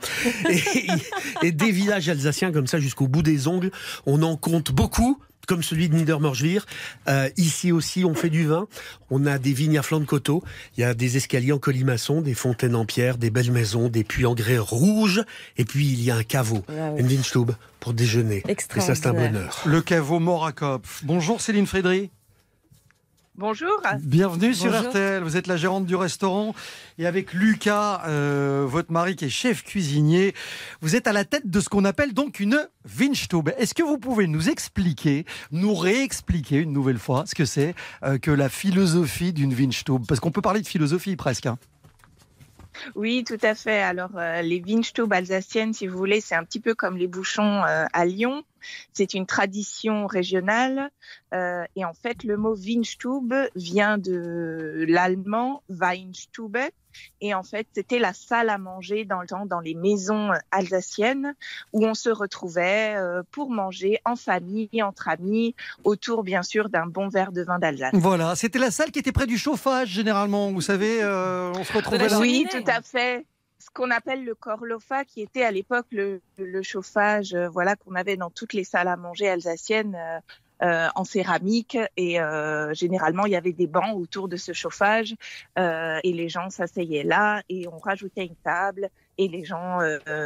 Et, 0.50 1.48
et 1.48 1.52
des 1.52 1.72
villages 1.72 2.08
alsaciens 2.10 2.52
comme 2.52 2.68
ça 2.68 2.80
jusqu'au 2.80 3.08
bout 3.08 3.22
des 3.22 3.48
ongles, 3.48 3.72
on 4.06 4.22
en 4.24 4.38
compte 4.38 4.72
beaucoup. 4.72 5.20
Comme 5.48 5.64
celui 5.64 5.90
de 5.90 5.96
Niedermorschwihr. 5.96 6.66
Euh, 7.08 7.30
ici 7.38 7.72
aussi, 7.72 8.06
on 8.06 8.14
fait 8.14 8.30
du 8.30 8.46
vin. 8.46 8.68
On 9.10 9.26
a 9.26 9.38
des 9.38 9.54
vignes 9.54 9.78
à 9.78 9.84
flanc 9.84 10.00
de 10.00 10.06
coteau. 10.06 10.44
Il 10.78 10.82
y 10.82 10.84
a 10.84 10.94
des 10.94 11.18
escaliers 11.18 11.52
en 11.52 11.60
colimaçon, 11.60 12.22
des 12.22 12.34
fontaines 12.34 12.76
en 12.76 12.86
pierre, 12.86 13.18
des 13.18 13.30
belles 13.30 13.52
maisons, 13.52 13.90
des 13.90 14.04
puits 14.04 14.26
en 14.26 14.36
grès 14.36 14.58
rouge. 14.58 15.24
Et 15.58 15.66
puis, 15.66 15.86
il 15.88 16.02
y 16.02 16.12
a 16.12 16.16
un 16.16 16.24
caveau, 16.24 16.64
ouais. 16.70 16.94
une 16.98 17.08
Windstube, 17.08 17.52
pour 17.80 17.94
déjeuner. 17.94 18.44
Et 18.48 18.56
ça, 18.80 18.96
c'est 18.96 19.08
un 19.08 19.14
bonheur. 19.14 19.62
Le 19.66 19.82
caveau 19.82 20.20
Morakopf. 20.20 21.04
Bonjour 21.04 21.42
Céline 21.42 21.68
Frédry. 21.68 22.10
Bonjour. 23.36 23.82
Bienvenue 24.02 24.54
sur. 24.54 24.72
RTL. 24.72 25.24
Vous 25.24 25.38
êtes 25.38 25.48
la 25.48 25.58
gérante 25.58 25.88
du 25.88 25.96
restaurant 25.96 26.54
et 27.00 27.08
avec 27.08 27.34
Lucas, 27.34 28.04
euh, 28.06 28.64
votre 28.68 28.92
mari 28.92 29.16
qui 29.16 29.26
est 29.26 29.30
chef 29.30 29.64
cuisinier, 29.64 30.36
vous 30.82 30.96
êtes 30.96 31.08
à 31.08 31.14
la 31.14 31.26
tête 31.26 31.50
de 31.50 31.60
ce 31.60 31.68
qu'on 31.68 31.84
appelle 31.84 32.14
donc 32.14 32.40
une 32.40 32.68
Windstube. 33.00 33.50
Est-ce 33.58 33.74
que 33.74 33.82
vous 33.82 33.98
pouvez 33.98 34.28
nous 34.28 34.50
expliquer, 34.50 35.26
nous 35.52 35.74
réexpliquer 35.74 36.58
une 36.58 36.74
nouvelle 36.74 37.00
fois 37.00 37.24
ce 37.26 37.34
que 37.34 37.46
c'est 37.46 37.74
euh, 38.04 38.20
que 38.20 38.30
la 38.30 38.50
philosophie 38.50 39.34
d'une 39.34 39.54
Windstube 39.54 40.06
Parce 40.08 40.20
qu'on 40.20 40.32
peut 40.32 40.42
parler 40.44 40.62
de 40.62 40.68
philosophie 40.68 41.16
presque. 41.16 41.48
hein. 41.48 41.58
Oui, 42.96 43.24
tout 43.26 43.38
à 43.42 43.56
fait. 43.56 43.82
Alors, 43.82 44.10
euh, 44.18 44.42
les 44.42 44.62
Windstube 44.66 45.12
alsaciennes, 45.12 45.74
si 45.74 45.88
vous 45.88 45.98
voulez, 45.98 46.22
c'est 46.22 46.36
un 46.36 46.44
petit 46.44 46.60
peu 46.60 46.74
comme 46.76 46.98
les 46.98 47.08
bouchons 47.08 47.64
euh, 47.68 47.86
à 47.94 48.06
Lyon. 48.06 48.44
C'est 48.94 49.14
une 49.14 49.26
tradition 49.26 50.08
régionale. 50.08 50.90
euh, 51.34 51.64
et 51.76 51.86
en 51.86 51.94
fait, 51.94 52.24
le 52.24 52.38
mot 52.38 52.56
Windstube 52.56 53.34
vient 53.56 53.98
de 53.98 54.86
l'allemand 54.88 55.64
Weinstube. 55.70 56.58
Et 57.22 57.34
en 57.34 57.42
fait, 57.42 57.66
c'était 57.74 57.98
la 57.98 58.14
salle 58.14 58.50
à 58.50 58.60
manger 58.60 59.04
dans 59.04 59.22
le 59.22 59.28
temps, 59.28 59.48
dans 59.48 59.60
les 59.60 59.74
maisons 59.74 60.30
alsaciennes, 60.52 61.34
où 61.72 61.86
on 61.86 61.96
se 61.96 62.10
retrouvait 62.10 62.94
euh, 62.96 63.24
pour 63.32 63.50
manger 63.50 64.00
en 64.06 64.16
famille, 64.16 64.84
entre 64.84 65.10
amis, 65.10 65.56
autour, 65.84 66.24
bien 66.24 66.44
sûr, 66.44 66.70
d'un 66.70 66.86
bon 66.86 67.08
verre 67.08 67.32
de 67.32 67.42
vin 67.42 67.58
d'Alsace. 67.58 67.94
Voilà, 67.94 68.36
c'était 68.36 68.60
la 68.60 68.70
salle 68.70 68.92
qui 68.92 69.00
était 69.00 69.12
près 69.12 69.26
du 69.26 69.40
chauffage 69.40 69.90
généralement. 69.90 70.52
Vous 70.52 70.62
savez, 70.62 71.02
euh, 71.02 71.52
on 71.56 71.64
se 71.64 71.74
retrouvait 71.74 71.98
la 71.98 72.10
là. 72.10 72.20
Oui, 72.20 72.46
tout 72.50 72.64
à 72.68 72.82
fait. 72.84 73.26
Ce 73.64 73.70
qu'on 73.74 73.92
appelle 73.92 74.26
le 74.26 74.36
corlofa, 74.36 75.06
qui 75.06 75.22
était 75.22 75.44
à 75.44 75.52
l'époque 75.52 75.86
le, 75.92 76.20
chauffage, 76.64 77.34
euh, 77.34 77.48
voilà, 77.48 77.78
qu'on 77.78 77.96
avait 77.96 78.18
dans 78.18 78.30
toutes 78.30 78.52
les 78.52 78.66
salles 78.66 78.90
à 78.90 78.98
manger 78.98 79.30
alsaciennes 79.30 79.96
euh, 79.96 80.20
euh, 80.64 80.90
en 80.96 81.06
céramique. 81.06 81.78
Et 81.96 82.18
généralement, 82.74 83.26
il 83.26 83.32
y 83.32 83.38
avait 83.38 83.54
des 83.54 83.68
bancs 83.68 83.96
autour 83.96 84.28
de 84.28 84.36
ce 84.36 84.52
chauffage 84.52 85.16
et 85.58 86.14
les 86.14 86.30
gens 86.30 86.50
s'asseyaient 86.50 87.04
là 87.04 87.42
et 87.50 87.68
on 87.68 87.78
rajoutait 87.78 88.26
une 88.26 88.36
table 88.36 88.90
et 89.18 89.28
les 89.28 89.44
gens 89.44 89.80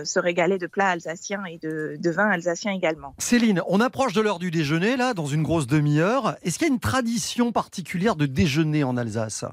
se 0.03 0.19
régalaient 0.19 0.59
de 0.59 0.67
plats 0.67 0.89
alsaciens 0.89 1.43
et 1.45 1.57
de, 1.57 1.95
de 1.99 2.09
vins 2.11 2.29
alsaciens 2.29 2.71
également. 2.71 3.15
Céline, 3.17 3.61
on 3.67 3.79
approche 3.79 4.13
de 4.13 4.21
l'heure 4.21 4.39
du 4.39 4.51
déjeuner, 4.51 4.95
là, 4.95 5.15
dans 5.15 5.25
une 5.25 5.41
grosse 5.41 5.65
demi-heure. 5.65 6.35
Est-ce 6.43 6.59
qu'il 6.59 6.67
y 6.67 6.69
a 6.69 6.73
une 6.73 6.79
tradition 6.79 7.51
particulière 7.51 8.15
de 8.15 8.27
déjeuner 8.27 8.83
en 8.83 8.95
Alsace? 8.95 9.45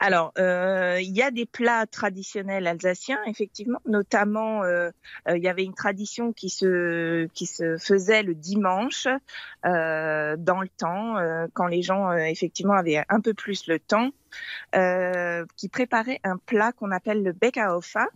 Alors, 0.00 0.32
euh, 0.38 0.98
il 1.00 1.16
y 1.16 1.22
a 1.22 1.30
des 1.30 1.46
plats 1.46 1.86
traditionnels 1.86 2.66
alsaciens, 2.66 3.18
effectivement. 3.26 3.80
Notamment, 3.86 4.64
euh, 4.64 4.90
euh, 5.28 5.36
il 5.36 5.42
y 5.42 5.48
avait 5.48 5.64
une 5.64 5.74
tradition 5.74 6.32
qui 6.32 6.50
se 6.50 7.26
qui 7.34 7.46
se 7.46 7.76
faisait 7.78 8.22
le 8.22 8.34
dimanche 8.34 9.06
dans 9.64 10.60
le 10.60 10.68
temps, 10.68 11.16
quand 11.52 11.66
les 11.66 11.82
gens 11.82 12.12
effectivement 12.12 12.74
avaient 12.74 13.04
un 13.08 13.20
peu 13.20 13.34
plus 13.34 13.66
le 13.66 13.78
temps, 13.78 14.10
euh, 14.74 15.44
qui 15.56 15.68
préparait 15.68 16.20
un 16.24 16.36
plat 16.36 16.72
qu'on 16.72 16.90
appelle 16.90 17.22
le 17.22 17.32
Beckahofa, 17.32 18.06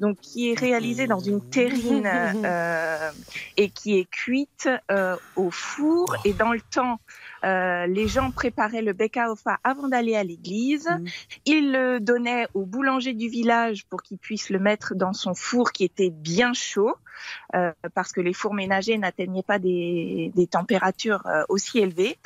donc 0.00 0.18
qui 0.20 0.50
est 0.50 0.58
réalisé 0.58 1.06
dans 1.06 1.20
une 1.20 1.40
terrine 1.48 2.06
euh, 2.44 3.10
et 3.56 3.70
qui 3.70 3.98
est 3.98 4.10
cuite 4.10 4.68
euh, 4.90 5.16
au 5.36 5.50
four. 5.50 6.16
Et 6.24 6.32
dans 6.32 6.52
le 6.52 6.60
temps, 6.60 7.00
les 7.42 8.08
gens 8.08 8.32
préparaient 8.32 8.82
le 8.82 8.92
Beckahofa 8.92 9.58
avant 9.62 9.88
d'aller 9.88 10.16
à 10.16 10.24
l'église. 10.24 10.88
Ils 11.44 11.70
le 11.70 12.00
donnaient 12.00 12.48
au 12.54 12.66
boulanger 12.66 13.14
du 13.14 13.28
village 13.28 13.86
pour 13.86 14.02
qu'il 14.02 14.18
puisse 14.18 14.50
le 14.50 14.58
mettre 14.58 14.94
dans 14.96 15.12
son 15.12 15.34
four 15.34 15.70
qui 15.72 15.84
était 15.84 16.10
bien 16.10 16.52
chaud, 16.52 16.96
euh, 17.54 17.72
parce 17.94 18.12
que 18.12 18.20
les 18.20 18.32
fours 18.32 18.54
ménagers 18.54 18.98
n'atteignaient 18.98 19.42
pas 19.42 19.58
des, 19.58 20.32
des 20.34 20.46
températures 20.46 21.26
euh, 21.26 21.42
aussi 21.48 21.78
élevées. 21.78 22.18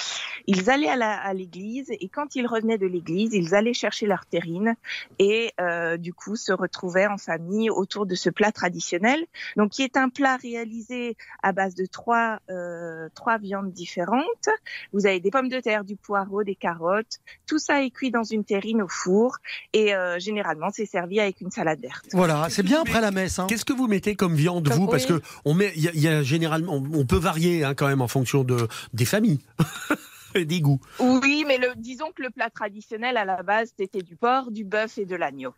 Ils 0.46 0.70
allaient 0.70 0.88
à 0.88 0.96
la- 0.96 1.18
à 1.20 1.32
l'église 1.34 1.86
et 1.90 2.08
quand 2.08 2.34
ils 2.34 2.46
revenaient 2.46 2.78
de 2.78 2.86
l'église, 2.86 3.34
ils 3.34 3.54
allaient 3.54 3.74
chercher 3.74 4.06
leur 4.06 4.24
terrine 4.26 4.74
et 5.18 5.52
euh, 5.60 5.96
du 5.96 6.14
coup 6.14 6.36
se 6.36 6.52
retrouvaient 6.52 7.06
en 7.06 7.18
famille 7.18 7.70
autour 7.70 8.06
de 8.06 8.14
ce 8.14 8.30
plat 8.30 8.50
traditionnel, 8.52 9.24
donc 9.56 9.70
qui 9.72 9.82
est 9.82 9.96
un 9.96 10.08
plat 10.08 10.36
réalisé 10.36 11.16
à 11.42 11.52
base 11.52 11.74
de 11.74 11.86
trois 11.86 12.38
euh, 12.50 13.08
trois 13.14 13.38
viandes 13.38 13.72
différentes. 13.72 14.48
Vous 14.92 15.06
avez 15.06 15.20
des 15.20 15.30
pommes 15.30 15.48
de 15.48 15.60
terre, 15.60 15.84
du 15.84 15.96
poireau, 15.96 16.42
des 16.44 16.54
carottes. 16.54 17.18
Tout 17.46 17.58
ça 17.58 17.82
est 17.82 17.90
cuit 17.90 18.10
dans 18.10 18.24
une 18.24 18.44
terrine 18.44 18.82
au 18.82 18.88
four 18.88 19.36
et 19.72 19.94
euh, 19.94 20.18
généralement 20.18 20.70
c'est 20.72 20.86
servi 20.86 21.20
avec 21.20 21.40
une 21.40 21.50
salade 21.50 21.80
verte. 21.80 22.06
Voilà, 22.12 22.46
c'est 22.50 22.62
bien 22.62 22.80
après 22.82 23.00
la 23.00 23.10
messe. 23.10 23.38
hein. 23.38 23.46
Qu'est-ce 23.48 23.64
que 23.64 23.72
vous 23.72 23.86
mettez 23.88 24.14
comme 24.16 24.34
viande, 24.34 24.68
Comme- 24.68 24.78
vous 24.80 24.88
Parce 24.88 25.04
oui. 25.08 25.18
que 25.18 25.22
on 25.44 25.54
met, 25.54 25.72
il 25.76 25.82
y, 25.82 25.88
a- 25.88 25.92
il 25.94 26.00
y 26.00 26.08
a 26.08 26.22
généralement, 26.22 26.74
on, 26.74 26.84
on 26.94 27.06
peut 27.06 27.16
varier 27.18 27.64
hein, 27.64 27.74
quand 27.74 27.86
même 27.88 28.00
en 28.02 28.08
fonction 28.08 28.44
de 28.44 28.68
des 28.92 29.04
familles 29.04 29.40
et 30.34 30.44
des 30.44 30.60
goûts. 30.60 30.80
Oui, 30.98 31.44
mais 31.46 31.58
le, 31.58 31.68
disons 31.76 32.10
que 32.14 32.22
le 32.22 32.30
plat 32.30 32.50
traditionnel 32.50 33.16
à 33.16 33.24
la 33.24 33.42
base 33.42 33.70
c'était 33.78 34.02
du 34.02 34.16
porc, 34.16 34.50
du 34.50 34.64
bœuf 34.64 34.98
et 34.98 35.04
de 35.06 35.16
l'agneau. 35.16 35.52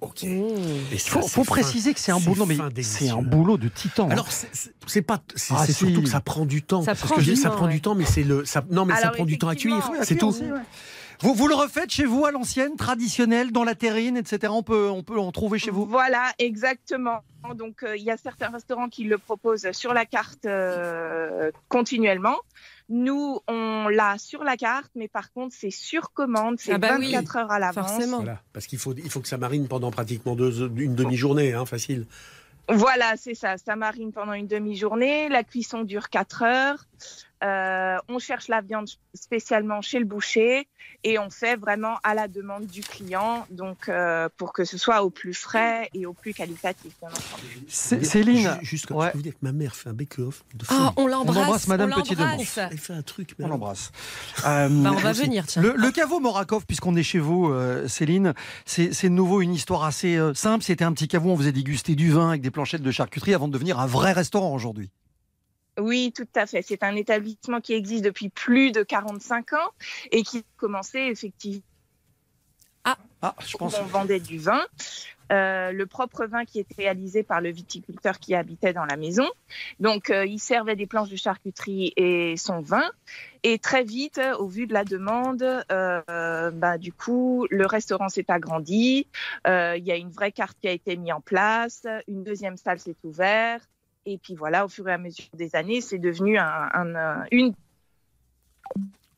Ok. 0.00 0.22
Mmh. 0.22 0.38
Et 0.92 0.96
ça, 0.98 1.20
Faut, 1.20 1.44
préciser 1.44 1.92
que 1.92 2.00
c'est 2.00 2.12
un 2.12 2.20
boulot, 2.20 2.46
mais 2.46 2.56
c'est 2.82 3.10
un 3.10 3.20
boulot 3.20 3.58
de 3.58 3.68
titan. 3.68 4.06
hein. 4.08 4.12
Alors 4.12 4.28
c'est- 4.32 5.02
pas, 5.02 5.20
c'est 5.36 5.52
Ah, 5.56 5.66
surtout 5.66 6.02
que 6.02 6.08
ça 6.08 6.20
prend 6.20 6.46
du 6.46 6.62
temps. 6.62 6.80
Ça 6.82 6.94
C'est 6.94 7.02
ce 7.02 7.06
prend 7.08 7.16
que 7.16 7.20
je 7.20 7.26
du 7.28 7.34
dis, 7.34 7.40
ça 7.40 7.50
temps, 7.50 7.56
prend 7.56 7.66
ouais. 7.66 7.72
du 7.74 7.80
temps, 7.82 7.94
mais 7.94 8.06
c'est 8.06 8.22
le, 8.22 8.44
ça, 8.46 8.64
non 8.70 8.86
mais 8.86 8.94
ça 8.96 9.10
prend 9.10 9.24
du 9.26 9.36
temps 9.38 9.48
à 9.48 9.54
cuire, 9.54 9.90
c'est 10.02 10.16
tout. 10.16 10.34
vous, 11.20 11.34
vous 11.34 11.46
le 11.46 11.54
refaites 11.54 11.90
chez 11.90 12.06
vous 12.06 12.24
à 12.24 12.30
l'ancienne, 12.32 12.74
traditionnel, 12.76 13.52
dans 13.52 13.64
la 13.64 13.74
terrine, 13.74 14.16
etc. 14.16 14.50
On 14.56 14.62
peut, 14.62 14.88
on 14.90 15.02
peut 15.02 15.18
en 15.20 15.30
trouver 15.30 15.58
chez 15.58 15.70
vous. 15.70 15.84
Voilà, 15.84 16.32
exactement. 16.38 17.18
Donc 17.54 17.82
euh, 17.82 17.96
il 17.96 18.02
y 18.02 18.10
a 18.10 18.16
certains 18.16 18.48
restaurants 18.48 18.88
qui 18.88 19.04
le 19.04 19.18
proposent 19.18 19.70
sur 19.72 19.92
la 19.92 20.06
carte 20.06 20.46
euh, 20.46 21.50
continuellement. 21.68 22.36
Nous, 22.88 23.40
on 23.48 23.88
l'a 23.88 24.18
sur 24.18 24.44
la 24.44 24.56
carte, 24.56 24.90
mais 24.94 25.08
par 25.08 25.32
contre, 25.32 25.54
c'est 25.58 25.70
sur 25.70 26.12
commande, 26.12 26.58
c'est 26.58 26.72
Ah 26.72 26.78
bah 26.78 26.96
oui, 26.98 27.12
24 27.12 27.36
heures 27.36 27.50
à 27.50 27.58
l'avance. 27.58 28.04
Voilà, 28.06 28.42
parce 28.52 28.66
qu'il 28.66 28.78
faut, 28.78 28.94
il 28.94 29.10
faut 29.10 29.20
que 29.20 29.28
ça 29.28 29.38
marine 29.38 29.68
pendant 29.68 29.90
pratiquement 29.90 30.36
deux, 30.36 30.70
une 30.76 30.94
demi-journée, 30.94 31.54
hein, 31.54 31.64
facile. 31.64 32.06
Voilà, 32.68 33.16
c'est 33.16 33.34
ça. 33.34 33.56
Ça 33.58 33.76
marine 33.76 34.12
pendant 34.12 34.34
une 34.34 34.46
demi-journée. 34.46 35.28
La 35.28 35.42
cuisson 35.42 35.82
dure 35.82 36.08
4 36.10 36.42
heures. 36.42 36.86
Euh, 37.42 37.96
on 38.08 38.18
cherche 38.18 38.48
la 38.48 38.60
viande 38.60 38.88
spécialement 39.14 39.80
chez 39.82 39.98
le 39.98 40.04
boucher 40.04 40.68
et 41.04 41.18
on 41.18 41.28
fait 41.30 41.56
vraiment 41.56 41.96
à 42.04 42.14
la 42.14 42.28
demande 42.28 42.66
du 42.66 42.82
client, 42.82 43.46
donc 43.50 43.88
euh, 43.88 44.28
pour 44.36 44.52
que 44.52 44.64
ce 44.64 44.78
soit 44.78 45.02
au 45.02 45.10
plus 45.10 45.34
frais 45.34 45.88
et 45.94 46.06
au 46.06 46.12
plus 46.12 46.34
qualitatif. 46.34 46.92
bien 47.00 47.08
entendu. 47.08 47.64
C- 47.68 48.04
Céline, 48.04 48.38
Ju- 48.60 48.64
juste 48.66 48.86
comme 48.86 48.98
ouais. 48.98 49.06
je 49.06 49.12
peux 49.12 49.18
vous 49.18 49.22
dire 49.22 49.32
que 49.32 49.38
ma 49.42 49.52
mère 49.52 49.74
fait 49.74 49.88
un 49.88 49.92
bake-off 49.94 50.44
de. 50.54 50.64
Ah, 50.68 50.92
on 50.96 51.06
l'embrasse. 51.08 51.36
On 51.36 51.40
embrasse 51.42 51.68
Madame 51.68 51.92
on 51.96 52.00
Petit-Demange. 52.00 52.30
l'embrasse. 52.30 52.58
Elle 52.70 52.78
fait 52.78 52.92
un 52.92 53.02
truc. 53.02 53.34
mais 53.38 53.44
on 53.44 53.48
l'embrasse. 53.48 53.90
Euh, 54.46 54.68
Bah, 54.70 54.90
on 54.92 54.96
va 54.98 55.12
venir, 55.12 55.46
tiens. 55.46 55.62
Le, 55.62 55.74
le 55.76 55.90
caveau 55.90 56.20
Morakov, 56.20 56.64
puisqu'on 56.66 56.94
est 56.94 57.02
chez 57.02 57.18
vous, 57.18 57.48
euh, 57.50 57.88
Céline, 57.88 58.34
c'est 58.66 58.92
c'est 58.94 59.08
de 59.08 59.14
nouveau 59.14 59.40
une 59.40 59.52
histoire 59.54 59.82
assez 59.84 60.16
euh, 60.16 60.32
simple. 60.34 60.62
C'était 60.64 60.84
un 60.84 60.92
petit 60.92 61.08
caveau, 61.08 61.30
on 61.30 61.36
faisait 61.36 61.52
déguster 61.52 61.96
du 61.96 62.10
vin 62.12 62.28
avec 62.30 62.40
des 62.42 62.50
planchettes 62.52 62.82
de 62.82 62.90
charcuterie 62.92 63.34
avant 63.34 63.48
de 63.48 63.52
devenir 63.52 63.80
un 63.80 63.86
vrai 63.86 64.12
restaurant 64.12 64.54
aujourd'hui. 64.54 64.90
Oui, 65.78 66.12
tout 66.14 66.28
à 66.34 66.46
fait. 66.46 66.62
C'est 66.62 66.82
un 66.82 66.96
établissement 66.96 67.60
qui 67.60 67.72
existe 67.72 68.04
depuis 68.04 68.28
plus 68.28 68.72
de 68.72 68.82
45 68.82 69.54
ans 69.54 69.70
et 70.10 70.22
qui 70.22 70.38
a 70.38 70.42
commencé 70.56 70.98
effectivement 70.98 71.62
Ah, 72.84 72.96
je 73.46 73.56
pense. 73.56 73.78
on 73.78 73.84
vendait 73.84 74.20
du 74.20 74.38
vin. 74.38 74.64
Euh, 75.30 75.72
le 75.72 75.86
propre 75.86 76.26
vin 76.26 76.44
qui 76.44 76.58
était 76.58 76.82
réalisé 76.82 77.22
par 77.22 77.40
le 77.40 77.50
viticulteur 77.50 78.18
qui 78.18 78.34
habitait 78.34 78.74
dans 78.74 78.84
la 78.84 78.98
maison. 78.98 79.26
Donc, 79.80 80.10
euh, 80.10 80.26
il 80.26 80.38
servait 80.38 80.76
des 80.76 80.86
planches 80.86 81.08
de 81.08 81.16
charcuterie 81.16 81.94
et 81.96 82.36
son 82.36 82.60
vin. 82.60 82.84
Et 83.42 83.58
très 83.58 83.82
vite, 83.82 84.20
au 84.38 84.46
vu 84.46 84.66
de 84.66 84.74
la 84.74 84.84
demande, 84.84 85.42
euh, 85.70 86.50
bah, 86.50 86.76
du 86.76 86.92
coup, 86.92 87.46
le 87.50 87.64
restaurant 87.64 88.10
s'est 88.10 88.26
agrandi. 88.28 89.06
Euh, 89.46 89.74
Il 89.78 89.84
y 89.84 89.92
a 89.92 89.96
une 89.96 90.10
vraie 90.10 90.32
carte 90.32 90.58
qui 90.60 90.68
a 90.68 90.72
été 90.72 90.96
mise 90.96 91.12
en 91.12 91.22
place. 91.22 91.86
Une 92.08 92.24
deuxième 92.24 92.58
salle 92.58 92.78
s'est 92.78 92.96
ouverte. 93.02 93.66
Et 94.04 94.18
puis 94.18 94.34
voilà, 94.34 94.64
au 94.64 94.68
fur 94.68 94.88
et 94.88 94.92
à 94.92 94.98
mesure 94.98 95.26
des 95.34 95.54
années, 95.54 95.80
c'est 95.80 95.98
devenu 95.98 96.38
un, 96.38 96.68
un- 96.72 97.24
une 97.30 97.54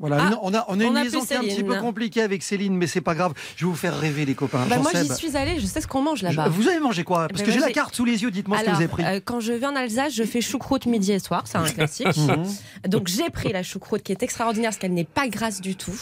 Voilà, 0.01 0.17
Ah, 0.33 0.39
on 0.43 0.53
a, 0.53 0.65
on 0.69 0.81
a 0.81 0.85
on 0.85 0.91
une 0.91 0.97
a 0.97 1.05
liaison 1.05 1.21
qui 1.25 1.33
est 1.33 1.37
un 1.37 1.41
petit 1.41 1.51
Céline. 1.53 1.67
peu 1.69 1.77
compliquée 1.81 2.21
avec 2.23 2.43
Céline, 2.43 2.75
mais 2.77 2.87
c'est 2.89 3.01
pas 3.01 3.15
grave. 3.15 3.33
Je 3.57 3.65
vais 3.65 3.71
vous 3.71 3.77
faire 3.77 3.97
rêver, 3.99 4.25
les 4.25 4.35
copains. 4.35 4.67
Bah, 4.69 4.79
moi, 4.79 4.91
j'y 4.95 5.09
suis 5.15 5.37
allée, 5.37 5.61
je 5.61 5.67
sais 5.67 5.81
ce 5.81 5.87
qu'on 5.87 6.03
mange 6.03 6.23
là-bas. 6.23 6.49
Vous 6.49 6.67
avez 6.69 6.81
mangé 6.81 7.05
quoi? 7.05 7.29
Parce 7.29 7.41
Ben, 7.41 7.47
que 7.47 7.53
j'ai 7.53 7.61
la 7.61 7.71
carte 7.71 7.95
sous 7.95 8.05
les 8.05 8.23
yeux, 8.23 8.31
dites-moi 8.33 8.59
ce 8.59 8.65
que 8.65 8.71
vous 8.71 8.77
avez 8.77 8.89
pris. 8.89 9.05
euh, 9.05 9.21
quand 9.25 9.39
je 9.41 9.53
vais 9.53 9.67
en 9.67 9.77
Alsace, 9.77 10.13
je 10.15 10.25
fais 10.25 10.41
choucroute 10.41 10.87
midi 10.87 11.13
et 11.13 11.19
soir, 11.21 11.45
c'est 11.47 11.59
un 11.59 11.65
classique. 11.71 12.09
Mhm. 12.17 12.45
Donc 12.89 13.07
j'ai 13.09 13.31
pris 13.31 13.53
la 13.53 13.63
choucroute 13.63 14.03
qui 14.03 14.11
est 14.13 14.23
extraordinaire 14.23 14.71
parce 14.71 14.79
qu'elle 14.79 14.95
n'est 14.95 15.05
pas 15.05 15.29
grasse 15.29 15.61
du 15.61 15.77
tout. 15.77 15.99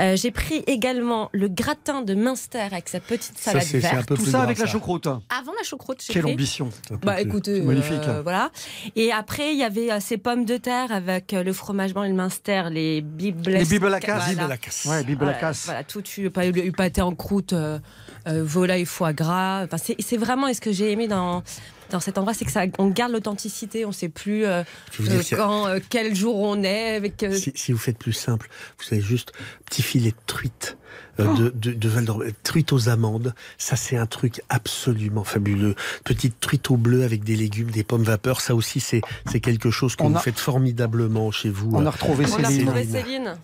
Euh, 0.00 0.16
j'ai 0.16 0.30
pris 0.30 0.64
également 0.66 1.28
le 1.32 1.48
gratin 1.48 2.02
de 2.02 2.14
Munster 2.14 2.60
avec 2.72 2.88
sa 2.88 3.00
petite 3.00 3.36
Ça, 3.38 3.52
salade 3.52 3.62
c'est 3.66 3.80
c'est 3.80 3.86
un 3.88 3.94
verte. 3.96 4.08
peu 4.08 4.14
Tout 4.16 4.24
ça 4.24 4.40
avec 4.42 4.58
la 4.58 4.64
ça. 4.66 4.72
choucroute. 4.72 5.06
Avant 5.06 5.52
la 5.56 5.62
choucroute, 5.64 6.02
j'ai 6.04 6.14
Quelle 6.14 6.22
pris. 6.22 6.32
ambition. 6.32 6.70
Bah 7.02 7.20
écoutez, 7.20 7.60
magnifique. 7.60 7.98
euh, 8.08 8.22
voilà. 8.22 8.50
Et 8.96 9.12
après, 9.12 9.52
il 9.52 9.58
y 9.58 9.64
avait 9.64 9.92
euh, 9.92 9.98
ces 10.00 10.16
pommes 10.16 10.44
de 10.46 10.56
terre 10.56 10.92
avec 10.92 11.34
euh, 11.34 11.42
le 11.42 11.52
fromage 11.52 11.92
blanc 11.92 12.04
et 12.04 12.08
le 12.08 12.14
Munster, 12.14 12.64
les 12.70 13.02
bibes. 13.18 13.46
Les 13.48 13.74
à 13.94 14.00
casse. 14.00 14.24
Casse. 14.56 14.84
Ouais, 14.86 15.02
Voilà, 15.18 15.34
casse. 15.34 15.64
Voilà, 15.66 15.84
tout 15.84 16.02
tu 16.02 16.30
pas 16.30 16.46
eu 16.46 16.72
pâté 16.72 17.02
en 17.02 17.14
croûte, 17.14 17.52
euh, 17.52 17.78
euh, 18.26 18.42
volaille, 18.44 18.84
foie 18.86 19.12
gras. 19.12 19.64
Enfin, 19.64 19.76
c'est 19.76 19.96
c'est 19.98 20.16
vraiment 20.16 20.52
ce 20.52 20.60
que 20.60 20.72
j'ai 20.72 20.92
aimé 20.92 21.08
dans 21.08 21.42
dans 21.90 22.00
cet 22.00 22.18
endroit, 22.18 22.34
c'est 22.34 22.44
que 22.44 22.50
ça, 22.52 22.64
on 22.78 22.88
garde 22.88 23.12
l'authenticité. 23.12 23.84
On 23.86 23.92
sait 23.92 24.10
plus 24.10 24.44
euh, 24.44 24.62
euh, 25.00 25.22
quand, 25.30 25.66
euh, 25.68 25.78
quel 25.88 26.14
jour 26.14 26.36
on 26.38 26.62
est 26.62 26.94
avec. 26.96 27.22
euh, 27.22 27.32
Si, 27.32 27.52
si 27.54 27.72
vous 27.72 27.78
faites 27.78 27.98
plus 27.98 28.12
simple, 28.12 28.48
vous 28.78 28.94
avez 28.94 29.02
juste 29.02 29.32
petit 29.64 29.82
filet 29.82 30.10
de 30.10 30.16
truite 30.26 30.76
euh, 31.20 31.34
de, 31.34 31.48
de, 31.50 31.72
de 31.72 31.88
Val 31.88 32.04
d'Or- 32.04 32.22
truite 32.42 32.72
aux 32.72 32.88
amandes. 32.88 33.34
Ça, 33.58 33.76
c'est 33.76 33.96
un 33.96 34.06
truc 34.06 34.40
absolument 34.48 35.24
fabuleux. 35.24 35.74
Petite 36.04 36.40
truite 36.40 36.70
au 36.70 36.76
bleu 36.76 37.02
avec 37.04 37.24
des 37.24 37.36
légumes, 37.36 37.70
des 37.70 37.84
pommes 37.84 38.02
vapeur. 38.04 38.40
Ça 38.40 38.54
aussi, 38.54 38.80
c'est 38.80 39.00
c'est 39.30 39.40
quelque 39.40 39.70
chose 39.70 39.96
que 39.96 40.02
On 40.04 40.10
vous 40.10 40.16
a- 40.16 40.20
faites 40.20 40.38
formidablement 40.38 41.30
chez 41.30 41.50
vous. 41.50 41.70
On 41.74 41.82
euh. 41.82 41.86
a 41.86 41.90
retrouvé 41.90 42.24
on 42.30 42.42
a 42.42 42.44
Céline. 42.48 42.68
retrouvé 42.68 42.84
Céline. 42.86 43.36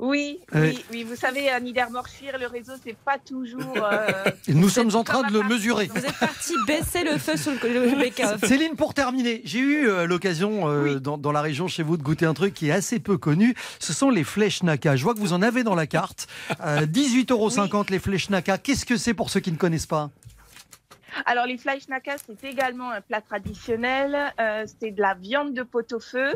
Céline. 0.00 0.10
Oui, 0.10 0.40
oui, 0.54 0.84
oui. 0.90 1.04
Vous 1.04 1.16
savez, 1.16 1.48
à 1.50 1.60
Niedermorschir, 1.60 2.38
le 2.38 2.46
réseau, 2.46 2.72
c'est 2.84 2.96
pas 2.96 3.18
toujours. 3.18 3.76
euh, 3.76 4.24
Nous 4.48 4.68
sommes 4.68 4.94
en 4.94 5.04
train 5.04 5.22
de 5.28 5.32
le 5.32 5.42
mesurer. 5.42 5.86
Vous 5.86 6.04
êtes 6.04 6.18
parti 6.18 6.54
baisser 6.66 7.04
le 7.04 7.18
feu 7.18 7.36
sur 7.36 7.52
le, 7.52 7.96
bake-off. 7.98 8.44
Céline, 8.44 8.76
pour 8.76 8.94
terminer, 8.94 9.42
j'ai 9.44 9.58
eu 9.58 9.88
euh, 9.88 10.06
l'occasion 10.06 10.68
euh, 10.68 10.82
Oui. 10.94 11.00
dans, 11.00 11.18
dans 11.18 11.32
la 11.32 11.42
région 11.42 11.68
chez 11.68 11.82
vous 11.82 11.96
de 11.96 12.02
goûter 12.02 12.26
un 12.26 12.34
truc 12.34 12.54
qui 12.54 12.68
est 12.68 12.72
assez 12.72 12.98
peu 12.98 13.18
connu. 13.18 13.54
Ce 13.78 13.92
sont 13.92 14.10
les 14.10 14.24
flèches 14.24 14.62
naka. 14.62 14.96
Je 14.96 15.04
vois 15.04 15.14
que 15.14 15.20
vous 15.20 15.32
en 15.32 15.42
avez 15.42 15.62
dans 15.62 15.74
la 15.74 15.86
carte. 15.86 16.26
Euh, 16.64 16.86
18,50 16.86 17.32
euros 17.32 17.84
les 17.90 17.98
flèches 17.98 18.30
naka. 18.30 18.58
Qu'est-ce 18.58 18.86
que 18.86 18.96
c'est 18.96 19.14
pour 19.14 19.30
ceux 19.30 19.40
qui 19.40 19.52
ne 19.52 19.56
connaissent 19.56 19.86
pas? 19.86 20.10
Alors, 21.26 21.46
les 21.46 21.58
fleischnakas, 21.58 22.18
c'est 22.26 22.48
également 22.48 22.90
un 22.90 23.00
plat 23.00 23.20
traditionnel. 23.20 24.32
Euh, 24.40 24.64
c'est 24.80 24.92
de 24.92 25.00
la 25.00 25.14
viande 25.14 25.54
de 25.54 25.62
pot-au-feu 25.62 26.34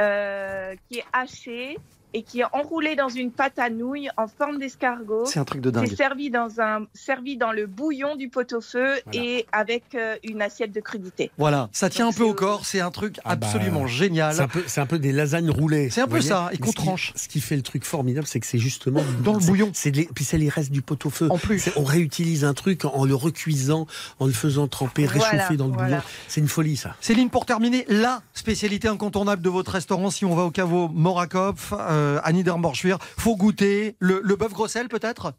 euh, 0.00 0.74
qui 0.88 0.98
est 0.98 1.04
hachée 1.12 1.78
et 2.14 2.22
qui 2.22 2.40
est 2.40 2.44
enroulée 2.52 2.96
dans 2.96 3.08
une 3.08 3.30
pâte 3.30 3.58
à 3.58 3.70
nouilles 3.70 4.08
en 4.16 4.26
forme 4.28 4.58
d'escargot. 4.58 5.24
C'est 5.26 5.38
un 5.38 5.44
truc 5.44 5.60
de 5.60 5.70
C'est 5.70 5.74
dingue. 5.74 5.96
servi 5.96 6.30
dans 6.30 6.60
un 6.60 6.86
servi 6.94 7.36
dans 7.36 7.52
le 7.52 7.66
bouillon 7.66 8.16
du 8.16 8.28
pot-au-feu 8.28 9.00
Voilà. 9.06 9.20
et 9.26 9.46
avec 9.52 9.94
euh, 9.94 10.16
une 10.24 10.42
assiette 10.42 10.72
de 10.72 10.80
crudité. 10.80 11.30
Voilà, 11.38 11.68
ça 11.72 11.88
tient 11.90 12.08
un 12.08 12.12
peu 12.12 12.24
au 12.24 12.30
c'est- 12.30 12.34
corps. 12.36 12.66
C'est 12.66 12.80
un 12.80 12.90
truc 12.90 13.18
Ah 13.24 13.36
bah, 13.36 13.46
absolument 13.46 13.86
génial. 13.86 14.34
C'est 14.34 14.42
un, 14.42 14.48
peu, 14.48 14.62
c'est 14.66 14.80
un 14.80 14.86
peu 14.86 14.98
des 14.98 15.12
lasagnes 15.12 15.50
roulées. 15.50 15.90
C'est 15.90 16.00
un 16.00 16.04
peu 16.04 16.10
voyez 16.18 16.28
ça, 16.28 16.48
et 16.52 16.58
qu'on 16.58 16.72
tranche. 16.72 17.12
Ce 17.16 17.28
qui 17.28 17.40
fait 17.40 17.56
le 17.56 17.62
truc 17.62 17.84
formidable, 17.84 18.26
c'est 18.26 18.40
que 18.40 18.46
c'est 18.46 18.58
justement 18.58 19.02
Dans 19.24 19.34
le 19.34 19.40
c'est- 19.40 19.46
bouillon. 19.46 19.70
C'est 19.74 19.90
les, 19.90 20.04
puis 20.06 20.24
c'est 20.24 20.38
les 20.38 20.48
restes 20.48 20.72
du 20.72 20.82
pot 20.82 21.04
au 21.06 21.10
feu. 21.10 21.28
En 21.30 21.38
plus. 21.38 21.58
C'est- 21.60 21.72
On 21.76 21.84
réutilise 21.84 22.44
un 22.44 22.54
truc 22.54 22.84
en 22.84 23.04
le 23.04 23.14
recuisant, 23.14 23.86
en 24.20 24.26
le 24.26 24.32
faisant 24.32 24.68
tremper, 24.68 25.06
Voilà, 25.06 25.24
réchauffer 25.30 25.56
dans 25.56 25.66
le 25.68 25.72
voilà. 25.72 25.88
bouillon. 25.88 26.02
C'est 26.28 26.40
une 26.40 26.48
folie, 26.48 26.76
ça. 26.76 26.94
Céline, 27.00 27.30
pour 27.30 27.46
terminer, 27.46 27.84
la 27.88 28.22
spécialité 28.34 28.88
incontournable 28.88 29.42
de 29.42 29.48
votre 29.50 29.72
restaurant, 29.72 30.10
si 30.10 30.24
on 30.24 30.34
va 30.34 30.42
au 30.42 30.50
caveau 30.50 30.88
Morakopf, 30.88 31.72
euh, 31.78 32.01
à 32.22 32.32
Niedermorschwihr, 32.32 32.98
faut 33.00 33.36
goûter 33.36 33.96
le, 33.98 34.20
bœuf 34.36 34.52
grossel 34.52 34.88
peut-être? 34.88 35.34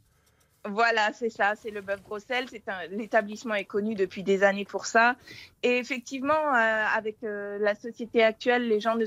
Voilà, 0.65 1.12
c'est 1.12 1.30
ça, 1.30 1.56
c'est 1.62 1.71
le 1.71 1.82
bœuf 1.82 2.02
Grossel. 2.04 2.45
C'est 2.49 2.63
l'établissement 2.89 3.54
est 3.54 3.65
connu 3.65 3.95
depuis 3.95 4.23
des 4.23 4.43
années 4.43 4.63
pour 4.63 4.86
ça. 4.86 5.17
Et 5.62 5.78
effectivement, 5.78 6.56
euh, 6.56 6.86
avec 6.95 7.17
euh, 7.23 7.58
la 7.60 7.76
société 7.76 8.23
actuelle, 8.23 8.69
les 8.69 8.80
gens 8.80 8.95
ne 8.95 9.06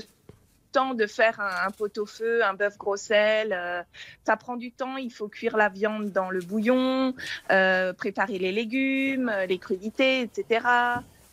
temps 0.71 0.93
de 0.93 1.07
faire 1.07 1.39
un, 1.39 1.71
pot-au-feu, 1.71 2.43
un 2.43 2.53
bœuf 2.53 2.77
grossel. 2.77 3.53
euh, 3.53 3.81
ça 4.25 4.37
prend 4.37 4.57
du 4.57 4.71
temps. 4.71 4.97
Il 4.97 5.11
faut 5.11 5.27
cuire 5.27 5.57
la 5.57 5.69
viande 5.69 6.11
dans 6.11 6.29
le 6.29 6.39
bouillon, 6.39 7.13
euh, 7.51 7.93
préparer 7.93 8.37
les 8.37 8.51
légumes, 8.51 9.29
euh, 9.29 9.45
les 9.45 9.57
crudités, 9.57 10.21
etc. 10.21 10.65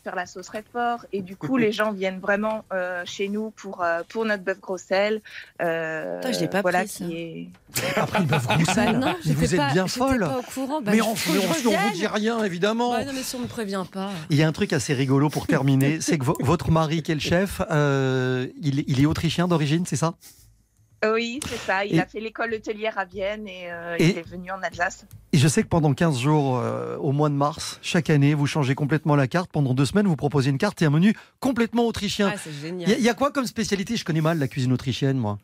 Faire 0.04 0.14
la 0.14 0.26
sauce 0.26 0.50
fort. 0.72 1.06
Et 1.12 1.22
du 1.22 1.34
coup, 1.34 1.56
les 1.64 1.72
gens 1.72 1.90
viennent 1.92 2.20
vraiment 2.20 2.64
euh, 2.72 3.02
chez 3.06 3.28
nous 3.28 3.50
pour 3.56 3.82
euh, 3.82 4.02
pour 4.08 4.24
notre 4.26 4.42
bœuf 4.44 4.60
grossel. 4.60 5.22
Euh, 5.62 6.20
Putain, 6.20 6.32
je 6.32 6.40
l'ai 6.40 6.48
pas 6.48 6.60
voilà, 6.62 6.80
pris, 6.80 6.88
ça. 6.88 7.04
qui 7.06 7.16
est 7.16 7.48
Après 7.96 8.18
le 8.20 8.26
bœuf 8.26 8.46
Bah 8.48 8.56
grossel, 8.58 8.98
non, 8.98 9.06
mais 9.06 9.14
j'étais 9.24 9.34
vous 9.34 9.54
êtes 9.54 9.60
pas- 9.60 9.72
bien 9.72 9.86
folle. 9.86 10.20
pas 10.20 10.38
au 10.38 10.42
courant. 10.42 10.80
Bah, 10.82 10.90
mais 10.92 11.00
on, 11.00 11.14
mais 11.14 11.38
on, 11.38 11.70
on 11.70 11.76
vous 11.78 11.90
dit 11.94 12.06
rien 12.06 12.44
évidemment. 12.44 12.92
Ouais, 12.92 13.04
non, 13.06 13.12
mais 13.14 13.22
si 13.22 13.34
on 13.36 13.40
me 13.40 13.46
prévient 13.46 13.84
pas. 13.90 14.10
Il 14.30 14.36
y 14.36 14.42
a 14.42 14.46
un 14.48 14.52
truc 14.52 14.72
assez 14.74 14.92
rigolo 14.94 15.30
pour 15.30 15.46
terminer, 15.46 16.00
c'est 16.00 16.18
que 16.18 16.24
vo- 16.24 16.36
votre 16.40 16.70
mari, 16.70 17.02
qui 17.02 17.12
est 17.12 17.14
le 17.16 17.20
chef, 17.20 17.62
euh, 17.70 18.46
il, 18.62 18.84
il 18.86 19.00
est 19.00 19.06
autrichien 19.06 19.48
d'origine, 19.48 19.84
c'est 19.86 19.96
ça? 19.96 20.14
Oui, 21.12 21.40
c'est 21.48 21.56
ça. 21.58 21.84
Il 21.84 21.96
Et- 21.96 22.00
a 22.00 22.06
fait 22.06 22.20
l'école 22.20 22.54
hôtelière 22.54 22.96
à 22.98 23.04
Vienne 23.04 23.46
et, 23.48 23.70
euh, 23.70 23.96
Et- 23.98 24.10
il 24.10 24.18
est 24.18 24.28
venu 24.28 24.50
en 24.50 24.62
Alsace. 24.62 25.06
Et 25.32 25.38
je 25.38 25.48
sais 25.48 25.62
que 25.62 25.68
pendant 25.68 25.92
15 25.94 26.18
jours, 26.18 26.56
euh, 26.58 26.96
au 26.98 27.12
mois 27.12 27.28
de 27.28 27.34
mars, 27.34 27.78
chaque 27.82 28.10
année, 28.10 28.34
vous 28.34 28.46
changez 28.46 28.74
complètement 28.74 29.16
la 29.16 29.26
carte. 29.26 29.50
Pendant 29.52 29.74
deux 29.74 29.84
semaines, 29.86 30.06
vous 30.06 30.16
proposez 30.16 30.50
une 30.50 30.58
carte 30.58 30.80
et 30.82 30.84
un 30.86 30.90
menu 30.90 31.14
complètement 31.40 31.86
autrichien. 31.86 32.28
Ouais, 32.30 32.36
c'est 32.42 32.52
génial. 32.52 32.88
y, 32.88 32.92
a- 32.92 32.98
il 32.98 33.04
y 33.04 33.08
a 33.08 33.14
quoi 33.14 33.30
comme 33.32 33.46
spécialité? 33.46 33.96
Je 33.96 34.04
connais 34.04 34.20
mal 34.20 34.38
la 34.38 34.48
cuisine 34.48 34.72
autrichienne, 34.72 35.18
moi. 35.18 35.38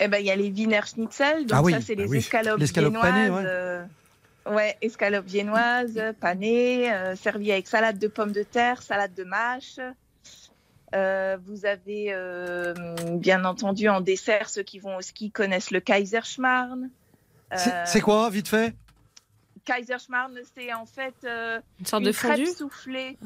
Eh 0.00 0.06
ben, 0.08 0.18
il 0.18 0.26
y 0.26 0.30
a 0.30 0.36
les 0.36 0.50
Wiener 0.50 0.80
Schnitzel. 0.86 1.46
Donc 1.46 1.50
Ah 1.52 1.62
oui, 1.62 1.72
ça, 1.72 1.80
c'est 1.80 1.96
bah 1.96 2.02
les 2.04 2.08
oui. 2.08 2.18
escalopes 2.18 2.60
viennoises. 2.62 3.00
panée, 3.02 3.30
ouais. 3.30 3.42
euh, 3.44 3.84
ouais, 4.50 4.76
escalopes 4.82 5.26
viennoises, 5.26 6.00
panées, 6.20 6.92
euh, 6.92 7.16
servies 7.16 7.52
avec 7.52 7.66
salade 7.66 7.98
de 7.98 8.06
pommes 8.06 8.32
de 8.32 8.42
terre, 8.42 8.82
salade 8.82 9.14
de 9.14 9.24
mâche. 9.24 9.78
Euh, 10.94 11.36
vous 11.44 11.66
avez, 11.66 12.12
euh, 12.12 12.74
bien 13.12 13.44
entendu, 13.44 13.88
en 13.88 14.00
dessert, 14.00 14.48
ceux 14.48 14.62
qui 14.62 14.78
vont 14.78 14.96
au 14.96 15.00
ski 15.02 15.30
connaissent 15.30 15.70
le 15.70 15.80
Kaiserschmarrn. 15.80 16.90
C'est 17.54 17.72
Euh, 17.72 17.82
c'est 17.86 18.00
quoi, 18.00 18.30
vite 18.30 18.48
fait? 18.48 18.74
Kaiserschmarrn, 19.64 20.34
c'est 20.54 20.72
en 20.72 20.86
fait 20.86 21.14
euh, 21.24 21.60
Une 21.78 21.86
sorte 21.86 22.02
une 22.02 22.08
de 22.08 22.12
crêpe 22.12 22.46
soufflée. 22.46 23.18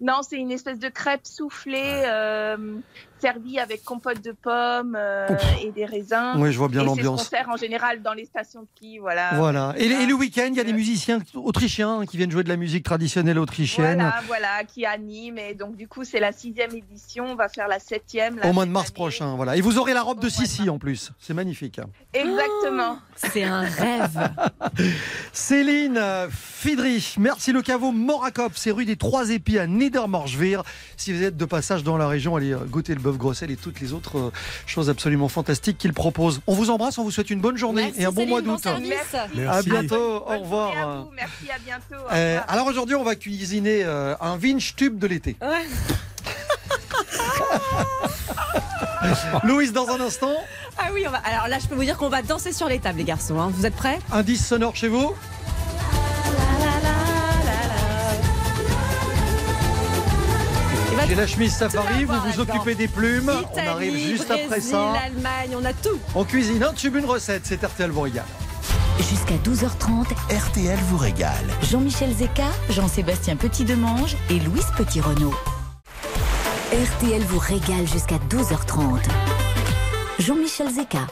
Non, 0.00 0.22
c'est 0.22 0.36
une 0.36 0.50
espèce 0.52 0.78
de 0.78 0.88
crêpe 0.88 1.26
soufflée 1.26 2.04
euh, 2.06 2.78
servie 3.20 3.58
avec 3.58 3.84
compote 3.84 4.22
de 4.22 4.32
pommes 4.32 4.96
euh, 4.98 5.28
et 5.62 5.70
des 5.70 5.84
raisins. 5.84 6.34
Oui, 6.36 6.52
je 6.52 6.58
vois 6.58 6.68
bien 6.68 6.82
et 6.82 6.84
c'est 6.84 6.90
ce 6.90 6.96
l'ambiance. 6.96 7.30
en 7.48 7.56
général 7.56 8.02
dans 8.02 8.12
les 8.12 8.24
stations 8.24 8.62
de 8.62 8.68
ski, 8.76 8.98
voilà. 8.98 9.34
Voilà. 9.34 9.74
Et, 9.76 9.86
et 9.86 10.06
le 10.06 10.14
week-end, 10.14 10.48
il 10.50 10.56
y 10.56 10.60
a 10.60 10.64
des 10.64 10.72
musiciens 10.72 11.18
autrichiens 11.34 12.04
qui 12.06 12.16
viennent 12.16 12.30
jouer 12.30 12.44
de 12.44 12.48
la 12.48 12.56
musique 12.56 12.84
traditionnelle 12.84 13.38
autrichienne. 13.38 13.98
Voilà, 13.98 14.22
voilà, 14.26 14.64
qui 14.64 14.86
anime. 14.86 15.38
Et 15.38 15.54
donc, 15.54 15.76
du 15.76 15.88
coup, 15.88 16.04
c'est 16.04 16.20
la 16.20 16.32
sixième 16.32 16.74
édition. 16.74 17.26
On 17.28 17.34
va 17.34 17.48
faire 17.48 17.68
la 17.68 17.78
septième. 17.78 18.40
Au 18.44 18.52
mois 18.52 18.66
de 18.66 18.70
mars 18.70 18.88
année. 18.88 18.94
prochain, 18.94 19.36
voilà. 19.36 19.56
Et 19.56 19.60
vous 19.60 19.78
aurez 19.78 19.94
la 19.94 20.02
robe 20.02 20.20
de 20.20 20.26
Au 20.26 20.30
mois 20.30 20.40
de 20.40 20.46
Sissi 20.46 20.70
en 20.70 20.78
plus. 20.78 21.12
C'est 21.18 21.34
magnifique. 21.34 21.80
Exactement. 22.12 22.98
C'est 23.16 23.44
un 23.44 23.60
rêve. 23.60 24.30
Céline 25.32 25.98
euh, 25.98 26.28
Fidrich, 26.30 27.16
merci 27.18 27.52
le 27.52 27.62
caveau 27.62 27.92
Morakop, 27.92 28.52
c'est 28.54 28.70
rue 28.70 28.84
des 28.84 28.96
Trois 28.96 29.30
Épis 29.30 29.58
à 29.58 29.66
Niedermorschwihr. 29.66 30.62
Si 30.96 31.12
vous 31.12 31.22
êtes 31.22 31.36
de 31.36 31.44
passage 31.44 31.84
dans 31.84 31.96
la 31.96 32.08
région, 32.08 32.36
allez 32.36 32.52
euh, 32.52 32.58
goûter 32.64 32.94
le 32.94 33.00
bœuf 33.10 33.18
grossel 33.18 33.50
et 33.50 33.56
toutes 33.56 33.80
les 33.80 33.92
autres 33.92 34.18
euh, 34.18 34.32
choses 34.66 34.88
absolument 34.88 35.28
fantastiques 35.28 35.78
qu'il 35.78 35.92
propose. 35.92 36.40
On 36.46 36.54
vous 36.54 36.70
embrasse, 36.70 36.98
on 36.98 37.04
vous 37.04 37.10
souhaite 37.10 37.30
une 37.30 37.40
bonne 37.40 37.56
journée 37.56 37.84
Merci, 37.84 38.02
et 38.02 38.04
un 38.06 38.12
bon 38.12 38.26
mois 38.26 38.40
bon 38.40 38.52
d'août. 38.52 38.62
service. 38.62 38.88
Merci. 38.88 39.16
À 39.16 39.26
Merci. 39.34 39.70
bientôt, 39.70 40.24
au 40.26 40.38
revoir. 40.38 40.70
à 40.78 40.96
vous. 41.02 41.10
Merci, 41.16 41.50
à 41.54 41.58
bientôt. 41.58 42.04
Au 42.06 42.12
Euh, 42.12 42.38
alors 42.48 42.66
aujourd'hui, 42.66 42.94
on 42.94 43.04
va 43.04 43.14
cuisiner 43.16 43.82
euh, 43.84 44.14
un 44.20 44.36
vinch 44.36 44.74
tube 44.76 44.98
de 44.98 45.06
l'été. 45.06 45.36
Ouais. 45.42 45.48
Louise, 49.44 49.72
dans 49.72 49.88
un 49.88 50.00
instant, 50.00 50.32
Ah 50.78 50.88
oui, 50.92 51.04
on 51.06 51.10
va... 51.10 51.18
alors 51.18 51.48
là, 51.48 51.58
je 51.58 51.66
peux 51.66 51.74
vous 51.74 51.84
dire 51.84 51.96
qu'on 51.96 52.08
va 52.08 52.22
danser 52.22 52.52
sur 52.52 52.68
les 52.68 52.78
tables, 52.78 52.98
les 52.98 53.04
garçons. 53.04 53.40
hein. 53.40 53.50
Vous 53.54 53.66
êtes 53.66 53.74
prêts? 53.74 53.98
Indice 54.12 54.46
sonore 54.46 54.76
chez 54.76 54.88
vous. 54.88 55.14
La 61.16 61.26
chemise 61.26 61.52
safari, 61.54 62.04
vous 62.04 62.14
vous 62.14 62.40
occupez 62.40 62.74
des 62.74 62.88
plumes. 62.88 63.30
on 63.52 63.58
arrive 63.66 63.94
juste 63.94 64.28
Brésil, 64.28 64.44
après 64.46 64.60
ça. 64.60 64.92
l'Allemagne, 64.94 65.50
on 65.60 65.64
a 65.66 65.72
tout. 65.74 65.98
On 66.14 66.24
cuisine 66.24 66.62
un 66.62 66.72
tube, 66.72 66.96
une 66.96 67.04
recette. 67.04 67.42
C'est 67.44 67.62
RTL 67.62 67.90
vous 67.90 68.00
régale. 68.02 68.24
Jusqu'à 68.98 69.34
12h30, 69.44 70.06
RTL 70.34 70.78
vous 70.88 70.96
régale. 70.96 71.44
Jean-Michel 71.70 72.14
Zeka, 72.14 72.46
Jean-Sébastien 72.70 73.36
Petit-Demange 73.36 74.16
et 74.30 74.38
Louise 74.40 74.66
Petit-Renault. 74.78 75.34
RTL 76.72 77.22
vous 77.22 77.38
régale 77.38 77.86
jusqu'à 77.86 78.16
12h30. 78.30 79.00
Jean-Michel 80.20 80.68
Zeka. 80.70 81.06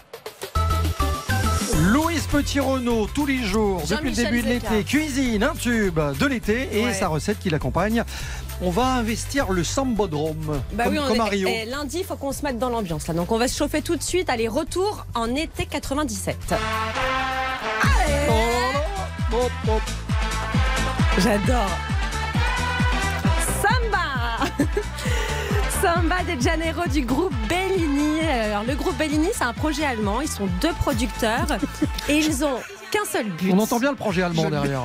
Louise 1.93 2.27
Petit-Renault, 2.31 3.09
tous 3.15 3.27
les 3.27 3.43
jours, 3.43 3.83
depuis 3.89 4.11
le 4.11 4.17
début 4.17 4.43
de 4.43 4.49
l'été, 4.49 4.85
cuisine 4.85 5.43
un 5.43 5.55
tube 5.55 5.99
de 6.19 6.27
l'été 6.27 6.69
et 6.73 6.85
Ouais. 6.87 6.95
sa 6.95 7.09
recette 7.09 7.39
qui 7.41 7.51
l'accompagne. 7.51 8.05
On 8.61 8.71
va 8.71 8.87
investir 8.95 9.53
le 9.53 9.63
Sambodrome, 9.63 10.61
Bah 10.73 10.85
comme, 10.85 10.93
oui, 10.95 10.99
on 10.99 11.07
comme 11.07 11.17
est- 11.17 11.21
à 11.21 11.25
Rio. 11.27 11.49
eh, 11.49 11.65
lundi, 11.67 11.99
il 12.01 12.05
faut 12.05 12.17
qu'on 12.17 12.33
se 12.33 12.43
mette 12.43 12.59
dans 12.59 12.71
l'ambiance 12.71 13.07
là. 13.07 13.15
Donc 13.15 13.31
on 13.31 13.39
va 13.39 13.47
se 13.47 13.57
chauffer 13.57 13.83
tout 13.83 13.95
de 13.97 14.03
suite. 14.03 14.29
Allez, 14.29 14.49
retour 14.49 15.07
en 15.15 15.33
été 15.37 15.65
97. 15.67 16.37
Oh, 18.29 18.33
hop, 19.33 19.51
hop. 19.69 19.83
J'adore. 21.19 21.71
Samba 23.63 24.65
Samba 25.83 26.17
de 26.35 26.41
Janeiro 26.43 26.83
du 26.89 27.03
groupe 27.03 27.35
Bellini. 27.49 28.21
Alors, 28.21 28.65
le 28.65 28.75
groupe 28.75 28.97
Bellini, 28.99 29.29
c'est 29.33 29.45
un 29.45 29.53
projet 29.53 29.85
allemand. 29.85 30.21
Ils 30.21 30.29
sont 30.29 30.49
deux 30.61 30.73
producteurs 30.73 31.47
et 32.09 32.19
ils 32.19 32.45
ont 32.45 32.57
qu'un 32.91 33.05
seul 33.11 33.27
but. 33.31 33.53
On 33.55 33.59
entend 33.61 33.79
bien 33.79 33.91
le 33.91 33.97
projet 33.97 34.23
allemand 34.23 34.43
Je- 34.45 34.49
derrière. 34.51 34.81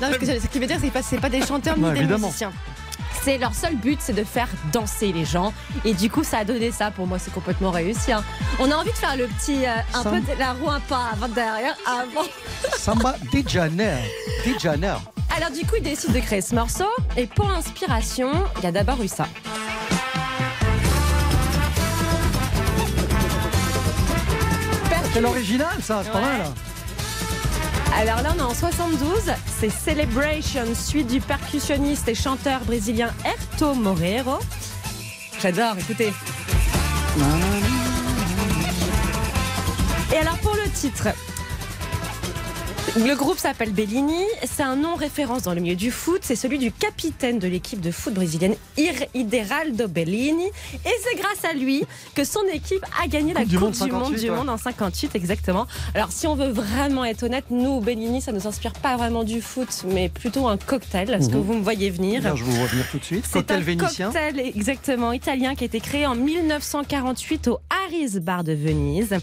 Non, 0.00 0.08
parce 0.10 0.18
que 0.18 0.26
ce 0.40 0.46
qui 0.46 0.58
veut 0.60 0.66
dire, 0.66 0.78
c'est 0.80 0.90
pas, 0.90 1.02
c'est 1.02 1.18
pas 1.20 1.28
des 1.30 1.44
chanteurs 1.44 1.76
ni 1.76 1.84
Ouais, 1.84 1.92
des 1.92 1.98
évidemment. 2.00 2.26
musiciens. 2.28 2.52
C'est 3.22 3.38
leur 3.38 3.54
seul 3.54 3.76
but, 3.76 3.98
c'est 4.00 4.12
de 4.14 4.24
faire 4.24 4.48
danser 4.72 5.12
les 5.12 5.24
gens. 5.24 5.52
Et 5.84 5.92
du 5.94 6.08
coup, 6.10 6.24
ça 6.24 6.38
a 6.38 6.44
donné 6.44 6.70
ça. 6.70 6.90
Pour 6.90 7.06
moi, 7.06 7.18
c'est 7.18 7.32
complètement 7.32 7.70
réussi. 7.70 8.12
hein. 8.12 8.22
On 8.58 8.70
a 8.70 8.74
envie 8.76 8.90
de 8.92 8.96
faire 8.96 9.16
le 9.16 9.26
petit, 9.26 9.66
euh, 9.66 9.70
un 9.94 10.02
Sam- 10.02 10.22
peu 10.24 10.34
de 10.34 10.38
la 10.38 10.52
roue 10.52 10.70
un 10.70 10.80
pas 10.80 11.10
avant 11.12 11.28
derrière, 11.28 11.76
avant. 11.86 12.26
Samba 12.78 13.16
Janeiro. 13.46 13.98
Alors 15.36 15.50
du 15.50 15.60
coup, 15.66 15.76
il 15.76 15.82
décide 15.82 16.12
de 16.12 16.20
créer 16.20 16.40
ce 16.40 16.54
morceau. 16.54 16.88
Et 17.16 17.26
pour 17.26 17.50
inspiration, 17.50 18.30
il 18.58 18.64
y 18.64 18.66
a 18.66 18.72
d'abord 18.72 19.02
eu 19.02 19.08
ça. 19.08 19.26
C'est 25.12 25.20
l'original, 25.20 25.68
ça, 25.82 26.02
c'est 26.04 26.10
pas 26.12 26.20
mal. 26.20 26.40
Alors 27.96 28.22
là, 28.22 28.32
on 28.36 28.38
est 28.38 28.42
en 28.42 28.54
72. 28.54 29.32
C'est 29.60 29.70
Celebration, 29.70 30.64
suite 30.74 31.08
du 31.08 31.20
percussionniste 31.20 32.08
et 32.08 32.14
chanteur 32.14 32.60
brésilien 32.60 33.10
Herto 33.24 33.74
Moreiro. 33.74 34.38
J'adore, 35.40 35.76
écoutez. 35.78 36.12
Et 40.12 40.16
alors 40.16 40.38
pour 40.38 40.54
le 40.54 40.70
titre, 40.70 41.08
le 43.06 43.14
groupe 43.14 43.38
s'appelle 43.38 43.72
Bellini. 43.72 44.22
C'est 44.44 44.62
un 44.62 44.76
nom 44.76 44.94
référence 44.94 45.42
dans 45.42 45.54
le 45.54 45.60
milieu 45.60 45.76
du 45.76 45.90
foot. 45.90 46.20
C'est 46.22 46.36
celui 46.36 46.58
du 46.58 46.72
capitaine 46.72 47.38
de 47.38 47.46
l'équipe 47.48 47.80
de 47.80 47.90
foot 47.90 48.14
brésilienne, 48.14 48.54
Ideraldo 49.14 49.88
Bellini. 49.88 50.44
Et 50.46 50.90
c'est 51.02 51.18
grâce 51.18 51.44
à 51.48 51.52
lui 51.54 51.84
que 52.14 52.24
son 52.24 52.42
équipe 52.52 52.84
a 53.02 53.06
gagné 53.08 53.32
la 53.34 53.40
Coupe 53.40 53.48
du 53.50 53.58
Monde 53.58 53.72
du 53.72 53.78
Monde 53.90 54.04
58, 54.04 54.20
du 54.20 54.30
ouais. 54.30 54.36
Monde 54.36 54.48
en 54.50 54.56
58 54.56 55.14
exactement. 55.14 55.66
Alors 55.94 56.12
si 56.12 56.26
on 56.26 56.34
veut 56.34 56.48
vraiment 56.50 57.04
être 57.04 57.22
honnête, 57.24 57.44
nous 57.50 57.80
Bellini, 57.80 58.20
ça 58.20 58.32
nous 58.32 58.46
inspire 58.46 58.72
pas 58.72 58.96
vraiment 58.96 59.24
du 59.24 59.40
foot, 59.40 59.68
mais 59.86 60.08
plutôt 60.08 60.48
un 60.48 60.56
cocktail. 60.56 61.10
Est-ce 61.12 61.28
que 61.28 61.36
Mhm. 61.36 61.42
vous 61.42 61.54
me 61.54 61.62
voyez 61.62 61.90
venir? 61.90 62.20
Bien, 62.22 62.36
je 62.36 62.44
vous 62.44 62.52
vois 62.52 62.66
venir 62.66 62.86
tout 62.90 62.98
de 62.98 63.04
suite. 63.04 63.24
c'est 63.26 63.32
Cocktail 63.34 63.56
un 63.58 63.60
vénitien. 63.64 64.06
cocktail 64.12 64.40
exactement 64.40 65.12
italien 65.12 65.54
qui 65.54 65.64
a 65.64 65.66
été 65.66 65.80
créé 65.80 66.06
en 66.06 66.14
1948 66.14 67.48
au 67.48 67.58
Harris 67.86 68.20
Bar 68.20 68.44
de 68.44 68.52
Venise. 68.52 69.14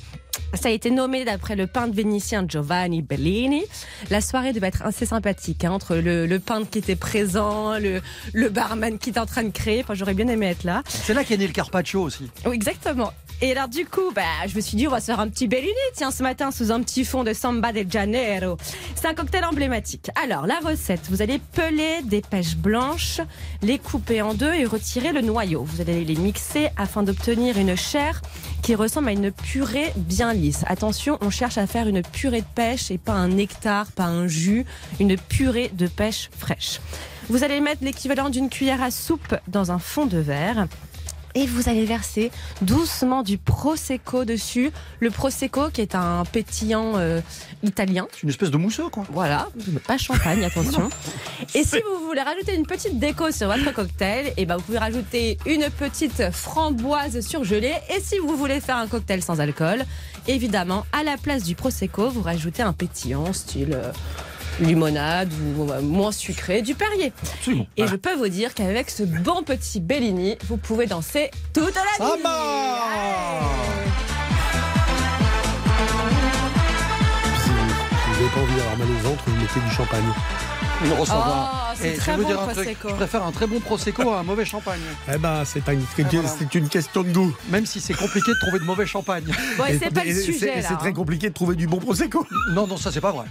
Ça 0.53 0.69
a 0.69 0.71
été 0.71 0.89
nommé 0.89 1.25
d'après 1.25 1.55
le 1.55 1.67
peintre 1.67 1.93
vénitien 1.93 2.45
Giovanni 2.47 3.01
Bellini. 3.01 3.63
La 4.09 4.21
soirée 4.21 4.53
devait 4.53 4.67
être 4.67 4.83
assez 4.83 5.05
sympathique 5.05 5.63
hein, 5.65 5.71
entre 5.71 5.95
le, 5.95 6.25
le 6.25 6.39
peintre 6.39 6.69
qui 6.69 6.79
était 6.79 6.95
présent, 6.95 7.77
le, 7.77 8.01
le 8.33 8.49
barman 8.49 8.97
qui 8.97 9.09
était 9.09 9.19
en 9.19 9.25
train 9.25 9.43
de 9.43 9.49
créer. 9.49 9.81
Enfin, 9.83 9.95
j'aurais 9.95 10.13
bien 10.13 10.27
aimé 10.27 10.47
être 10.47 10.63
là. 10.63 10.83
C'est 10.87 11.13
là 11.13 11.23
qu'est 11.23 11.37
né 11.37 11.47
le 11.47 11.53
carpaccio 11.53 12.01
aussi. 12.01 12.29
Oui, 12.45 12.55
exactement. 12.55 13.11
Et 13.41 13.51
alors 13.51 13.67
du 13.67 13.85
coup, 13.85 14.11
bah, 14.15 14.21
je 14.47 14.55
me 14.55 14.61
suis 14.61 14.77
dit, 14.77 14.87
on 14.87 14.91
va 14.91 15.01
se 15.01 15.07
faire 15.07 15.19
un 15.19 15.27
petit 15.27 15.47
Bellini, 15.47 15.73
tiens, 15.93 16.09
ce 16.11 16.23
matin, 16.23 16.51
sous 16.51 16.71
un 16.71 16.81
petit 16.81 17.03
fond 17.03 17.25
de 17.25 17.33
Samba 17.33 17.73
de 17.73 17.85
Janeiro. 17.89 18.55
C'est 18.95 19.07
un 19.07 19.13
cocktail 19.13 19.43
emblématique. 19.43 20.09
Alors, 20.23 20.47
la 20.47 20.59
recette, 20.59 21.01
vous 21.09 21.21
allez 21.21 21.39
peler 21.51 22.01
des 22.05 22.21
pêches 22.21 22.55
blanches, 22.55 23.19
les 23.61 23.77
couper 23.77 24.21
en 24.21 24.33
deux 24.33 24.53
et 24.53 24.63
retirer 24.63 25.11
le 25.11 25.19
noyau. 25.19 25.63
Vous 25.63 25.81
allez 25.81 26.05
les 26.05 26.15
mixer 26.15 26.69
afin 26.77 27.03
d'obtenir 27.03 27.57
une 27.57 27.75
chair 27.75 28.21
qui 28.63 28.73
ressemble 28.73 29.09
à 29.09 29.11
une 29.11 29.31
purée 29.31 29.91
bien 29.97 30.24
lisse. 30.33 30.63
Attention, 30.67 31.17
on 31.21 31.29
cherche 31.29 31.57
à 31.57 31.67
faire 31.67 31.87
une 31.87 32.01
purée 32.01 32.41
de 32.41 32.47
pêche 32.55 32.91
et 32.91 32.97
pas 32.97 33.13
un 33.13 33.29
nectar, 33.29 33.91
pas 33.91 34.05
un 34.05 34.27
jus, 34.27 34.65
une 34.99 35.17
purée 35.17 35.71
de 35.73 35.87
pêche 35.87 36.29
fraîche. 36.37 36.79
Vous 37.29 37.43
allez 37.43 37.59
mettre 37.59 37.83
l'équivalent 37.83 38.29
d'une 38.29 38.49
cuillère 38.49 38.83
à 38.83 38.91
soupe 38.91 39.35
dans 39.47 39.71
un 39.71 39.79
fond 39.79 40.05
de 40.05 40.17
verre 40.17 40.67
et 41.35 41.45
vous 41.45 41.69
allez 41.69 41.85
verser 41.85 42.31
doucement 42.61 43.21
du 43.21 43.37
prosecco 43.37 44.25
dessus. 44.25 44.71
Le 44.99 45.11
prosecco 45.11 45.69
qui 45.69 45.81
est 45.81 45.93
un 45.93 46.23
pétillant 46.25 46.93
euh, 46.95 47.21
italien. 47.61 48.07
C'est 48.13 48.23
une 48.23 48.29
espèce 48.29 48.51
de 48.51 48.57
mousseux, 48.57 48.89
quoi. 48.89 49.05
Voilà, 49.11 49.49
pas 49.85 49.97
champagne, 49.97 50.43
attention. 50.45 50.89
Et 51.53 51.63
si 51.63 51.77
vous 51.81 52.05
voulez 52.05 52.21
rajouter 52.21 52.55
une 52.55 52.65
petite 52.65 52.97
déco 52.97 53.31
sur 53.31 53.47
votre 53.47 53.71
cocktail, 53.73 54.33
et 54.37 54.45
ben 54.45 54.55
vous 54.57 54.63
pouvez 54.63 54.77
rajouter 54.77 55.37
une 55.45 55.69
petite 55.69 56.31
framboise 56.31 57.19
surgelée. 57.19 57.75
Et 57.95 57.99
si 58.01 58.17
vous 58.17 58.35
voulez 58.35 58.61
faire 58.61 58.77
un 58.77 58.87
cocktail 58.87 59.21
sans 59.21 59.39
alcool, 59.41 59.83
évidemment, 60.27 60.85
à 60.93 61.03
la 61.03 61.17
place 61.17 61.43
du 61.43 61.55
prosecco, 61.55 62.09
vous 62.09 62.21
rajoutez 62.21 62.63
un 62.63 62.73
pétillant 62.73 63.33
style 63.33 63.73
euh, 63.73 63.91
limonade 64.59 65.31
ou 65.57 65.71
euh, 65.71 65.81
moins 65.81 66.11
sucré, 66.11 66.61
du 66.61 66.75
Perrier. 66.75 67.13
Absolument. 67.33 67.67
Et 67.77 67.87
je 67.87 67.95
peux 67.95 68.15
vous 68.15 68.27
dire 68.27 68.53
qu'avec 68.53 68.89
ce 68.89 69.03
bon 69.03 69.43
petit 69.43 69.79
Bellini, 69.79 70.37
vous 70.47 70.57
pouvez 70.57 70.85
danser 70.85 71.31
toute 71.53 71.75
la 71.75 72.05
nuit. 72.05 72.21
Vous 78.15 78.23
n'avez 78.23 78.33
pas 78.33 78.41
envie 78.41 78.55
d'avoir 78.55 78.77
mal 78.77 78.87
au 78.87 79.09
ventre, 79.09 79.23
vous 79.27 79.35
mettez 79.35 79.59
du 79.59 79.71
champagne. 79.75 80.03
Une 80.83 80.93
recevoir. 80.93 81.71
Oh, 81.71 81.75
c'est 81.77 81.93
très 81.93 82.15
bon 82.15 82.23
dire 82.23 82.41
le 82.41 82.49
un 82.49 82.53
truc, 82.53 82.77
je 82.87 82.93
préfère 82.93 83.23
un 83.23 83.31
très 83.31 83.47
bon 83.47 83.59
prosecco 83.59 84.09
à 84.11 84.19
un 84.19 84.23
mauvais 84.23 84.45
champagne. 84.45 84.79
Eh 85.13 85.17
ben, 85.17 85.43
c'est 85.45 85.59
une, 85.67 85.79
voilà. 85.97 86.27
c'est 86.27 86.55
une 86.55 86.67
question 86.69 87.03
de 87.03 87.11
goût. 87.11 87.33
Même 87.49 87.65
si 87.65 87.79
c'est 87.79 87.93
compliqué 87.93 88.31
de 88.31 88.39
trouver 88.39 88.59
de 88.59 88.63
mauvais 88.63 88.85
champagne. 88.85 89.25
Bon, 89.57 89.63
c'est 89.67 89.93
pas 89.93 90.03
le 90.03 90.13
sujet 90.13 90.61
très 90.79 90.93
compliqué 90.93 91.29
de 91.29 91.33
trouver 91.33 91.55
du 91.55 91.67
bon 91.67 91.77
prosecco. 91.77 92.25
Non, 92.51 92.67
non, 92.67 92.77
ça 92.77 92.91
c'est 92.91 93.01
pas 93.01 93.11
vrai. 93.11 93.25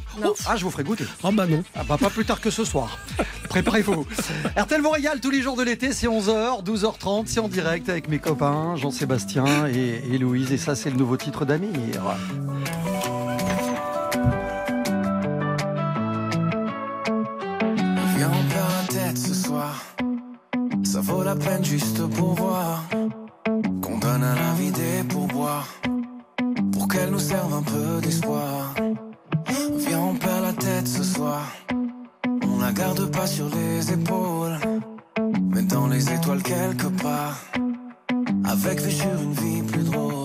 Ah, 0.46 0.56
je 0.56 0.64
vous 0.64 0.70
ferai 0.70 0.84
goûter. 0.84 1.04
Ah 1.22 1.30
bah 1.32 1.46
non. 1.46 1.62
Ah 1.74 1.82
bah 1.86 1.96
pas 1.98 2.10
plus 2.10 2.24
tard 2.24 2.40
que 2.40 2.50
ce 2.50 2.64
soir. 2.64 2.98
Préparez-vous. 3.48 4.06
RTL 4.56 4.80
vous 4.80 4.90
régale 4.90 5.20
tous 5.20 5.30
les 5.30 5.42
jours 5.42 5.56
de 5.56 5.62
l'été, 5.62 5.92
c'est 5.92 6.06
11h, 6.06 6.64
12h30, 6.64 7.24
c'est 7.26 7.40
en 7.40 7.48
direct 7.48 7.88
avec 7.88 8.08
mes 8.08 8.18
copains 8.18 8.76
Jean-Sébastien 8.76 9.66
et, 9.66 10.02
et 10.10 10.18
Louise. 10.18 10.52
Et 10.52 10.58
ça, 10.58 10.74
c'est 10.74 10.90
le 10.90 10.96
nouveau 10.96 11.16
titre 11.16 11.44
d'Amir. 11.44 11.70
Ça 20.84 21.00
vaut 21.00 21.22
la 21.22 21.34
peine 21.34 21.64
juste 21.64 22.06
pour 22.16 22.34
voir. 22.34 22.84
Qu'on 23.82 23.98
donne 23.98 24.22
à 24.22 24.34
la 24.34 24.52
vie 24.58 24.70
des 24.70 25.02
pourboires. 25.08 25.68
Pour 26.72 26.88
qu'elle 26.88 27.10
nous 27.10 27.18
serve 27.18 27.52
un 27.54 27.62
peu 27.62 28.00
d'espoir. 28.00 28.74
Viens, 29.78 30.00
on 30.00 30.14
perd 30.14 30.42
la 30.42 30.52
tête 30.52 30.88
ce 30.88 31.02
soir. 31.02 31.42
On 32.42 32.58
la 32.60 32.72
garde 32.72 33.10
pas 33.10 33.26
sur 33.26 33.48
les 33.48 33.92
épaules. 33.92 34.58
Mais 35.50 35.62
dans 35.62 35.86
les 35.88 36.12
étoiles 36.12 36.42
quelque 36.42 36.88
part. 37.02 37.36
Avec 38.44 38.80
vue 38.80 38.92
sur 38.92 39.20
une 39.22 39.32
vie 39.32 39.62
plus 39.62 39.84
drôle. 39.84 40.23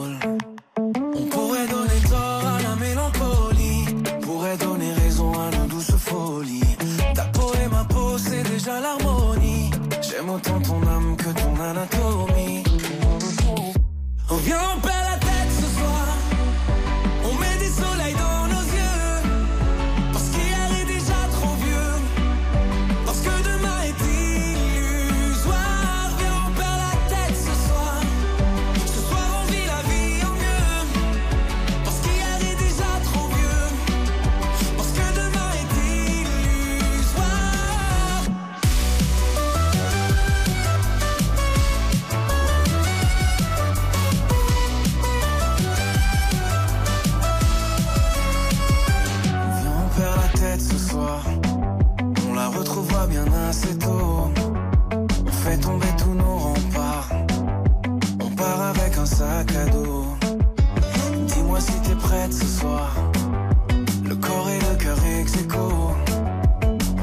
Le 62.61 64.15
corps 64.15 64.49
et 64.49 64.59
le 64.59 64.75
cœur 64.75 64.97
ex 65.17 65.33
aequo. 65.35 65.93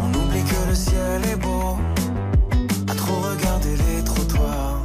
On 0.03 0.09
oublie 0.19 0.45
que 0.45 0.69
le 0.69 0.75
ciel 0.75 1.23
est 1.33 1.37
beau. 1.37 1.79
À 2.90 2.95
trop 2.95 3.21
regarder 3.31 3.75
les 3.77 4.05
trottoirs. 4.05 4.83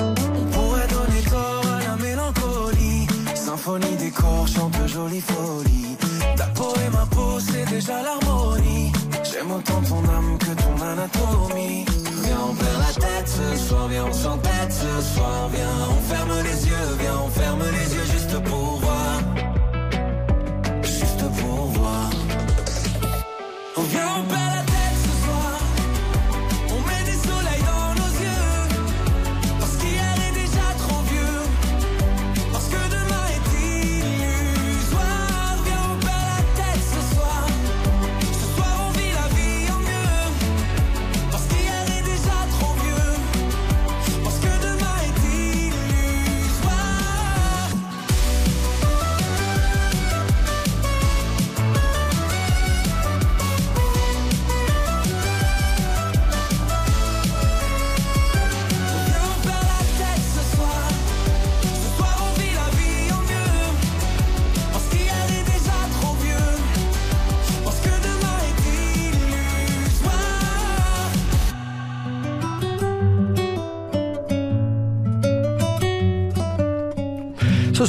On 0.00 0.44
pourrait 0.50 0.88
donner 0.88 1.22
corps 1.30 1.66
à 1.66 1.80
la 1.88 1.96
mélancolie. 1.96 3.06
Symphonie 3.34 3.96
des 3.98 4.10
corps 4.10 4.48
chante 4.48 4.74
jolie 4.88 5.20
folie. 5.20 5.96
Ta 6.36 6.46
peau 6.46 6.74
et 6.84 6.90
ma 6.90 7.06
peau, 7.06 7.38
c'est 7.38 7.68
déjà 7.70 8.02
l'harmonie. 8.02 8.90
J'aime 9.22 9.52
autant 9.52 9.80
ton 9.82 10.02
âme 10.10 10.38
que 10.38 10.52
ton 10.60 10.74
anatomie. 10.84 11.84
Viens, 12.24 12.42
on 12.50 12.54
perd 12.54 12.78
la 12.78 12.92
tête 12.94 13.28
ce 13.28 13.68
soir, 13.68 13.86
viens, 13.86 14.06
on 14.06 14.12
s'entête 14.12 14.72
ce 14.72 15.14
soir. 15.14 15.48
Viens, 15.52 15.78
on 15.88 16.00
ferme 16.12 16.42
les 16.42 16.66
yeux, 16.66 16.96
viens, 16.98 17.18
on 17.24 17.28
ferme 17.28 17.62
les 17.62 17.94
yeux 17.94 18.06
juste 18.06 18.42
pour 18.42 18.80
voir. 18.80 19.20
On 24.02 24.22
vient, 24.22 24.69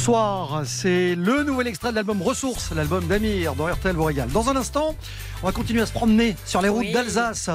soir, 0.02 0.62
c'est 0.66 1.14
le 1.14 1.44
nouvel 1.44 1.68
extrait 1.68 1.90
de 1.90 1.94
l'album 1.94 2.20
Ressources, 2.22 2.72
l'album 2.74 3.06
d'Amir 3.06 3.54
dans 3.54 3.66
RTL 3.66 3.94
vous 3.94 4.02
régale. 4.02 4.28
Dans 4.30 4.48
un 4.48 4.56
instant, 4.56 4.96
on 5.42 5.46
va 5.46 5.52
continuer 5.52 5.80
à 5.80 5.86
se 5.86 5.92
promener 5.92 6.34
sur 6.44 6.60
les 6.60 6.68
routes 6.68 6.80
Oui. 6.86 6.92
d'Alsace. 6.92 7.48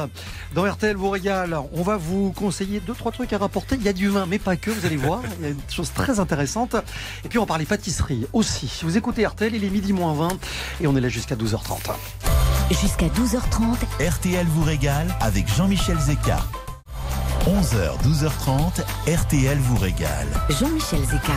Dans 0.56 0.64
RTL 0.64 0.96
vous 0.96 1.10
régale, 1.10 1.60
on 1.74 1.82
va 1.82 1.98
vous 1.98 2.32
conseiller 2.32 2.80
deux 2.80 2.94
trois 2.94 3.12
trucs 3.12 3.34
à 3.34 3.38
rapporter. 3.38 3.76
Il 3.76 3.84
y 3.84 3.90
a 3.90 3.94
du 3.94 4.08
vin, 4.08 4.26
mais 4.28 4.40
pas 4.40 4.56
que. 4.56 4.72
Vous 4.72 4.86
allez 4.86 4.96
voir, 4.96 5.22
il 5.40 5.44
y 5.44 5.48
a 5.48 5.50
une 5.50 5.60
chose 5.70 5.92
très 5.94 6.22
intéressante. 6.22 6.76
Et 7.26 7.28
puis 7.28 7.38
on 7.38 7.42
va 7.42 7.48
parler 7.48 7.66
pâtisserie 7.66 8.26
aussi. 8.32 8.70
Si 8.70 8.86
vous 8.86 8.96
écoutez 8.96 9.26
RTL, 9.28 9.54
il 9.54 9.66
est 9.66 9.70
midi 9.70 9.92
moins 9.92 10.14
20 10.14 10.30
et 10.82 10.88
on 10.88 10.96
est 10.96 11.02
là 11.02 11.10
jusqu'à 11.10 11.36
12h30. 11.36 11.92
Jusqu'à 12.72 13.08
12h30, 13.08 14.08
RTL 14.10 14.46
vous 14.48 14.64
régale 14.64 15.14
avec 15.20 15.54
Jean-Michel 15.54 15.98
Zeka. 16.00 16.40
11h, 17.48 17.98
12h30, 18.04 18.84
RTL 19.08 19.58
vous 19.60 19.78
régale. 19.78 20.28
Jean-Michel 20.50 21.00
Zeka. 21.00 21.32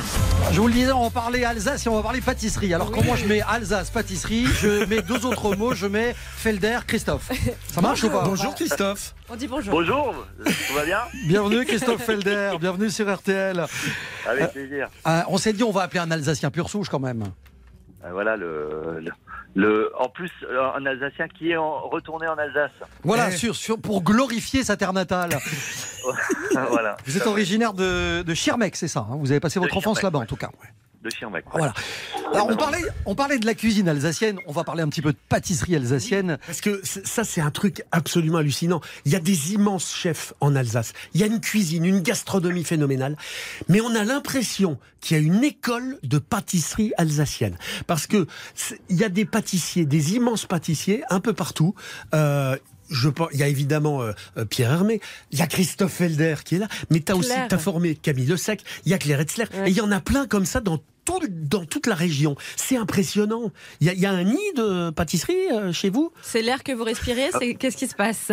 Je 0.51 0.61
vous 0.61 0.67
le 0.67 0.73
disais, 0.73 0.91
on 0.91 1.05
va 1.05 1.11
parler 1.11 1.45
Alsace 1.45 1.87
et 1.87 1.89
on 1.89 1.95
va 1.95 2.03
parler 2.03 2.21
pâtisserie. 2.21 2.75
Alors 2.75 2.91
comment 2.91 3.15
je 3.15 3.27
mets 3.27 3.43
Alsace, 3.43 3.91
pâtisserie 3.91 4.45
Je 4.47 4.85
mets 4.87 5.03
deux 5.03 5.25
autres 5.25 5.55
mots, 5.55 5.73
je 5.73 5.87
mets 5.87 6.17
Felder, 6.17 6.81
Christophe. 6.85 7.31
Ça 7.69 7.81
marche 7.81 8.03
ou 8.03 8.11
pas? 8.11 8.25
Bonjour 8.25 8.53
Christophe. 8.57 9.15
On 9.29 9.37
dit 9.37 9.47
bonjour. 9.47 9.73
Bonjour, 9.73 10.27
tout 10.45 10.75
va 10.75 10.85
bien? 10.85 10.99
Bienvenue 11.29 11.65
Christophe 11.65 12.03
Felder, 12.03 12.55
bienvenue 12.61 12.91
sur 12.91 13.09
RTL. 13.15 13.65
Avec 14.29 14.51
plaisir. 14.51 14.89
Euh, 15.07 15.21
on 15.29 15.39
s'est 15.39 15.53
dit 15.53 15.63
on 15.63 15.71
va 15.71 15.83
appeler 15.83 16.01
un 16.01 16.11
Alsacien 16.11 16.51
pur 16.51 16.69
souche 16.71 16.89
quand 16.89 16.99
même. 16.99 17.23
Euh, 18.05 18.09
Voilà 18.13 18.37
le, 18.37 18.99
le, 19.01 19.13
le- 19.55 19.91
en 19.99 20.09
plus 20.09 20.31
euh, 20.45 20.71
un 20.77 20.87
Alsacien 20.87 21.29
qui 21.29 21.51
est 21.51 21.57
en- 21.57 21.89
retourné 21.89 22.27
en 22.29 22.37
Alsace. 22.39 22.71
Voilà, 23.03 23.29
Eh. 23.29 23.37
sur, 23.37 23.55
sur- 23.57 23.79
pour 23.81 24.03
glorifier 24.03 24.63
sa 24.65 24.77
terre 24.77 24.93
natale. 24.93 25.31
voilà. 26.69 26.97
Vous 27.07 27.17
êtes 27.17 27.27
originaire 27.27 27.73
de, 27.73 28.23
de 28.23 28.35
Schirmeck, 28.35 28.77
c'est 28.77 28.89
ça 28.89 29.01
hein? 29.11 29.17
Vous 29.19 29.31
avez 29.31 29.41
passé 29.41 29.59
votre 29.61 29.73
De 29.75 29.79
enfance 29.79 30.03
là-bas 30.03 30.21
en 30.21 30.27
tout 30.27 30.37
cas. 30.37 30.51
De 31.03 31.09
Schirmeck. 31.11 31.47
ouais. 31.55 31.61
Voilà. 31.61 31.75
Alors 32.35 32.49
on 32.51 32.57
parlait, 32.57 32.83
on 33.07 33.15
parlait 33.15 33.39
de 33.39 33.47
la 33.47 33.55
cuisine 33.55 33.89
alsacienne, 33.89 34.39
on 34.47 34.53
va 34.53 34.65
parler 34.65 34.83
un 34.83 34.89
petit 34.89 35.01
peu 35.01 35.13
de 35.13 35.19
pâtisserie 35.31 35.75
alsacienne. 35.77 36.39
Parce 36.47 36.61
que 36.61 36.81
ça, 36.85 37.25
c'est 37.25 37.41
un 37.41 37.51
truc 37.51 37.83
absolument 37.91 38.37
hallucinant. 38.39 38.81
Il 39.07 39.13
y 39.13 39.17
a 39.17 39.21
des 39.21 39.55
immenses 39.55 39.95
chefs 39.95 40.35
en 40.41 40.55
Alsace. 40.55 40.93
Il 41.15 41.21
y 41.21 41.25
a 41.25 41.27
une 41.27 41.41
cuisine, 41.41 41.87
une 41.87 42.01
gastronomie 42.01 42.65
phénoménale. 42.65 43.17
Mais 43.69 43.81
on 43.81 43.95
a 43.95 44.05
l'impression 44.05 44.79
qu'il 45.01 45.17
y 45.17 45.21
a 45.21 45.23
une 45.23 45.43
école 45.43 45.99
de 46.03 46.19
pâtisserie 46.19 46.93
alsacienne. 46.99 47.57
Parce 47.87 48.07
que 48.07 48.27
c'est- 48.55 48.79
il 48.91 48.97
y 48.97 49.05
a 49.05 49.09
des 49.09 49.25
pâtissiers, 49.25 49.87
des 49.87 50.15
immenses 50.17 50.45
pâtissiers 50.45 51.03
un 51.09 51.21
peu 51.21 51.33
partout. 51.33 51.75
Euh, 52.15 52.57
je 52.91 53.09
pense, 53.09 53.29
il 53.33 53.39
y 53.41 53.43
a 53.43 53.49
évidemment 53.49 54.03
euh, 54.03 54.13
euh, 54.37 54.45
Pierre 54.45 54.73
Hermé, 54.73 55.01
il 55.31 55.39
y 55.39 55.43
a 55.43 55.47
Christophe 55.47 55.93
Felder 55.93 56.37
qui 56.45 56.57
est 56.57 56.59
là, 56.59 56.69
mais 56.91 57.01
tu 57.01 57.13
as 57.13 57.17
aussi 57.17 57.31
t'as 57.49 57.59
formé 57.59 57.95
Camille 57.95 58.27
Le 58.27 58.37
Sec, 58.37 58.63
il 58.85 58.91
y 58.91 58.95
a 58.95 58.99
Claire 58.99 59.21
Etzler, 59.21 59.45
Ouais. 59.55 59.69
et 59.69 59.71
il 59.71 59.77
y 59.77 59.81
en 59.81 59.91
a 59.93 60.01
plein 60.01 60.27
comme 60.27 60.45
ça 60.45 60.61
dans 60.61 60.79
tout, 61.05 61.21
dans 61.29 61.65
toute 61.65 61.87
la 61.87 61.95
région. 61.95 62.37
C'est 62.57 62.77
impressionnant. 62.77 63.51
Il 63.81 63.87
y, 63.87 63.91
a- 63.91 63.95
il 63.95 64.01
y 64.01 64.07
a 64.07 64.11
un 64.13 64.23
nid 64.23 64.53
de 64.57 64.91
pâtisserie 64.91 65.51
euh, 65.53 65.73
chez 65.73 65.89
vous? 65.89 66.13
C'est 66.21 66.43
l'air 66.43 66.63
que 66.63 66.73
vous 66.73 66.85
respirez, 66.85 67.31
c'est 67.39 67.55
qu'est-ce 67.55 67.77
qui 67.77 67.87
se 67.89 67.95
passe? 67.97 68.31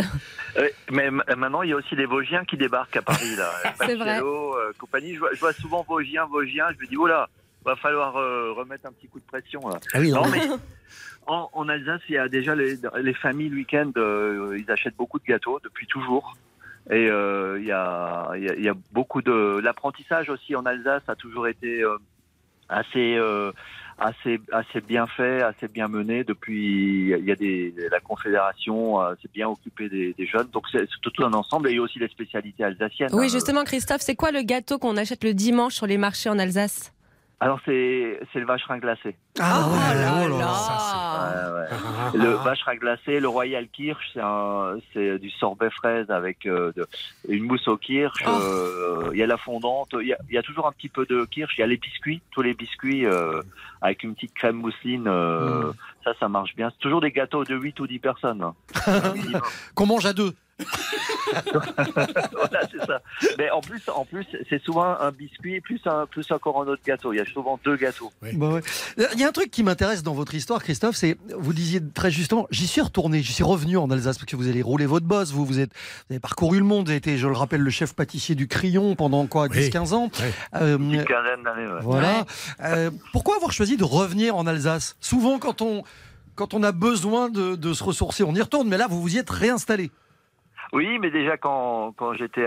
Euh, 0.58 0.68
mais 0.92 1.10
maintenant 1.10 1.62
il 1.62 1.70
y 1.70 1.74
a 1.74 1.76
aussi 1.78 1.96
des 1.96 2.06
Vosgiens 2.06 2.44
qui 2.46 2.58
débarquent 2.58 2.98
à 2.98 3.02
Paris 3.02 3.36
là. 3.38 3.52
C'est 3.86 3.96
vrai. 3.96 4.20
Euh, 4.22 4.72
compagnie. 4.78 5.14
Je 5.14 5.20
vois, 5.20 5.30
je 5.34 5.40
vois 5.40 5.54
souvent 5.54 5.86
Vosgiens, 5.88 6.26
Vosgiens. 6.26 6.66
Je 6.78 6.84
me 6.84 6.90
dis 6.90 6.98
oh 6.98 7.08
là, 7.08 7.30
va 7.66 7.76
falloir 7.78 8.18
euh, 8.18 8.52
remettre 8.54 8.86
un 8.86 8.92
petit 8.92 9.08
coup 9.08 9.20
de 9.20 9.26
pression 9.26 9.68
là. 9.70 9.80
Ah 9.94 10.00
oui, 10.00 10.12
non, 10.12 10.24
Non, 10.24 10.30
mais 10.30 10.42
en, 11.28 11.50
en 11.54 11.70
Alsace, 11.70 12.02
il 12.10 12.16
y 12.16 12.18
a 12.18 12.28
déjà 12.28 12.56
les, 12.56 12.76
les 13.02 13.14
familles 13.14 13.50
le 13.50 13.58
week-end, 13.58 13.92
euh, 13.98 14.58
ils 14.58 14.72
achètent 14.72 14.96
beaucoup 14.98 15.20
de 15.20 15.26
gâteaux 15.26 15.60
depuis 15.64 15.86
toujours. 15.88 16.36
Et 16.90 17.10
euh, 17.10 17.58
il 17.60 17.66
y, 17.68 17.72
a, 17.72 18.32
il 18.38 18.44
y 18.46 18.50
a- 18.50 18.56
il 18.56 18.64
y 18.64 18.70
a 18.70 18.76
beaucoup 18.94 19.22
de 19.22 19.60
l'apprentissage 19.62 20.30
aussi 20.30 20.56
en 20.56 20.66
Alsace 20.66 21.04
a 21.08 21.16
toujours 21.16 21.48
été 21.48 21.84
euh, 21.84 21.98
assez 22.70 23.18
assez 24.00 24.40
assez 24.52 24.80
bien 24.82 25.08
fait, 25.08 25.42
assez 25.42 25.68
bien 25.68 25.88
mené 25.88 26.24
depuis. 26.24 27.10
Il 27.18 27.26
y 27.26 27.32
a 27.32 27.36
des 27.36 27.74
la 27.92 28.00
confédération 28.00 29.00
s'est 29.22 29.30
bien 29.34 29.48
occupée 29.50 29.90
des, 29.90 30.14
des 30.14 30.26
jeunes, 30.28 30.48
donc 30.54 30.66
c'est 30.72 30.80
c'est 30.88 31.02
tout 31.02 31.24
un 31.24 31.34
ensemble. 31.34 31.68
Et 31.70 31.72
il 31.74 31.76
y 31.76 31.80
a 31.80 31.82
aussi 31.82 32.00
les 32.00 32.08
spécialités 32.08 32.64
alsaciennes. 32.64 33.10
Oui, 33.14 33.26
hein. 33.26 33.30
justement, 33.30 33.64
Christophe, 33.64 34.02
c'est 34.02 34.16
quoi 34.16 34.32
le 34.32 34.44
gâteau 34.44 34.78
qu'on 34.78 34.98
achète 34.98 35.24
le 35.24 35.34
dimanche 35.34 35.74
sur 35.74 35.88
les 35.88 35.98
marchés 35.98 36.30
en 36.30 36.38
Alsace? 36.40 36.94
Alors 37.40 37.60
c'est 37.66 38.20
c'est 38.34 38.40
le 38.40 38.48
vacherin 38.48 38.80
glacé. 38.80 39.16
Ah 39.40 39.68
Oh 39.70 39.76
là 39.76 40.12
oh 40.26 40.28
là 40.28 40.28
là. 40.28 40.38
là. 40.40 41.52
Ouais, 41.54 41.60
ouais. 41.60 41.68
Ah, 41.72 42.12
Le 42.18 42.30
vacherin 42.32 42.76
glacé, 42.76 43.20
le 43.20 43.28
Royal 43.28 43.68
Kirsch, 43.68 44.10
c'est 44.14 44.22
un- 44.22 44.78
c'est 44.92 45.20
du 45.20 45.30
sorbet 45.30 45.70
fraise 45.70 46.10
avec 46.10 46.48
euh, 46.48 46.72
de- 46.76 46.88
une 47.30 47.44
mousse 47.44 47.68
au 47.68 47.78
kirsch. 47.78 48.24
Oh. 48.26 48.30
euh, 48.32 49.10
Il 49.14 49.20
y 49.20 49.24
a 49.24 49.28
la 49.28 49.38
fondante, 49.38 49.90
il 50.02 50.08
y 50.08 50.14
a, 50.14 50.18
il 50.30 50.34
y 50.34 50.38
a 50.40 50.42
toujours 50.42 50.66
un 50.68 50.72
petit 50.72 50.90
peu 50.90 51.06
de 51.06 51.26
kirsch. 51.26 51.56
Il 51.58 51.62
y 51.62 51.64
a 51.64 51.68
les 51.68 51.78
biscuits, 51.78 52.22
tous 52.32 52.42
les 52.42 52.56
biscuits 52.56 53.06
euh, 53.06 53.42
avec 53.82 54.02
une 54.04 54.16
petite 54.16 54.34
crème 54.34 54.56
mousseline. 54.56 55.08
euh, 55.08 55.72
Ça, 56.04 56.14
ça 56.20 56.28
marche 56.30 56.56
bien. 56.56 56.70
C'est 56.72 56.80
toujours 56.80 57.02
des 57.02 57.12
gâteaux 57.12 57.44
de 57.44 57.54
8 57.56 57.80
ou 57.82 57.86
10 57.88 58.00
personnes. 58.00 58.42
hein. 58.42 58.56
Qu'on 59.76 59.86
mange 59.86 60.06
à 60.08 60.14
deux. 60.14 60.34
voilà, 61.54 62.62
c'est 62.72 62.86
ça. 62.86 63.02
Mais 63.38 63.50
en 63.52 63.62
plus, 63.62 63.82
en 63.94 64.06
plus, 64.06 64.26
c'est 64.50 64.62
souvent 64.64 64.98
un 65.00 65.12
biscuit 65.12 65.62
plus 65.62 65.80
un 65.86 66.06
plus 66.06 66.30
encore 66.32 66.62
un 66.62 66.68
autre 66.68 66.82
gâteau. 66.86 67.14
Il 67.14 67.18
y 67.18 67.20
a 67.20 67.26
souvent 67.26 67.60
deux 67.64 67.76
gâteaux. 67.76 68.12
Bah 68.34 68.50
ouais. 68.50 68.62
Il 69.14 69.20
y 69.20 69.24
a 69.24 69.28
un 69.28 69.32
truc 69.32 69.52
qui 69.52 69.64
m'intéresse 69.64 70.04
dans 70.04 70.14
votre 70.14 70.34
histoire, 70.36 70.64
Christophe, 70.64 70.96
c'est 70.96 71.18
vous 71.38 71.54
disiez 71.54 71.82
très 71.94 72.12
justement, 72.12 72.48
j'y 72.52 72.68
suis 72.68 72.82
retourné, 72.82 73.22
j'y 73.22 73.34
suis 73.34 73.44
revenu 73.44 73.78
en 73.78 73.90
Alsace 73.92 74.18
parce 74.18 74.26
que 74.30 74.36
vous 74.36 74.48
allez 74.48 74.62
rouler 74.62 74.86
votre 74.86 75.06
boss, 75.06 75.32
vous 75.32 75.46
vous 75.46 75.60
êtes 75.60 75.72
vous 76.10 76.14
avez 76.14 76.20
parcouru 76.20 76.58
le 76.60 76.66
monde, 76.66 76.86
vous 76.86 76.92
avez 76.92 76.98
été, 76.98 77.18
je 77.18 77.28
le 77.28 77.34
rappelle, 77.34 77.62
le 77.62 77.70
chef 77.70 77.94
pâtissier 77.94 78.36
du 78.36 78.48
Crayon 78.48 78.96
pendant 78.96 79.26
quoi, 79.28 79.48
Oui. 79.50 79.70
10-15 79.70 79.94
ans. 79.94 80.10
Ouais. 80.20 80.34
Euh, 80.62 80.78
Une 80.78 81.04
quinzaine 81.06 81.44
d'années. 81.44 81.68
ouais. 81.68 81.80
voilà. 81.82 82.26
Euh, 82.64 82.90
pourquoi 83.12 83.36
avoir 83.36 83.52
choisi 83.52 83.78
de 83.78 83.84
revenir 83.84 84.36
en 84.36 84.48
Alsace? 84.48 84.96
Souvent, 85.02 85.40
quand 85.40 85.62
on 85.62 85.84
quand 86.36 86.54
on 86.54 86.62
a 86.62 86.72
besoin 86.72 87.30
de, 87.30 87.56
de 87.56 87.74
se 87.74 87.84
ressourcer, 87.84 88.24
on 88.24 88.36
y 88.36 88.42
retourne, 88.42 88.68
mais 88.68 88.78
là, 88.78 88.86
vous 88.88 89.02
vous 89.02 89.16
y 89.16 89.18
êtes 89.18 89.30
réinstallé. 89.30 89.90
Oui, 90.74 91.00
mais 91.00 91.10
déjà 91.12 91.38
quand, 91.38 91.94
quand 91.98 92.14
j'étais 92.14 92.46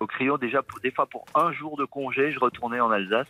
au 0.00 0.06
Crayon, 0.06 0.38
déjà 0.38 0.62
pour, 0.62 0.78
des 0.80 0.90
fois 0.92 1.06
pour 1.06 1.28
un 1.34 1.52
jour 1.52 1.76
de 1.76 1.84
congé, 1.84 2.32
je 2.32 2.38
retournais 2.38 2.80
en 2.80 2.90
Alsace. 2.90 3.26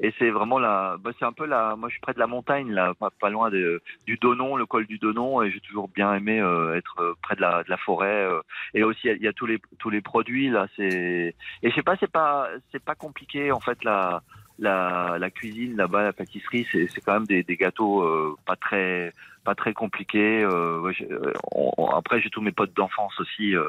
Et 0.00 0.12
c'est 0.18 0.30
vraiment 0.30 0.58
la, 0.58 0.96
bah, 0.98 1.10
c'est 1.18 1.24
un 1.26 1.32
peu 1.32 1.46
la, 1.46 1.76
moi 1.76 1.88
je 1.88 1.94
suis 1.94 2.00
près 2.00 2.14
de 2.14 2.18
la 2.18 2.26
montagne 2.26 2.72
là, 2.72 2.94
pas, 2.94 3.10
pas 3.20 3.30
loin 3.30 3.50
de, 3.50 3.82
du 4.06 4.16
Donon, 4.18 4.56
le 4.56 4.66
col 4.66 4.86
du 4.86 4.98
Donon, 4.98 5.42
et 5.42 5.50
j'ai 5.50 5.60
toujours 5.60 5.88
bien 5.88 6.12
aimé 6.14 6.40
euh, 6.40 6.74
être 6.76 6.96
euh, 7.00 7.14
près 7.22 7.36
de 7.36 7.40
la, 7.42 7.62
de 7.62 7.70
la 7.70 7.76
forêt. 7.76 8.24
euh, 8.24 8.40
et 8.74 8.82
aussi 8.82 9.08
il 9.08 9.22
y 9.22 9.28
a- 9.28 9.32
tous 9.32 9.46
les 9.46 9.58
tous 9.78 9.90
les 9.90 10.00
produits 10.00 10.48
là, 10.50 10.66
c'est, 10.76 11.34
et 11.62 11.70
je 11.70 11.74
sais 11.74 11.82
pas, 11.82 11.96
c'est 12.00 12.10
pas 12.10 12.48
c'est 12.72 12.82
pas 12.84 12.94
compliqué 12.94 13.52
en 13.52 13.60
fait 13.60 13.82
là. 13.84 14.22
La, 14.58 15.16
la 15.18 15.30
cuisine 15.30 15.76
là-bas, 15.76 16.02
la 16.04 16.12
pâtisserie, 16.12 16.66
c'est 16.72 16.88
c'est 16.94 17.00
quand 17.00 17.14
même 17.14 17.26
des, 17.26 17.42
des 17.42 17.56
gâteaux 17.56 18.02
euh, 18.02 18.36
pas 18.46 18.56
très 18.56 19.12
pas 19.44 19.54
très 19.54 19.72
compliqués. 19.74 20.42
euh, 20.42 20.82
euh, 21.08 21.32
on- 21.52 21.70
on- 21.78 21.86
après, 21.90 22.20
j'ai 22.20 22.30
tous 22.30 22.40
mes 22.40 22.50
potes 22.50 22.74
d'enfance 22.74 23.12
aussi 23.20 23.54
euh, 23.54 23.62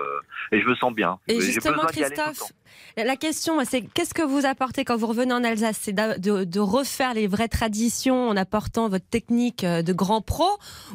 et 0.52 0.60
je 0.60 0.68
me 0.68 0.74
sens 0.74 0.92
bien. 0.92 1.20
Et 1.28 1.36
J'ai 1.40 1.52
justement, 1.52 1.86
Christophe, 1.86 2.52
la 2.98 3.16
question, 3.16 3.64
c'est 3.64 3.82
qu'est-ce 3.94 4.16
que 4.16 4.24
vous 4.24 4.48
apportez 4.48 4.86
quand 4.86 4.96
vous 4.98 5.06
revenez 5.06 5.34
en 5.34 5.44
Alsace? 5.44 5.78
C'est 5.80 5.94
de, 5.94 6.46
de 6.46 6.60
refaire 6.60 7.14
les 7.14 7.28
vraies 7.28 7.48
traditions 7.48 8.30
en 8.30 8.36
apportant 8.38 8.90
votre 8.90 9.08
technique 9.08 9.64
de 9.64 9.94
grand 9.94 10.22
pro? 10.22 10.50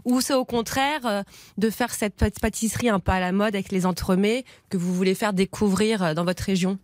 Ou 0.05 0.21
c'est 0.21 0.35
au 0.35 0.45
contraire 0.45 1.23
de 1.59 1.71
faire 1.71 1.91
cette 1.93 2.19
pât- 2.19 2.41
pâtisserie 2.41 2.89
un 2.89 2.99
peu 2.99 3.13
à 3.13 3.21
la 3.21 3.31
mode 3.31 3.55
avec 3.55 3.71
les 3.71 3.87
entremets 3.87 4.45
que 4.69 4.77
vous 4.77 4.93
voulez 4.93 5.15
faire 5.15 5.33
découvrir 5.33 6.15
dans 6.17 6.25
votre 6.25 6.43
région? 6.43 6.79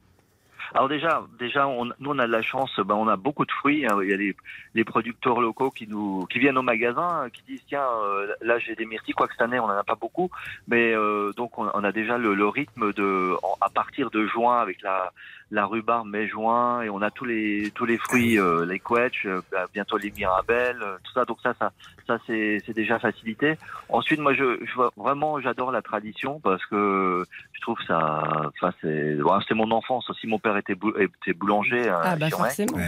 Alors 0.74 0.88
déjà, 0.88 1.22
déjà, 1.38 1.66
on, 1.66 1.86
nous 1.86 2.10
on 2.10 2.18
a 2.18 2.26
de 2.26 2.32
la 2.32 2.42
chance. 2.42 2.78
Ben, 2.78 2.94
on 2.94 3.08
a 3.08 3.16
beaucoup 3.16 3.44
de 3.44 3.50
fruits. 3.52 3.86
hein. 3.86 3.98
Il 4.02 4.10
y 4.10 4.12
a 4.12 4.16
les, 4.16 4.36
les 4.74 4.84
producteurs 4.84 5.40
locaux 5.40 5.70
qui 5.70 5.86
nous, 5.86 6.26
qui 6.26 6.38
viennent 6.38 6.58
au 6.58 6.62
magasin, 6.62 7.24
euh, 7.24 7.28
qui 7.28 7.42
disent 7.42 7.64
tiens, 7.66 7.86
euh, 8.04 8.32
là 8.40 8.58
j'ai 8.58 8.74
des 8.74 8.86
myrtilles. 8.86 9.14
Quoique 9.14 9.32
cette 9.32 9.42
année 9.42 9.58
on 9.58 9.64
en 9.64 9.70
a 9.70 9.84
pas 9.84 9.94
beaucoup, 9.94 10.30
mais 10.66 10.92
euh, 10.94 11.32
donc 11.36 11.58
on, 11.58 11.70
on 11.72 11.84
a 11.84 11.92
déjà 11.92 12.18
le, 12.18 12.34
le 12.34 12.48
rythme 12.48 12.92
de, 12.92 13.34
à 13.60 13.70
partir 13.70 14.10
de 14.10 14.26
juin 14.26 14.60
avec 14.60 14.82
la, 14.82 15.12
la 15.50 15.64
rhubarbe 15.64 16.06
mai-juin 16.08 16.82
et 16.82 16.90
on 16.90 17.00
a 17.00 17.10
tous 17.10 17.24
les, 17.24 17.70
tous 17.74 17.86
les 17.86 17.96
fruits, 17.98 18.38
euh, 18.38 18.66
les 18.66 18.78
quetch, 18.78 19.24
euh, 19.24 19.40
ben, 19.50 19.64
bientôt 19.72 19.96
les 19.96 20.10
mirabelles, 20.10 20.76
euh, 20.82 20.96
tout 21.04 21.12
ça. 21.12 21.24
Donc 21.24 21.38
ça, 21.42 21.54
ça, 21.58 21.72
ça 22.06 22.18
c'est, 22.26 22.62
c'est 22.66 22.74
déjà 22.74 22.98
facilité. 22.98 23.56
Ensuite, 23.88 24.20
moi 24.20 24.34
je, 24.34 24.58
je 24.64 24.74
vois- 24.74 24.92
vraiment 24.96 25.40
j'adore 25.40 25.72
la 25.72 25.80
tradition 25.80 26.38
parce 26.40 26.64
que 26.66 27.24
je 27.52 27.60
trouve 27.62 27.78
ça, 27.86 28.22
enfin 28.48 28.72
c'est, 28.82 29.14
ouais, 29.22 29.38
c'est 29.48 29.54
mon 29.54 29.70
enfance 29.70 30.08
aussi. 30.10 30.26
Mon 30.26 30.38
père 30.38 30.56
était, 30.58 30.74
bou- 30.74 30.92
était 30.98 31.32
boulanger. 31.32 31.88
à 31.88 32.00
Ah 32.04 32.16
bah 32.16 32.26
forcément. 32.30 32.78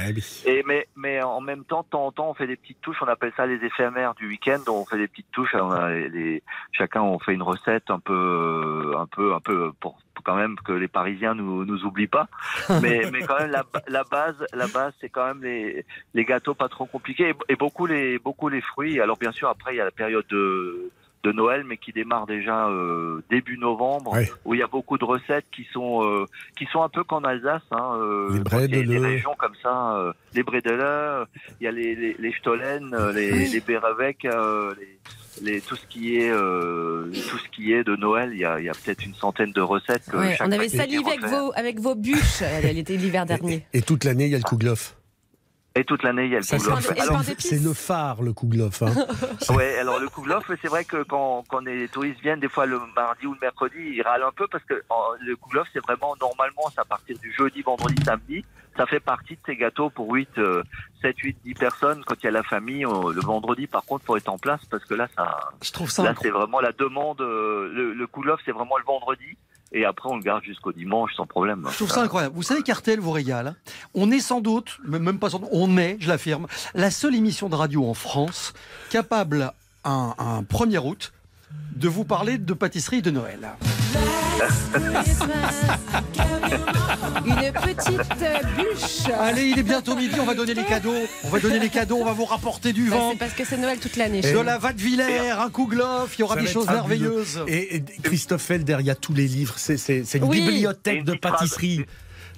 Et 0.46 0.62
mais 0.66 0.86
mais 0.96 1.22
en 1.22 1.40
même 1.40 1.64
temps, 1.64 1.82
de 1.82 1.86
temps 1.88 2.06
en 2.06 2.12
temps, 2.12 2.30
on 2.30 2.34
fait 2.34 2.46
des 2.46 2.56
petites 2.56 2.80
touches. 2.82 2.98
On 3.02 3.06
appelle 3.08 3.32
ça 3.36 3.46
les 3.46 3.64
éphémères 3.64 4.14
du 4.14 4.28
week-end. 4.28 4.58
On 4.68 4.84
fait 4.84 4.98
des 4.98 5.08
petites 5.08 5.30
touches. 5.32 5.54
On 5.54 5.70
a 5.70 5.90
les- 5.90 6.08
les- 6.10 6.42
chacun 6.72 7.00
on 7.02 7.18
fait 7.18 7.32
une 7.32 7.42
recette 7.42 7.90
un 7.90 8.00
peu 8.00 8.94
un 8.98 9.06
peu 9.06 9.32
un 9.34 9.40
peu 9.40 9.72
pour, 9.80 9.98
quand 10.20 10.36
même 10.36 10.56
que 10.64 10.72
les 10.72 10.88
Parisiens 10.88 11.34
nous 11.34 11.64
nous 11.64 11.84
oublient 11.84 12.06
pas. 12.06 12.28
Mais 12.82 13.02
mais 13.12 13.22
quand 13.22 13.38
même 13.38 13.50
la, 13.50 13.64
la 13.88 14.04
base 14.04 14.36
la 14.52 14.66
base 14.66 14.92
c'est 15.00 15.08
quand 15.08 15.26
même 15.26 15.42
les 15.42 15.84
les 16.14 16.24
gâteaux 16.24 16.54
pas 16.54 16.68
trop 16.68 16.86
compliqués 16.86 17.30
et, 17.30 17.52
et 17.52 17.56
beaucoup 17.56 17.86
les 17.86 18.18
beaucoup 18.18 18.48
les 18.48 18.60
fruits. 18.60 19.00
Alors 19.00 19.16
bien 19.18 19.32
sûr 19.32 19.48
après 19.48 19.74
il 19.74 19.78
y 19.78 19.80
a 19.80 19.84
la 19.84 19.90
période 19.90 20.26
de 20.28 20.90
de 21.22 21.32
Noël, 21.32 21.64
mais 21.66 21.76
qui 21.76 21.92
démarre 21.92 22.26
déjà 22.26 22.68
euh, 22.68 23.22
début 23.30 23.58
novembre, 23.58 24.12
Ouais. 24.14 24.30
où 24.44 24.54
il 24.54 24.60
y 24.60 24.62
a 24.62 24.66
beaucoup 24.66 24.96
de 24.96 25.04
recettes 25.04 25.44
qui 25.54 25.66
sont 25.72 26.02
euh, 26.02 26.24
qui 26.56 26.66
sont 26.72 26.82
un 26.82 26.88
peu 26.88 27.04
qu'en 27.04 27.22
Alsace. 27.24 27.62
Hein, 27.70 27.92
euh, 27.98 28.42
Les 28.68 28.84
des 28.84 28.98
régions 28.98 29.34
comme 29.38 29.54
ça, 29.62 29.96
euh, 29.96 30.12
les 30.34 30.42
bredele, 30.42 31.26
il 31.60 31.64
y 31.64 31.66
a 31.66 31.72
les 31.72 31.94
les, 31.94 32.16
les 32.18 32.32
stollen, 32.34 32.94
euh, 32.94 33.12
les 33.12 33.46
les 33.48 33.60
Bérevec, 33.60 34.24
euh, 34.24 34.72
les, 34.80 35.52
les 35.52 35.60
tout 35.60 35.76
ce 35.76 35.86
qui 35.86 36.16
est 36.16 36.30
euh, 36.30 37.10
tout 37.30 37.38
ce 37.38 37.48
qui 37.50 37.72
est 37.72 37.84
de 37.84 37.96
Noël. 37.96 38.30
Il 38.32 38.38
y 38.40 38.44
a 38.46 38.58
il 38.58 38.64
y 38.64 38.68
a 38.70 38.72
peut-être 38.72 39.04
une 39.04 39.14
centaine 39.14 39.52
de 39.52 39.60
recettes. 39.60 40.04
que 40.10 40.16
Ouais, 40.16 40.36
on 40.40 40.50
avait 40.52 40.68
salivé 40.68 41.04
avec 41.06 41.24
vos, 41.26 41.52
avec 41.54 41.78
vos 41.80 41.94
bûches. 41.94 42.42
Elle, 42.42 42.78
était 42.78 42.96
l'hiver 42.96 43.26
dernier. 43.26 43.66
Et 43.72 43.82
toute 43.82 44.04
l'année, 44.04 44.24
il 44.26 44.30
y 44.30 44.34
a 44.34 44.38
le 44.38 44.44
kouglof. 44.44 44.96
Et 45.76 45.84
toute 45.84 46.02
l'année 46.02 46.24
il 46.24 46.32
y 46.32 46.36
a 46.36 46.40
le 46.40 46.44
kouglof. 46.58 46.80
c'est- 47.38 47.62
le 47.62 47.72
phare, 47.74 48.22
le 48.22 48.32
kouglof. 48.32 48.82
Hein. 48.82 48.92
Ouais, 49.56 49.78
alors 49.78 50.00
le 50.00 50.08
kouglof, 50.08 50.50
c'est 50.60 50.68
vrai 50.68 50.84
que 50.84 51.02
quand, 51.04 51.44
quand 51.48 51.60
les 51.60 51.88
touristes 51.88 52.20
viennent, 52.20 52.40
des 52.40 52.48
fois 52.48 52.66
le 52.66 52.80
mardi 52.96 53.26
ou 53.26 53.34
le 53.34 53.38
mercredi, 53.40 53.76
ils 53.78 54.02
râlent 54.02 54.24
un 54.24 54.32
peu 54.32 54.48
parce 54.48 54.64
que 54.64 54.82
en- 54.90 55.12
le 55.20 55.36
kouglof, 55.36 55.68
c'est 55.72 55.82
vraiment 55.84 56.14
normalement, 56.20 56.64
c'est 56.74 56.80
à 56.80 56.84
partir 56.84 57.16
du 57.18 57.32
jeudi, 57.32 57.62
vendredi, 57.62 58.02
samedi. 58.04 58.44
Ça 58.76 58.86
fait 58.86 59.00
partie 59.00 59.34
de 59.34 59.40
ces 59.46 59.56
gâteaux 59.56 59.90
pour 59.90 60.10
8, 60.12 60.28
euh, 60.38 60.62
7, 61.02 61.16
8, 61.18 61.36
10 61.44 61.54
personnes 61.54 62.02
quand 62.04 62.14
il 62.20 62.24
y 62.24 62.28
a 62.28 62.32
la 62.32 62.42
famille. 62.44 62.84
euh, 62.86 63.12
le 63.12 63.20
vendredi, 63.20 63.66
par 63.66 63.84
contre, 63.84 64.04
faut 64.04 64.16
être 64.16 64.28
en 64.28 64.38
place 64.38 64.64
parce 64.70 64.84
que 64.84 64.94
là, 64.94 65.06
ça, 65.16 65.38
Je 65.62 65.70
trouve 65.72 65.90
ça 65.90 66.02
là, 66.02 66.14
c'est 66.20 66.30
vraiment 66.30 66.60
la 66.60 66.72
demande. 66.72 67.20
euh, 67.20 67.70
le, 67.72 67.92
le 67.92 68.06
kouglof, 68.08 68.40
c'est 68.44 68.52
vraiment 68.52 68.76
le 68.78 68.84
vendredi. 68.84 69.36
Et 69.72 69.84
après, 69.84 70.08
on 70.10 70.16
le 70.16 70.22
garde 70.22 70.42
jusqu'au 70.42 70.72
dimanche 70.72 71.12
sans 71.16 71.26
problème. 71.26 71.66
Je 71.70 71.76
trouve 71.76 71.90
ça 71.90 72.02
incroyable. 72.02 72.34
Vous 72.34 72.42
savez 72.42 72.62
qu'RTL 72.62 72.98
vous 72.98 73.12
régale. 73.12 73.54
On 73.94 74.10
est 74.10 74.20
sans 74.20 74.40
doute, 74.40 74.78
même 74.84 75.02
même 75.02 75.18
pas 75.18 75.30
sans 75.30 75.38
doute, 75.38 75.48
on 75.52 75.76
est, 75.78 75.96
je 76.00 76.08
l'affirme, 76.08 76.46
la 76.74 76.90
seule 76.90 77.14
émission 77.14 77.48
de 77.48 77.54
radio 77.54 77.86
en 77.86 77.94
France 77.94 78.52
capable, 78.90 79.52
un, 79.84 80.14
un 80.18 80.42
1er 80.42 80.78
août, 80.78 81.12
de 81.76 81.88
vous 81.88 82.04
parler 82.04 82.38
de 82.38 82.54
pâtisserie 82.54 83.02
de 83.02 83.10
Noël. 83.10 83.50
Une 87.26 87.52
petite 87.52 88.56
bûche. 88.56 89.08
Allez, 89.18 89.48
il 89.50 89.58
est 89.58 89.62
bientôt 89.62 89.94
midi, 89.96 90.18
on 90.20 90.24
va 90.24 90.34
donner 90.34 90.54
les 90.54 90.64
cadeaux. 90.64 90.94
On 91.24 91.28
va 91.28 91.38
donner 91.40 91.58
les 91.58 91.68
cadeaux, 91.68 91.96
on 92.00 92.04
va 92.04 92.12
vous 92.12 92.24
rapporter 92.24 92.72
du 92.72 92.88
Bah, 92.90 92.96
vent. 92.96 93.10
c'est 93.12 93.18
parce 93.18 93.32
que 93.32 93.44
c'est 93.44 93.56
Noël 93.58 93.78
toute 93.78 93.96
l'année. 93.96 94.20
De 94.20 94.38
la 94.40 94.58
Vadevillers, 94.58 95.30
un 95.30 95.50
Kouglof, 95.50 96.16
il 96.18 96.20
y 96.20 96.24
aura 96.24 96.36
Ça 96.36 96.40
des 96.40 96.46
choses 96.46 96.66
merveilleuses. 96.66 97.44
Et, 97.46 97.76
et 97.76 97.84
Christophe 98.02 98.42
Felder, 98.42 98.76
il 98.80 98.86
y 98.86 98.90
a 98.90 98.94
tous 98.94 99.12
les 99.14 99.26
livres. 99.26 99.54
C'est 99.56 100.00
une 100.14 100.24
Oui. 100.24 100.40
Bibliothèque 100.40 100.98
une 101.00 101.04
de 101.04 101.18
phrase. 101.20 101.32
pâtisserie. 101.40 101.84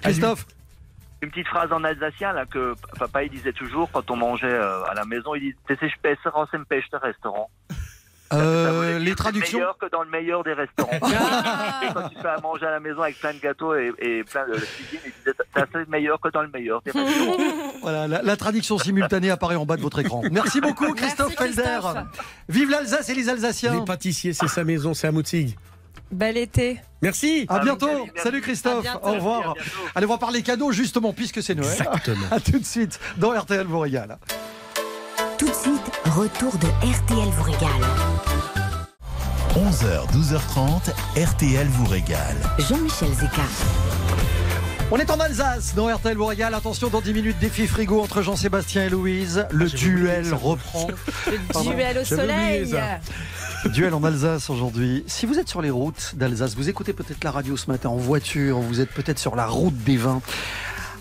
Christophe, 0.01 0.45
Une 1.21 1.29
petite 1.29 1.47
phrase 1.47 1.71
en 1.71 1.83
alsacien 1.85 2.33
là 2.33 2.45
que 2.45 2.73
papa 2.99 3.23
il 3.23 3.29
disait 3.29 3.53
toujours 3.53 3.89
quand 3.91 4.11
on 4.11 4.17
mangeait 4.17 4.47
euh, 4.47 4.83
à 4.83 4.93
la 4.93 5.05
maison. 5.05 5.33
Il 5.35 5.39
dit 5.41 5.55
"C'est 5.67 5.79
dem 5.79 6.65
beste 6.69 6.95
restaurant." 7.01 7.49
Euh, 8.33 8.99
les 8.99 9.09
c'est 9.11 9.15
traductions. 9.15 9.59
meilleur 9.59 9.77
que 9.77 9.85
dans 9.91 10.03
le 10.03 10.09
meilleur 10.09 10.43
des 10.43 10.53
restaurants. 10.53 10.89
Ah. 11.03 11.81
Et 11.83 11.93
quand 11.93 12.09
tu 12.09 12.15
fais 12.21 12.27
à 12.27 12.39
manger 12.41 12.65
à 12.65 12.71
la 12.71 12.79
maison 12.79 13.01
avec 13.01 13.19
plein 13.19 13.33
de 13.33 13.39
gâteaux 13.39 13.75
et, 13.75 13.91
et 13.99 14.23
plein 14.23 14.45
de 14.47 14.53
cuisine, 14.53 14.99
il 15.05 15.11
disait 15.19 15.35
"Ça, 15.55 15.65
c'est 15.71 15.87
meilleur 15.89 16.19
que 16.19 16.29
dans 16.29 16.41
le 16.41 16.49
meilleur 16.49 16.81
des 16.81 16.91
restaurants." 16.91 17.37
Voilà, 17.81 18.07
la, 18.07 18.21
la 18.21 18.37
traduction 18.37 18.77
simultanée 18.77 19.29
apparaît 19.29 19.55
en 19.57 19.65
bas 19.65 19.75
de 19.77 19.81
votre 19.81 19.99
écran. 19.99 20.21
Merci 20.31 20.61
beaucoup, 20.61 20.93
Christophe 20.93 21.35
Felder. 21.35 21.79
Vive 22.49 22.69
l'Alsace 22.69 23.09
et 23.09 23.13
les 23.15 23.27
Alsaciens. 23.29 23.73
Les 23.79 23.85
pâtissiers, 23.85 24.33
c'est 24.33 24.47
sa 24.47 24.63
maison, 24.63 24.93
c'est 24.93 25.07
à 25.07 25.11
Moutzig. 25.11 25.55
Bel 26.11 26.37
été. 26.37 26.79
Merci. 27.01 27.45
À 27.49 27.55
Ah, 27.55 27.59
bientôt. 27.59 27.87
merci, 27.87 28.03
merci. 28.13 28.21
Salut 28.23 28.41
Christophe. 28.41 28.79
À 28.79 28.81
bientôt. 28.81 29.07
Au 29.07 29.11
revoir. 29.13 29.39
Merci, 29.55 29.59
à 29.59 29.63
bientôt. 29.73 29.91
Allez, 29.95 30.05
on 30.05 30.09
va 30.09 30.17
parler 30.17 30.41
cadeaux 30.43 30.71
justement 30.71 31.11
puisque 31.11 31.41
c'est 31.43 31.55
Noël. 31.55 31.71
Exactement. 31.71 32.27
À 32.31 32.39
tout 32.39 32.59
de 32.59 32.65
suite 32.65 32.99
dans 33.17 33.31
RTL 33.31 33.65
vous 33.65 33.79
régale. 33.79 34.17
Tout 35.37 35.47
de 35.49 35.53
suite, 35.53 35.91
retour 36.05 36.53
de 36.57 36.67
RTL 36.67 37.29
vous 37.29 37.43
régale. 37.43 37.81
11h, 39.55 40.11
12h30, 40.11 40.89
RTL 41.15 41.67
vous 41.67 41.85
régale. 41.85 42.35
Jean-Michel 42.57 43.09
Zeka. 43.13 43.43
On 44.89 44.97
est 44.97 45.11
en 45.11 45.19
Alsace 45.19 45.75
dans 45.75 45.95
RTL 45.95 46.17
vous 46.17 46.25
régale. 46.25 46.55
Attention, 46.55 46.89
dans 46.89 47.01
10 47.01 47.13
minutes, 47.13 47.37
défi 47.39 47.67
frigo 47.67 48.01
entre 48.01 48.23
Jean-Sébastien 48.23 48.85
et 48.85 48.89
Louise. 48.89 49.45
Le 49.51 49.67
oublié 49.67 49.77
duel 49.77 50.33
reprend. 50.33 50.87
Le 51.27 51.71
duel 51.71 51.99
au 51.99 52.03
soleil. 52.03 52.75
Duel 53.65 53.93
en 53.93 54.03
Alsace 54.03 54.49
aujourd'hui. 54.49 55.03
Si 55.05 55.27
vous 55.27 55.37
êtes 55.37 55.49
sur 55.49 55.61
les 55.61 55.69
routes 55.69 56.15
d'Alsace, 56.15 56.55
vous 56.55 56.69
écoutez 56.69 56.93
peut-être 56.93 57.23
la 57.23 57.29
radio 57.29 57.55
ce 57.55 57.69
matin 57.69 57.89
en 57.89 57.97
voiture, 57.97 58.57
vous 58.57 58.81
êtes 58.81 58.89
peut-être 58.89 59.19
sur 59.19 59.35
la 59.35 59.45
route 59.45 59.77
des 59.83 59.97
vins. 59.97 60.23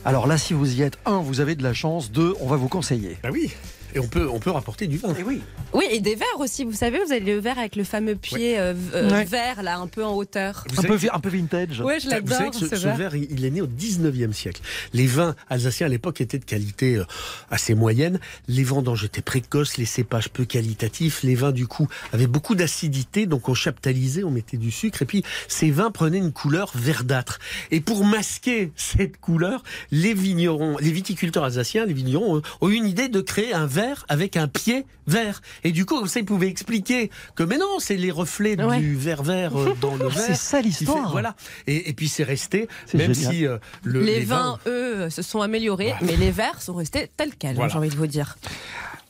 Alors 0.04 0.26
là, 0.26 0.36
si 0.36 0.52
vous 0.52 0.74
y 0.74 0.82
êtes, 0.82 0.98
un, 1.06 1.20
vous 1.20 1.40
avez 1.40 1.54
de 1.54 1.62
la 1.62 1.72
chance, 1.72 2.10
deux, 2.10 2.34
on 2.40 2.48
va 2.48 2.56
vous 2.56 2.68
conseiller. 2.68 3.16
Bah 3.22 3.30
oui. 3.32 3.50
Et 3.94 3.98
on 3.98 4.06
peut, 4.06 4.28
on 4.30 4.38
peut 4.38 4.50
rapporter 4.50 4.86
du 4.86 4.98
vin. 4.98 5.14
Et 5.18 5.22
oui. 5.22 5.40
Oui, 5.74 5.84
et 5.90 6.00
des 6.00 6.14
verres 6.14 6.38
aussi. 6.40 6.64
Vous 6.64 6.72
savez, 6.72 6.98
vous 7.04 7.12
avez 7.12 7.20
le 7.20 7.38
verre 7.38 7.58
avec 7.58 7.76
le 7.76 7.84
fameux 7.84 8.14
pied 8.16 8.58
euh, 8.58 8.74
euh, 8.94 9.10
Ouais. 9.10 9.24
vert, 9.24 9.62
là, 9.62 9.78
un 9.78 9.86
peu 9.86 10.04
en 10.04 10.14
hauteur. 10.14 10.64
Vous 10.72 10.80
Un 10.80 10.82
peu, 10.84 10.98
un 11.12 11.20
peu 11.20 11.28
vintage. 11.28 11.80
Ouais, 11.80 11.98
je 12.00 12.04
Vous 12.04 12.10
savez 12.10 12.28
l'adore, 12.28 12.50
que 12.50 12.56
ce, 12.58 12.68
ce, 12.68 12.76
ce 12.76 12.84
verre. 12.84 12.96
verre, 12.96 13.14
il, 13.16 13.26
il 13.30 13.44
est 13.44 13.50
né 13.50 13.60
au 13.60 13.66
19e 13.66 14.32
siècle. 14.32 14.60
Les 14.92 15.06
vins 15.06 15.34
alsaciens 15.50 15.86
à 15.86 15.88
l'époque 15.90 16.20
étaient 16.20 16.38
de 16.38 16.44
qualité 16.44 16.96
euh, 16.96 17.04
assez 17.50 17.74
moyenne. 17.74 18.18
Les 18.48 18.64
vendanges 18.64 19.04
étaient 19.04 19.22
précoces, 19.22 19.76
les 19.76 19.84
cépages 19.84 20.28
peu 20.30 20.44
qualitatifs. 20.44 21.22
Les 21.22 21.34
vins, 21.34 21.52
du 21.52 21.66
coup, 21.66 21.88
avaient 22.12 22.26
beaucoup 22.26 22.54
d'acidité, 22.54 23.26
donc 23.26 23.48
on 23.48 23.54
chaptalisait, 23.54 24.24
on 24.24 24.30
mettait 24.30 24.56
du 24.56 24.70
sucre. 24.70 25.02
Et 25.02 25.06
puis, 25.06 25.22
ces 25.48 25.70
vins 25.70 25.90
prenaient 25.90 26.18
une 26.18 26.32
couleur 26.32 26.70
verdâtre. 26.74 27.38
Et 27.70 27.80
pour 27.80 28.04
masquer 28.04 28.72
cette 28.76 29.18
couleur, 29.20 29.62
les 29.90 30.14
vignerons, 30.14 30.76
les 30.78 30.92
viticulteurs 30.92 31.44
alsaciens, 31.44 31.84
les 31.86 31.92
vignerons 31.94 32.40
ont 32.60 32.68
eu 32.70 32.74
une 32.74 32.86
idée 32.86 33.08
de 33.08 33.20
créer 33.20 33.52
un 33.52 33.66
verre 33.66 33.81
avec 34.08 34.36
un 34.36 34.48
pied 34.48 34.84
vert. 35.06 35.40
Et 35.64 35.72
du 35.72 35.84
coup, 35.86 35.98
comme 35.98 36.08
ça, 36.08 36.20
ils 36.20 36.24
pouvaient 36.26 36.48
expliquer 36.48 37.10
que, 37.34 37.42
mais 37.42 37.58
non, 37.58 37.78
c'est 37.78 37.96
les 37.96 38.10
reflets 38.10 38.60
Ouais. 38.62 38.78
du 38.78 38.94
verre 38.96 39.22
vert 39.22 39.56
euh, 39.58 39.74
dans 39.80 39.94
le 39.96 40.08
verre. 40.08 40.12
C'est 40.26 40.34
ça 40.34 40.62
qui 40.62 40.70
fait- 40.72 40.80
l'histoire. 40.80 41.10
Voilà. 41.10 41.34
Et, 41.66 41.88
et 41.88 41.92
puis 41.92 42.08
c'est 42.08 42.22
resté, 42.24 42.68
même 42.94 43.14
génial. 43.14 43.32
si 43.34 43.46
euh, 43.46 43.58
le, 43.82 44.02
les, 44.02 44.20
vins, 44.20 44.58
eux, 44.66 45.08
se 45.10 45.22
sont 45.22 45.40
améliorés, 45.40 45.94
Voilà. 45.98 46.06
mais 46.06 46.16
les 46.16 46.30
verres 46.30 46.60
sont 46.62 46.74
restés 46.74 47.10
tels 47.16 47.34
quels, 47.34 47.54
Voilà. 47.56 47.70
j'ai 47.72 47.78
envie 47.78 47.88
de 47.88 47.96
vous 47.96 48.06
dire. 48.06 48.36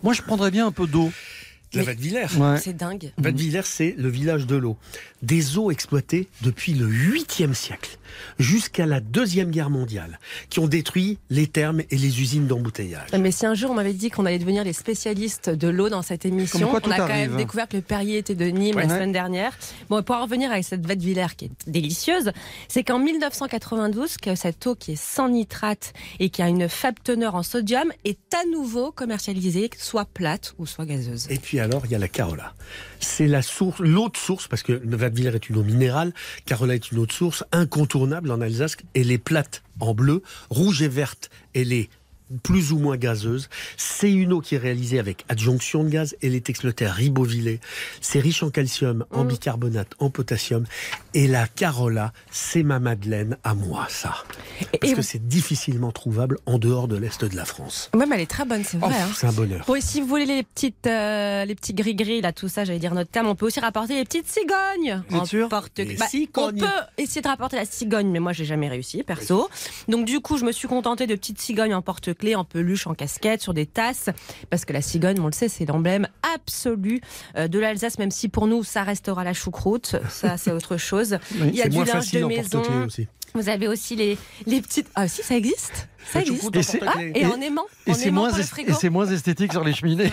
Moi, 0.02 0.12
je 0.14 0.22
prendrais 0.22 0.50
bien 0.50 0.66
un 0.66 0.72
peu 0.72 0.86
d'eau. 0.86 1.12
La 1.74 1.84
Vadevillers. 1.84 2.26
C'est 2.60 2.76
dingue. 2.76 3.12
Vadevillers, 3.16 3.62
c'est 3.64 3.94
le 3.96 4.08
village 4.10 4.46
de 4.46 4.56
l'eau. 4.56 4.76
Des 5.22 5.56
eaux 5.58 5.70
exploitées 5.70 6.28
depuis 6.42 6.74
le 6.74 6.86
8e 6.86 7.54
siècle 7.54 7.98
jusqu'à 8.38 8.84
la 8.84 9.00
Deuxième 9.00 9.50
Guerre 9.50 9.70
mondiale, 9.70 10.18
qui 10.50 10.58
ont 10.58 10.66
détruit 10.66 11.18
les 11.30 11.46
thermes 11.46 11.80
et 11.90 11.96
les 11.96 12.20
usines 12.20 12.46
d'embouteillage. 12.46 13.08
Mais 13.18 13.30
si 13.30 13.46
un 13.46 13.54
jour 13.54 13.70
on 13.70 13.74
m'avait 13.74 13.94
dit 13.94 14.10
qu'on 14.10 14.26
allait 14.26 14.38
devenir 14.38 14.64
les 14.64 14.74
spécialistes 14.74 15.48
de 15.48 15.68
l'eau 15.68 15.88
dans 15.88 16.02
cette 16.02 16.26
émission, 16.26 16.68
quoi 16.68 16.80
on 16.84 16.90
a 16.90 16.96
quand 16.96 17.02
arrive. 17.04 17.30
même 17.30 17.36
découvert 17.38 17.68
que 17.68 17.76
le 17.76 17.82
Perrier 17.82 18.18
était 18.18 18.34
de 18.34 18.44
Nîmes 18.46 18.76
Ouais. 18.76 18.82
la 18.86 18.94
semaine 18.94 19.12
dernière. 19.12 19.56
Bon, 19.88 20.02
pour 20.02 20.16
en 20.16 20.22
revenir 20.24 20.50
avec 20.50 20.64
cette 20.64 20.84
Vadevillers 20.86 21.34
qui 21.36 21.46
est 21.46 21.50
délicieuse, 21.66 22.32
c'est 22.68 22.84
qu'en 22.84 22.98
1992 22.98 24.16
que 24.18 24.34
cette 24.34 24.66
eau 24.66 24.74
qui 24.74 24.92
est 24.92 25.02
sans 25.02 25.28
nitrate 25.30 25.92
et 26.20 26.28
qui 26.28 26.42
a 26.42 26.48
une 26.48 26.68
faible 26.68 26.98
teneur 27.02 27.34
en 27.34 27.42
sodium 27.42 27.90
est 28.04 28.18
à 28.34 28.44
nouveau 28.50 28.92
commercialisée, 28.92 29.70
soit 29.78 30.04
plate 30.04 30.54
ou 30.58 30.66
soit 30.66 30.84
gazeuse. 30.84 31.26
Et 31.30 31.38
puis 31.38 31.60
alors, 31.60 31.86
il 31.86 31.92
y 31.92 31.94
a 31.94 31.98
la 31.98 32.08
Carola. 32.08 32.54
C'est 33.00 33.26
la 33.26 33.42
source, 33.42 33.80
l'autre 33.80 34.18
source, 34.20 34.48
parce 34.48 34.62
que 34.62 34.80
le 35.12 35.22
Vadevillers 35.22 35.36
est 35.36 35.48
une 35.48 35.56
eau 35.56 35.62
minérale, 35.62 36.12
Carola 36.46 36.74
est 36.74 36.90
une 36.90 36.98
autre 36.98 37.14
source 37.14 37.44
incontournable 37.52 38.30
en 38.30 38.40
Alsace. 38.40 38.76
Elle 38.94 39.10
est 39.10 39.18
plate 39.18 39.62
en 39.80 39.94
bleu, 39.94 40.22
rouge 40.50 40.82
et 40.82 40.88
verte, 40.88 41.30
elle 41.54 41.72
est 41.72 41.88
plus 42.42 42.72
ou 42.72 42.78
moins 42.78 42.96
gazeuse. 42.96 43.48
C'est 43.76 44.12
une 44.12 44.32
eau 44.32 44.40
qui 44.40 44.54
est 44.54 44.58
réalisée 44.58 44.98
avec 44.98 45.24
adjonction 45.28 45.84
de 45.84 45.88
gaz. 45.90 46.16
Elle 46.22 46.34
est 46.34 46.48
exploitée 46.50 46.86
à 46.86 46.92
Ribeauvillé. 46.92 47.60
C'est 48.00 48.20
riche 48.20 48.42
en 48.42 48.50
calcium, 48.50 49.04
en 49.10 49.24
bicarbonate, 49.24 49.92
en 49.98 50.10
potassium. 50.10 50.64
Et 51.14 51.26
la 51.26 51.46
Carola, 51.46 52.12
c'est 52.30 52.62
ma 52.62 52.78
Madeleine 52.78 53.36
à 53.44 53.54
moi, 53.54 53.86
ça. 53.88 54.14
Parce 54.80 54.94
que 54.94 55.02
c'est 55.02 55.26
difficilement 55.28 55.92
trouvable 55.92 56.38
en 56.46 56.58
dehors 56.58 56.88
de 56.88 56.96
l'Est 56.96 57.24
de 57.24 57.36
la 57.36 57.44
France. 57.44 57.90
Ouais, 57.94 58.06
mais 58.06 58.16
elle 58.16 58.22
est 58.22 58.26
très 58.30 58.44
bonne, 58.44 58.64
c'est 58.64 58.78
Oh, 58.80 58.86
vrai. 58.86 58.94
hein. 59.00 59.08
c'est 59.14 59.26
un 59.26 59.32
bonheur. 59.32 59.64
Bon, 59.66 59.74
et 59.74 59.80
si 59.80 60.00
vous 60.00 60.06
voulez 60.06 60.26
les 60.26 60.42
petites, 60.42 60.86
euh, 60.86 61.44
les 61.44 61.54
petits 61.54 61.74
gris-gris, 61.74 62.20
là, 62.20 62.32
tout 62.32 62.48
ça, 62.48 62.64
j'allais 62.64 62.78
dire 62.78 62.94
notre 62.94 63.10
terme, 63.10 63.26
on 63.28 63.34
peut 63.34 63.46
aussi 63.46 63.60
rapporter 63.60 63.94
les 63.94 64.04
petites 64.04 64.28
cigognes. 64.28 65.02
Vous 65.08 65.16
êtes 65.16 65.22
En 65.22 65.24
sûr 65.26 65.48
porte- 65.48 65.80
Bah, 65.98 66.06
on 66.36 66.50
peut 66.52 66.66
essayer 66.98 67.20
de 67.22 67.28
rapporter 67.28 67.56
la 67.56 67.64
cigogne, 67.64 68.08
mais 68.10 68.20
moi, 68.20 68.32
j'ai 68.32 68.44
jamais 68.44 68.68
réussi, 68.68 69.02
perso. 69.02 69.48
Donc, 69.88 70.04
du 70.06 70.20
coup, 70.20 70.38
je 70.38 70.44
me 70.44 70.52
suis 70.52 70.68
contentée 70.68 71.06
de 71.06 71.14
petites 71.14 71.40
cigognes 71.40 71.74
en 71.74 71.82
en 72.34 72.44
peluche, 72.44 72.86
en 72.86 72.94
casquette, 72.94 73.40
sur 73.42 73.54
des 73.54 73.66
tasses, 73.66 74.08
parce 74.50 74.64
que 74.64 74.72
la 74.72 74.82
cigogne, 74.82 75.20
on 75.20 75.26
le 75.26 75.32
sait, 75.32 75.48
c'est 75.48 75.64
l'emblème 75.66 76.08
absolu 76.34 77.00
euh, 77.36 77.48
de 77.48 77.58
l'Alsace, 77.58 77.98
même 77.98 78.10
si 78.10 78.28
pour 78.28 78.46
nous, 78.46 78.62
ça 78.64 78.82
restera 78.82 79.24
la 79.24 79.32
choucroute. 79.34 79.96
Ça, 80.08 80.36
c'est 80.38 80.52
autre 80.52 80.76
chose. 80.76 81.18
Oui, 81.34 81.48
Il 81.48 81.56
y 81.56 81.62
a 81.62 81.68
du 81.68 81.82
linge 81.84 82.10
de 82.12 82.24
maison. 82.24 82.62
aussi. 82.86 83.08
Vous 83.34 83.48
avez 83.48 83.66
aussi 83.66 83.96
les, 83.96 84.18
les 84.46 84.60
petites. 84.60 84.88
Ah, 84.94 85.08
si, 85.08 85.22
ça 85.22 85.34
existe. 85.34 85.88
Ça 86.12 86.20
existe. 86.20 86.74
Et, 86.74 86.80
ah, 86.86 86.92
et 87.14 87.24
en 87.24 87.40
aimant. 87.40 87.64
Et 87.86 87.94
c'est 87.94 88.10
moins, 88.10 88.30
est- 88.30 89.12
esthétique 89.14 89.52
sur 89.52 89.64
les 89.64 89.72
cheminées. 89.72 90.10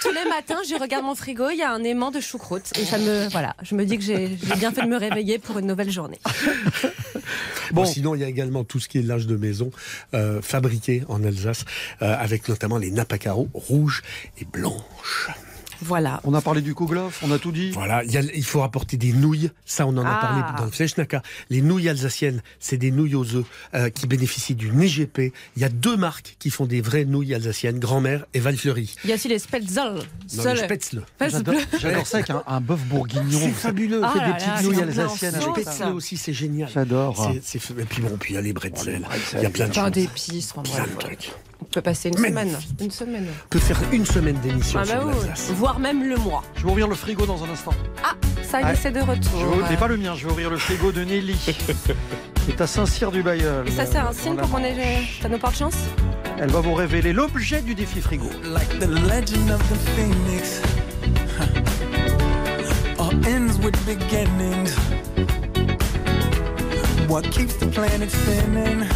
Tous 0.00 0.10
les 0.10 0.24
matins, 0.28 0.56
je 0.66 0.74
regarde 0.80 1.04
mon 1.04 1.14
frigo, 1.14 1.50
il 1.50 1.58
y 1.58 1.62
a 1.62 1.70
un 1.70 1.84
aimant 1.84 2.10
de 2.10 2.20
choucroute. 2.20 2.70
Et 2.78 2.84
ça 2.86 2.96
me, 2.96 3.28
voilà, 3.28 3.54
je 3.62 3.74
me 3.74 3.84
dis 3.84 3.98
que 3.98 4.04
j'ai 4.04 4.28
bien 4.56 4.72
fait 4.72 4.82
de 4.82 4.86
me 4.86 4.96
réveiller 4.96 5.38
pour 5.38 5.58
une 5.58 5.66
nouvelle 5.66 5.90
journée. 5.90 6.18
Bon. 7.72 7.84
sinon, 7.84 8.14
il 8.14 8.20
y 8.20 8.24
a 8.24 8.28
également 8.28 8.64
tout 8.64 8.80
ce 8.80 8.88
qui 8.88 8.98
est 8.98 9.02
linge 9.02 9.26
de 9.26 9.36
maison 9.36 9.70
euh, 10.14 10.42
fabriqué 10.42 11.04
en 11.08 11.22
Alsace, 11.24 11.64
euh, 12.02 12.14
avec 12.18 12.48
notamment 12.48 12.78
les 12.78 12.90
nappes 12.90 13.12
rouges 13.54 14.02
et 14.40 14.44
blanches. 14.44 15.30
Voilà. 15.82 16.20
On 16.24 16.34
a 16.34 16.40
parlé 16.40 16.60
du 16.62 16.74
Kouglof, 16.74 17.20
on 17.22 17.30
a 17.32 17.38
tout 17.38 17.52
dit. 17.52 17.70
Voilà, 17.72 18.04
il, 18.04 18.12
y 18.12 18.16
a- 18.16 18.22
il 18.34 18.44
faut 18.44 18.62
apporter 18.62 18.96
des 18.96 19.12
nouilles. 19.12 19.50
Ça, 19.64 19.86
on 19.86 19.96
en 19.96 20.04
a 20.04 20.10
Ah. 20.10 20.20
parlé 20.20 20.42
dans 20.58 20.64
le 20.64 20.70
Fleschnacker. 20.70 21.18
Les 21.50 21.60
nouilles 21.62 21.88
alsaciennes, 21.88 22.42
c'est 22.60 22.76
des 22.76 22.90
nouilles 22.90 23.14
aux 23.14 23.34
œufs 23.34 23.44
euh, 23.74 23.90
qui 23.90 24.06
bénéficient 24.06 24.54
d'une 24.54 24.80
EGP. 24.80 25.32
Il 25.56 25.62
y 25.62 25.64
a 25.64 25.68
deux 25.68 25.96
marques 25.96 26.36
qui 26.38 26.50
font 26.50 26.66
des 26.66 26.80
vraies 26.80 27.04
nouilles 27.04 27.34
alsaciennes, 27.34 27.78
Grand-Mère 27.78 28.24
et 28.34 28.40
Valfleury. 28.40 28.94
Il 29.04 29.10
y 29.10 29.12
a 29.12 29.16
aussi 29.16 29.28
les 29.28 29.38
Spetzel. 29.38 29.94
Non, 29.94 30.44
les 30.44 30.56
Spätzle. 30.56 30.64
Spätzle. 30.64 31.04
J'adore 31.20 31.54
j'adore 31.80 32.06
ça 32.06 32.16
avec 32.18 32.30
un, 32.30 32.42
un 32.46 32.60
bœuf 32.60 32.80
bourguignon. 32.84 33.40
C'est 33.42 33.50
fabuleux. 33.50 34.00
Ah 34.04 34.12
là 34.16 34.26
des 34.28 34.32
petites 34.34 34.64
nouilles 34.64 34.82
alsaciennes. 34.82 35.34
avec 35.34 35.48
Spätzle 35.50 35.72
ça. 35.78 35.90
aussi, 35.90 36.16
c'est 36.16 36.32
génial. 36.32 36.68
J'adore. 36.72 37.30
Et 37.32 37.84
puis 37.84 38.02
bon, 38.02 38.16
puis 38.18 38.32
il 38.32 38.36
y 38.36 38.38
a 38.38 38.42
les 38.42 38.52
bretzels. 38.52 39.06
Il 39.34 39.42
y 39.42 39.46
a 39.46 39.50
plein 39.50 39.66
de 39.68 39.72
Plein 39.72 39.84
choses. 39.84 39.92
d'épices. 39.92 40.52
Plein 40.52 40.62
de 40.84 40.98
trucs. 40.98 41.32
On 41.62 41.64
peut 41.74 41.80
passer 41.80 42.08
une 42.08 42.18
Magnifique. 42.18 42.38
semaine. 42.50 42.60
Une 42.80 42.90
semaine. 42.90 43.26
On 43.44 43.48
peut 43.48 43.58
faire 43.60 43.78
une 43.92 44.04
semaine 44.04 44.36
d'émission 44.40 44.80
Ah 44.82 44.84
bah 44.86 44.98
sur 45.00 45.06
oui, 45.08 45.14
l'Alsace. 45.26 45.50
voire 45.52 45.78
même 45.78 46.08
le 46.08 46.16
mois. 46.16 46.42
Je 46.56 46.64
vais 46.64 46.70
ouvrir 46.70 46.88
le 46.88 46.94
frigo 46.96 47.24
dans 47.24 47.42
un 47.44 47.48
instant. 47.50 47.72
Ah, 48.04 48.14
ça 48.42 48.60
y 48.60 48.64
est, 48.72 48.74
c'est 48.76 48.90
de 48.90 48.98
Je 49.00 49.04
retour. 49.04 49.56
vais- 49.56 49.70
mais 49.70 49.76
pas 49.76 49.86
le 49.86 49.96
mien, 49.96 50.14
je 50.16 50.26
vais 50.26 50.32
ouvrir 50.32 50.50
le 50.50 50.56
frigo 50.58 50.90
de 50.92 51.02
Nelly. 51.04 51.36
C'est 52.46 52.60
à 52.60 52.66
Saint-Cyr-du-Bailleul. 52.66 53.68
Et 53.68 53.70
ça, 53.70 53.86
c'est 53.86 53.98
un 53.98 54.12
signe 54.12 54.34
pour 54.34 54.50
qu'on 54.50 54.58
ait. 54.64 54.74
Ça 55.22 55.28
nous 55.28 55.38
porte 55.38 55.56
chance 55.56 55.76
Elle 56.40 56.50
va 56.50 56.58
vous 56.58 56.74
révéler 56.74 57.12
l'objet 57.12 57.60
du 57.62 57.76
défi 57.76 58.00
frigo. 58.00 58.28
Like 58.44 58.68
the 58.80 58.86
legend 58.88 59.48
of 59.52 59.60
the 59.70 59.76
phoenix. 59.94 60.60
All 62.98 63.12
ends 63.28 63.58
with 63.62 63.76
beginnings. 63.86 64.74
What 67.08 67.22
keeps 67.30 67.56
the 67.58 67.66
planet 67.66 68.10
spinning? 68.10 68.88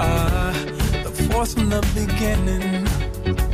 Ah, 0.00 0.50
the 0.78 0.83
force 1.34 1.54
from 1.54 1.68
the 1.68 1.80
beginning. 1.94 3.53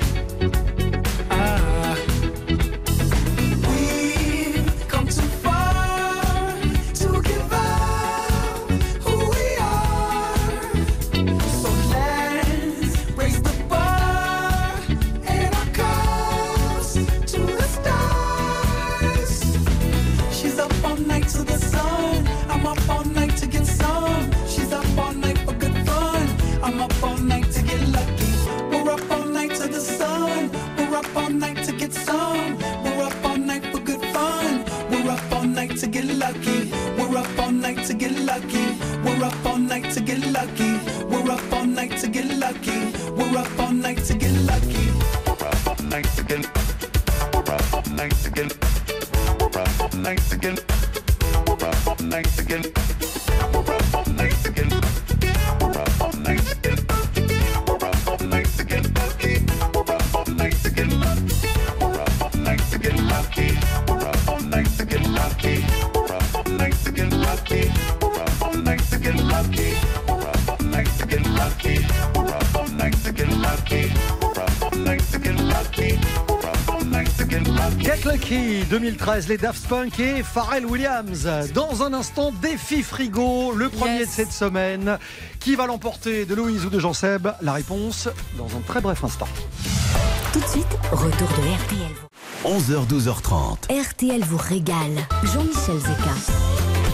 2013, 78.71 79.27
les 79.27 79.37
Daft 79.37 79.67
Punk 79.67 79.99
et 79.99 80.23
Pharrell 80.23 80.65
Williams. 80.65 81.27
Dans 81.53 81.83
un 81.83 81.93
instant, 81.93 82.31
défi 82.41 82.83
frigo, 82.83 83.51
le 83.51 83.67
premier 83.67 83.99
Yes. 83.99 84.07
de 84.07 84.13
cette 84.13 84.31
semaine. 84.31 84.97
Qui 85.41 85.55
va 85.57 85.67
l'emporter 85.67 86.23
de 86.23 86.33
Louise 86.33 86.65
ou 86.65 86.69
de 86.69 86.79
Jean-Seb? 86.79 87.27
La 87.41 87.51
réponse 87.51 88.07
dans 88.37 88.45
un 88.45 88.61
très 88.65 88.79
bref 88.79 89.03
instant. 89.03 89.27
Tout 90.31 90.39
de 90.39 90.45
suite, 90.45 90.77
retour 90.93 91.27
de 91.27 91.53
RTL. 91.53 91.91
11h, 92.45 92.87
12h30. 92.87 93.67
RTL 93.89 94.21
vous 94.23 94.37
régale. 94.37 95.05
Jean-Michel 95.23 95.77
Zeka. 95.77 96.33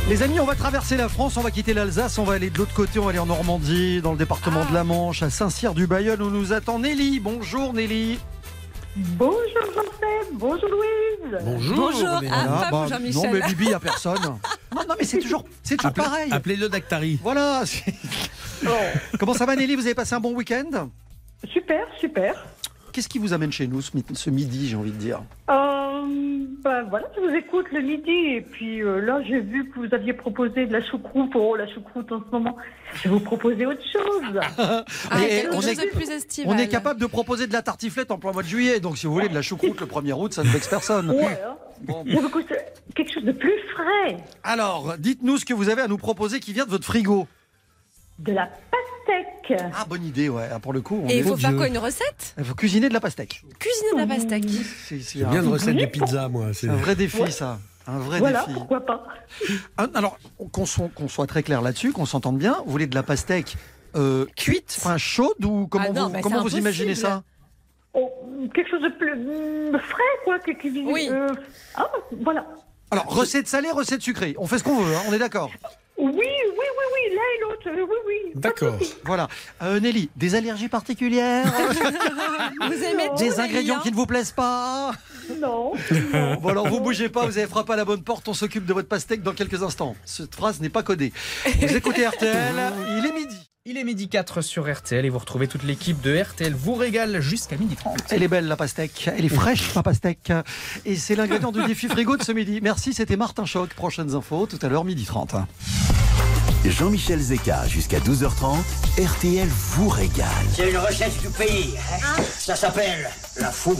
Les 0.09 0.23
amis, 0.23 0.39
on 0.39 0.45
va 0.45 0.55
traverser 0.55 0.97
la 0.97 1.09
France, 1.09 1.38
on 1.38 1.41
va 1.41 1.51
quitter 1.51 1.75
l'Alsace, 1.75 2.17
on 2.17 2.23
va 2.23 2.34
aller 2.34 2.49
de 2.49 2.57
l'autre 2.57 2.73
côté, 2.73 2.97
on 2.97 3.03
va 3.03 3.11
aller 3.11 3.19
en 3.19 3.28
Normandie, 3.28 4.01
dans 4.01 4.13
le 4.13 4.17
département 4.17 4.65
de 4.65 4.73
la 4.73 4.84
Manche, 4.84 5.21
à 5.21 5.30
Saint-Cyr-du-Bailleul, 5.30 6.23
où 6.23 6.32
nous 6.32 6.53
attend 6.53 6.80
Nelly. 6.80 7.19
Bonjour 7.19 7.71
Nelly. 7.71 8.17
Bonjour 8.95 9.38
Jean-Seb, 9.75 10.34
bonjour 10.34 10.69
Louise. 10.69 10.96
Bonjour. 11.43 11.75
Bonjour. 11.75 12.21
Nelly. 12.21 12.32
Ah, 12.34 12.45
Voilà, 12.47 12.61
pas 12.63 12.71
bah, 12.71 12.88
Jean-Michel. 12.89 13.13
Non 13.23 13.32
mais 13.32 13.41
Bibi, 13.47 13.63
il 13.65 13.67
n'y 13.69 13.73
a 13.73 13.80
personne. 13.80 14.17
Non, 14.75 14.82
non 14.88 14.95
mais 14.99 15.05
c'est 15.05 15.17
toujours, 15.19 15.43
c'est 15.63 15.75
toujours 15.78 15.91
Appelez- 15.91 16.03
pareil. 16.05 16.32
Appelez-le 16.32 16.69
Dactari. 16.69 17.19
Voilà. 17.23 17.63
c'est- 17.65 17.93
Comment 19.19 19.34
ça 19.34 19.45
va 19.45 19.55
Nelly 19.55 19.75
Vous 19.75 19.86
avez 19.86 19.95
passé 19.95 20.13
un 20.15 20.19
bon 20.19 20.34
week-end? 20.34 20.89
Super, 21.51 21.86
super. 21.99 22.45
Qu'est-ce 22.91 23.07
qui 23.09 23.19
vous 23.19 23.32
amène 23.34 23.51
chez 23.51 23.67
nous 23.67 23.82
ce 23.82 23.91
mi- 23.95 24.03
ce 24.13 24.30
midi, 24.30 24.67
j'ai 24.69 24.75
envie 24.75 24.91
de 24.91 24.97
dire? 24.97 25.21
Euh, 25.49 25.66
ben 26.64 26.84
voilà, 26.89 27.08
je 27.16 27.22
vous 27.22 27.36
écoute 27.36 27.68
le 27.72 27.82
midi 27.82 28.36
et 28.36 28.41
puis 28.41 28.82
euh, 28.82 28.99
là 28.99 29.22
j'ai 29.24 29.39
vu 29.39 29.70
que 29.70 29.80
vous 29.80 29.93
aviez 29.93 30.14
proposé 30.14 30.66
de 30.66 30.74
la 30.74 30.82
choucroute. 30.84 31.32
Oh, 31.36 31.55
la 31.55 31.68
choucroute 31.68 32.12
en 32.12 32.20
ce 32.26 32.32
moment. 32.32 32.58
Je 32.95 33.03
vais 33.03 33.10
vous 33.10 33.20
proposer 33.20 33.66
autre 33.66 33.84
chose. 33.91 34.39
Ah, 35.10 35.22
Et 35.24 35.28
quelque 35.41 35.55
on, 35.55 35.62
chose 35.62 35.68
est, 35.80 35.86
de 35.86 35.95
plus 35.95 36.10
estival. 36.10 36.53
on 36.53 36.58
est 36.58 36.68
capable 36.68 36.99
de 36.99 37.05
proposer 37.05 37.47
de 37.47 37.53
la 37.53 37.62
tartiflette 37.62 38.12
en 38.12 38.18
plein 38.18 38.32
mois 38.32 38.43
de 38.43 38.47
juillet, 38.47 38.80
donc 38.80 38.97
si 38.97 39.05
vous 39.08 39.14
voulez 39.14 39.30
de 39.30 39.34
la 39.34 39.41
choucroute 39.41 39.80
le 39.80 39.86
1er 39.86 40.14
août, 40.14 40.34
ça 40.34 40.43
ne 40.43 40.49
vexe 40.49 40.68
personne. 40.68 41.10
Ouais, 41.12 41.39
hein. 41.45 41.55
Bon. 41.82 42.03
Quelque 42.95 43.14
chose 43.14 43.24
de 43.24 43.32
plus 43.32 43.53
frais. 43.74 44.18
Alors, 44.43 44.95
dites-nous 44.97 45.38
ce 45.38 45.45
que 45.45 45.53
vous 45.53 45.70
avez 45.70 45.84
à 45.84 45.88
nous 45.88 45.97
proposer 45.97 46.39
qui 46.39 46.53
vient 46.53 46.66
de 46.66 46.72
votre 46.72 46.86
frigo. 46.86 47.28
De 48.20 48.32
la 48.34 48.49
pastèque. 49.08 49.62
Ah, 49.76 49.86
bonne 49.88 50.03
idée, 50.05 50.30
ouais. 50.30 50.47
Pour 50.62 50.74
le 50.74 50.82
coup, 50.82 51.01
on 51.03 51.08
Et 51.08 51.14
est 51.14 51.18
il 51.20 51.24
faut 51.24 51.38
faire 51.38 51.55
quoi 51.55 51.68
Une 51.68 51.78
recette? 51.78 52.36
Il 52.38 52.43
faut 52.43 52.55
cuisiner 52.55 52.89
de 52.89 52.93
la 52.93 52.99
pastèque. 52.99 53.41
Cuisiner 53.60 53.93
de 53.93 53.97
la 53.97 54.08
pastèque. 54.16 54.45
C'est 54.86 54.99
c'est 54.99 55.24
bien 55.24 55.41
de 55.43 55.47
recette 55.47 55.76
de 55.76 55.86
pizza, 55.86 56.28
moi. 56.30 56.53
c'est- 56.53 56.70
un 56.70 56.76
vrai 56.76 56.95
défi, 56.95 57.22
Ouais. 57.22 57.32
ça. 57.32 57.60
Un 57.89 57.99
vrai 57.99 58.20
Voilà, 58.20 58.41
défi. 58.41 58.53
pourquoi 58.53 58.86
pas. 58.86 59.03
Ah, 59.78 59.88
Alors, 59.93 60.18
qu'on 60.51 60.66
soit, 60.66 61.28
très 61.28 61.41
clair 61.41 61.62
là-dessus, 61.62 61.93
qu'on 61.93 62.05
s'entende 62.05 62.38
bien, 62.38 62.58
vous 62.66 62.72
voulez 62.72 62.88
de 62.88 62.95
la 62.95 63.03
pastèque 63.03 63.55
euh, 63.95 64.26
cuite, 64.36 64.76
enfin 64.78 64.97
chaude 64.97 65.43
ou 65.45 65.68
comment 65.68 65.86
Ah 65.89 65.93
non, 65.93 66.08
vous, 66.08 66.14
bah, 66.14 66.20
comment 66.22 66.41
vous 66.41 66.58
imaginez 66.58 66.93
ça? 66.95 67.24
Oh, 67.93 68.12
quelque 68.53 68.70
chose 68.70 68.82
de 68.84 68.89
plus 68.89 69.14
hum, 69.14 69.80
frais, 69.80 70.03
quoi. 70.26 70.38
qui- 70.39 70.55
qui- 70.58 70.84
Oui. 70.86 71.08
euh, 71.10 71.30
ah, 71.76 71.89
voilà. 72.22 72.45
Alors, 72.91 73.05
recette 73.05 73.47
salée, 73.47 73.72
recette 73.72 74.01
sucrée. 74.01 74.36
On 74.38 74.45
fait 74.47 74.60
ce 74.60 74.64
qu'on 74.66 74.78
veut, 74.82 74.95
hein, 74.95 75.01
on 75.10 75.14
est 75.14 75.18
d'accord. 75.20 75.49
Oui, 75.97 76.11
oui, 76.13 76.23
oui, 76.51 76.85
oui, 76.93 77.15
l'un 77.15 77.21
et 77.21 77.41
l'autre, 77.41 77.69
euh, 77.69 77.85
oui, 77.89 77.97
oui. 78.05 78.31
D'accord. 78.35 78.77
Voilà. 79.03 79.27
Euh, 79.63 79.79
Nelly, 79.79 80.09
des 80.15 80.35
allergies 80.35 80.67
particulières 80.69 81.45
Vous 82.61 82.83
aimez 82.83 83.07
tout, 83.09 83.15
Des 83.17 83.29
Nelly, 83.29 83.39
ingrédients 83.41 83.75
hein 83.77 83.81
qui 83.81 83.91
ne 83.91 83.95
vous 83.95 84.05
plaisent 84.05 84.31
pas 84.31 84.91
Non. 85.41 85.73
Bon 86.39 86.49
alors 86.49 86.67
vous 86.67 86.79
bougez 86.81 87.09
pas, 87.09 87.25
vous 87.25 87.37
avez 87.37 87.47
frappé 87.47 87.73
à 87.73 87.75
la 87.77 87.85
bonne 87.85 88.03
porte, 88.03 88.27
on 88.27 88.33
s'occupe 88.33 88.65
de 88.65 88.73
votre 88.73 88.87
pastèque 88.87 89.23
dans 89.23 89.33
quelques 89.33 89.63
instants. 89.63 89.95
Cette 90.05 90.35
phrase 90.35 90.61
n'est 90.61 90.69
pas 90.69 90.83
codée. 90.83 91.11
Vous 91.45 91.75
écoutez 91.75 92.05
RTL, 92.07 92.55
il 92.99 93.05
est 93.05 93.13
midi. 93.13 93.49
Il 93.70 93.76
est 93.76 93.84
midi 93.84 94.07
4 94.07 94.41
sur 94.41 94.74
RTL 94.74 95.05
et 95.05 95.09
vous 95.09 95.18
retrouvez 95.20 95.49
toute 95.49 95.63
l'équipe 95.63 95.99
de 95.99 96.18
RTL 96.18 96.53
vous 96.53 96.74
régale 96.76 97.20
jusqu'à 97.20 97.57
midi 97.57 97.76
30. 97.76 97.97
Elle 98.11 98.24
est 98.24 98.30
belle 98.30 98.47
la 98.47 98.55
pastèque, 98.55 99.09
elle 99.13 99.26
est 99.26 99.30
fraîche 99.30 99.76
la 99.76 99.84
pastèque. 99.84 100.32
Et 100.86 100.95
c'est 100.95 101.15
l'ingrédient 101.15 101.51
du 101.51 101.61
défi 101.65 101.89
frigo 101.89 102.15
de 102.15 102.24
ce 102.24 102.32
midi. 102.32 102.61
Merci, 102.63 102.93
c'était 102.93 103.18
Martin 103.18 103.43
Choc. 103.43 103.74
Prochaines 103.74 104.15
infos 104.15 104.45
tout 104.47 104.57
à 104.61 104.70
l'heure, 104.70 104.86
midi 104.86 105.03
30. 105.03 105.36
Jean-Michel 106.65 107.20
Zeka 107.20 107.68
jusqu'à 107.68 107.99
12h30. 107.99 108.55
RTL 109.05 109.49
vous 109.49 109.89
régale. 109.89 110.28
C'est 110.55 110.72
une 110.72 110.78
recette 110.78 111.20
du 111.20 111.28
pays. 111.28 111.74
hein. 112.05 112.22
Ça 112.38 112.55
s'appelle 112.55 113.09
la 113.38 113.51
fouille. 113.51 113.76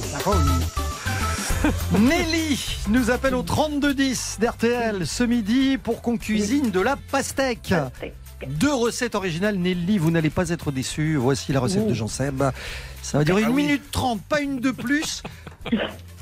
Nelly 1.98 2.78
nous 2.90 3.10
appelle 3.10 3.36
au 3.36 3.42
3210 3.42 4.40
d'RTL 4.42 5.08
ce 5.08 5.24
midi 5.24 5.78
pour 5.78 6.02
qu'on 6.02 6.18
cuisine 6.18 6.72
de 6.72 6.82
la 6.82 6.98
pastèque. 7.10 7.74
Deux 8.46 8.74
recettes 8.74 9.16
originales, 9.16 9.58
Nelly, 9.58 9.98
vous 9.98 10.12
n'allez 10.12 10.30
pas 10.30 10.50
être 10.50 10.72
déçus. 10.72 11.16
Voici 11.16 11.54
la 11.54 11.60
recette 11.60 11.88
de 11.88 11.94
Jean 11.94 12.08
Seb. 12.08 12.44
Ça 13.02 13.18
va 13.18 13.24
durer 13.24 13.44
Ah 13.46 13.50
une 13.50 13.56
oui. 13.56 13.64
minute 13.64 13.90
trente, 13.92 14.22
pas 14.22 14.42
une 14.42 14.60
de 14.60 14.72
plus. 14.72 15.24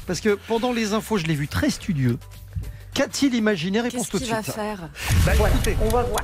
Parce 0.07 0.21
que 0.21 0.37
pendant 0.47 0.71
les 0.71 0.93
infos, 0.93 1.17
je 1.17 1.25
l'ai 1.25 1.33
vu 1.35 1.47
très 1.47 1.69
studieux. 1.69 2.17
Qu'a-t-il 2.95 3.35
imaginé 3.35 3.81
Réponse 3.81 4.09
Qu'est-ce 4.09 4.11
tout 4.11 4.19
de 4.19 4.23
qu'il 4.23 4.33
va 4.33 4.41
suite. 4.41 4.55
faire 4.55 4.89
Bah, 5.25 5.33
écoutez, 5.35 5.75
On 5.81 5.89
va 5.89 6.03
voir. 6.03 6.23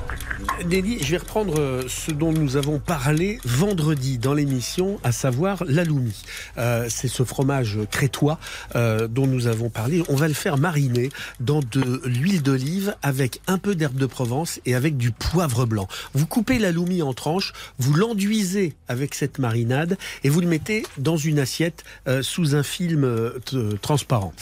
Nelly, 0.66 0.98
je 1.02 1.10
vais 1.12 1.18
reprendre 1.18 1.60
euh, 1.60 1.82
ce 1.86 2.10
dont 2.12 2.32
nous 2.32 2.56
avons 2.56 2.78
parlé 2.78 3.38
vendredi 3.44 4.16
dans 4.16 4.32
l'émission, 4.32 4.98
à 5.04 5.12
savoir 5.12 5.62
l'aloumi. 5.66 6.24
Euh, 6.56 6.86
c'est 6.88 7.08
ce 7.08 7.24
fromage 7.24 7.78
crétois 7.90 8.38
euh, 8.74 9.06
dont 9.06 9.26
nous 9.26 9.48
avons 9.48 9.68
parlé. 9.68 10.02
On 10.08 10.16
va 10.16 10.28
le 10.28 10.34
faire 10.34 10.56
mariner 10.56 11.10
dans 11.40 11.60
de 11.60 12.00
l'huile 12.06 12.42
d'olive 12.42 12.96
avec 13.02 13.40
un 13.46 13.58
peu 13.58 13.74
d'herbe 13.74 13.96
de 13.96 14.06
Provence 14.06 14.58
et 14.64 14.74
avec 14.74 14.96
du 14.96 15.10
poivre 15.10 15.66
blanc. 15.66 15.88
Vous 16.14 16.26
coupez 16.26 16.58
l'aloumi 16.58 17.02
en 17.02 17.12
tranches, 17.12 17.52
vous 17.78 17.92
l'enduisez 17.92 18.74
avec 18.88 19.14
cette 19.14 19.38
marinade 19.38 19.98
et 20.24 20.30
vous 20.30 20.40
le 20.40 20.48
mettez 20.48 20.86
dans 20.96 21.18
une 21.18 21.38
assiette 21.38 21.84
euh, 22.08 22.22
sous 22.22 22.56
un 22.56 22.62
film 22.62 23.04
euh, 23.04 23.38
transparent. 23.82 24.32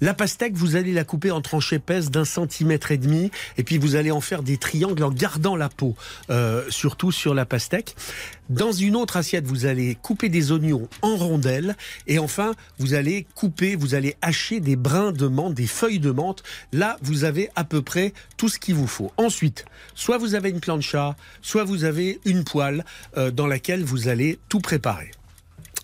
La 0.00 0.14
pastèque, 0.14 0.54
vous 0.54 0.76
allez 0.76 0.92
la 0.92 1.04
couper 1.04 1.32
en 1.32 1.40
tranches 1.40 1.72
épaisses 1.80 2.10
d'un 2.10 2.26
centimètre 2.26 2.92
et 2.92 2.98
demi, 2.98 3.30
et 3.56 3.64
puis 3.64 3.78
vous 3.78 3.96
allez 3.96 4.10
en 4.10 4.20
faire 4.20 4.42
des 4.42 4.58
triangles 4.58 5.02
en 5.02 5.10
gardant 5.10 5.56
la 5.56 5.70
peau, 5.70 5.96
euh, 6.28 6.62
surtout 6.68 7.10
sur 7.10 7.32
la 7.32 7.46
pastèque. 7.46 7.96
Dans 8.50 8.72
une 8.72 8.96
autre 8.96 9.16
assiette, 9.16 9.46
vous 9.46 9.64
allez 9.64 9.94
couper 9.94 10.28
des 10.28 10.52
oignons 10.52 10.88
en 11.00 11.16
rondelles, 11.16 11.76
et 12.06 12.18
enfin, 12.18 12.52
vous 12.78 12.92
allez 12.92 13.26
couper, 13.34 13.76
vous 13.76 13.94
allez 13.94 14.16
hacher 14.20 14.60
des 14.60 14.76
brins 14.76 15.12
de 15.12 15.26
menthe, 15.26 15.54
des 15.54 15.66
feuilles 15.66 16.00
de 16.00 16.10
menthe. 16.10 16.42
Là, 16.72 16.98
vous 17.00 17.24
avez 17.24 17.48
à 17.56 17.64
peu 17.64 17.80
près 17.80 18.12
tout 18.36 18.48
ce 18.48 18.58
qu'il 18.58 18.74
vous 18.74 18.88
faut. 18.88 19.10
Ensuite, 19.16 19.64
soit 19.94 20.18
vous 20.18 20.34
avez 20.34 20.50
une 20.50 20.60
plancha, 20.60 21.16
soit 21.40 21.64
vous 21.64 21.84
avez 21.84 22.20
une 22.26 22.44
poêle 22.44 22.84
euh, 23.16 23.30
dans 23.30 23.46
laquelle 23.46 23.84
vous 23.84 24.08
allez 24.08 24.38
tout 24.48 24.60
préparer. 24.60 25.12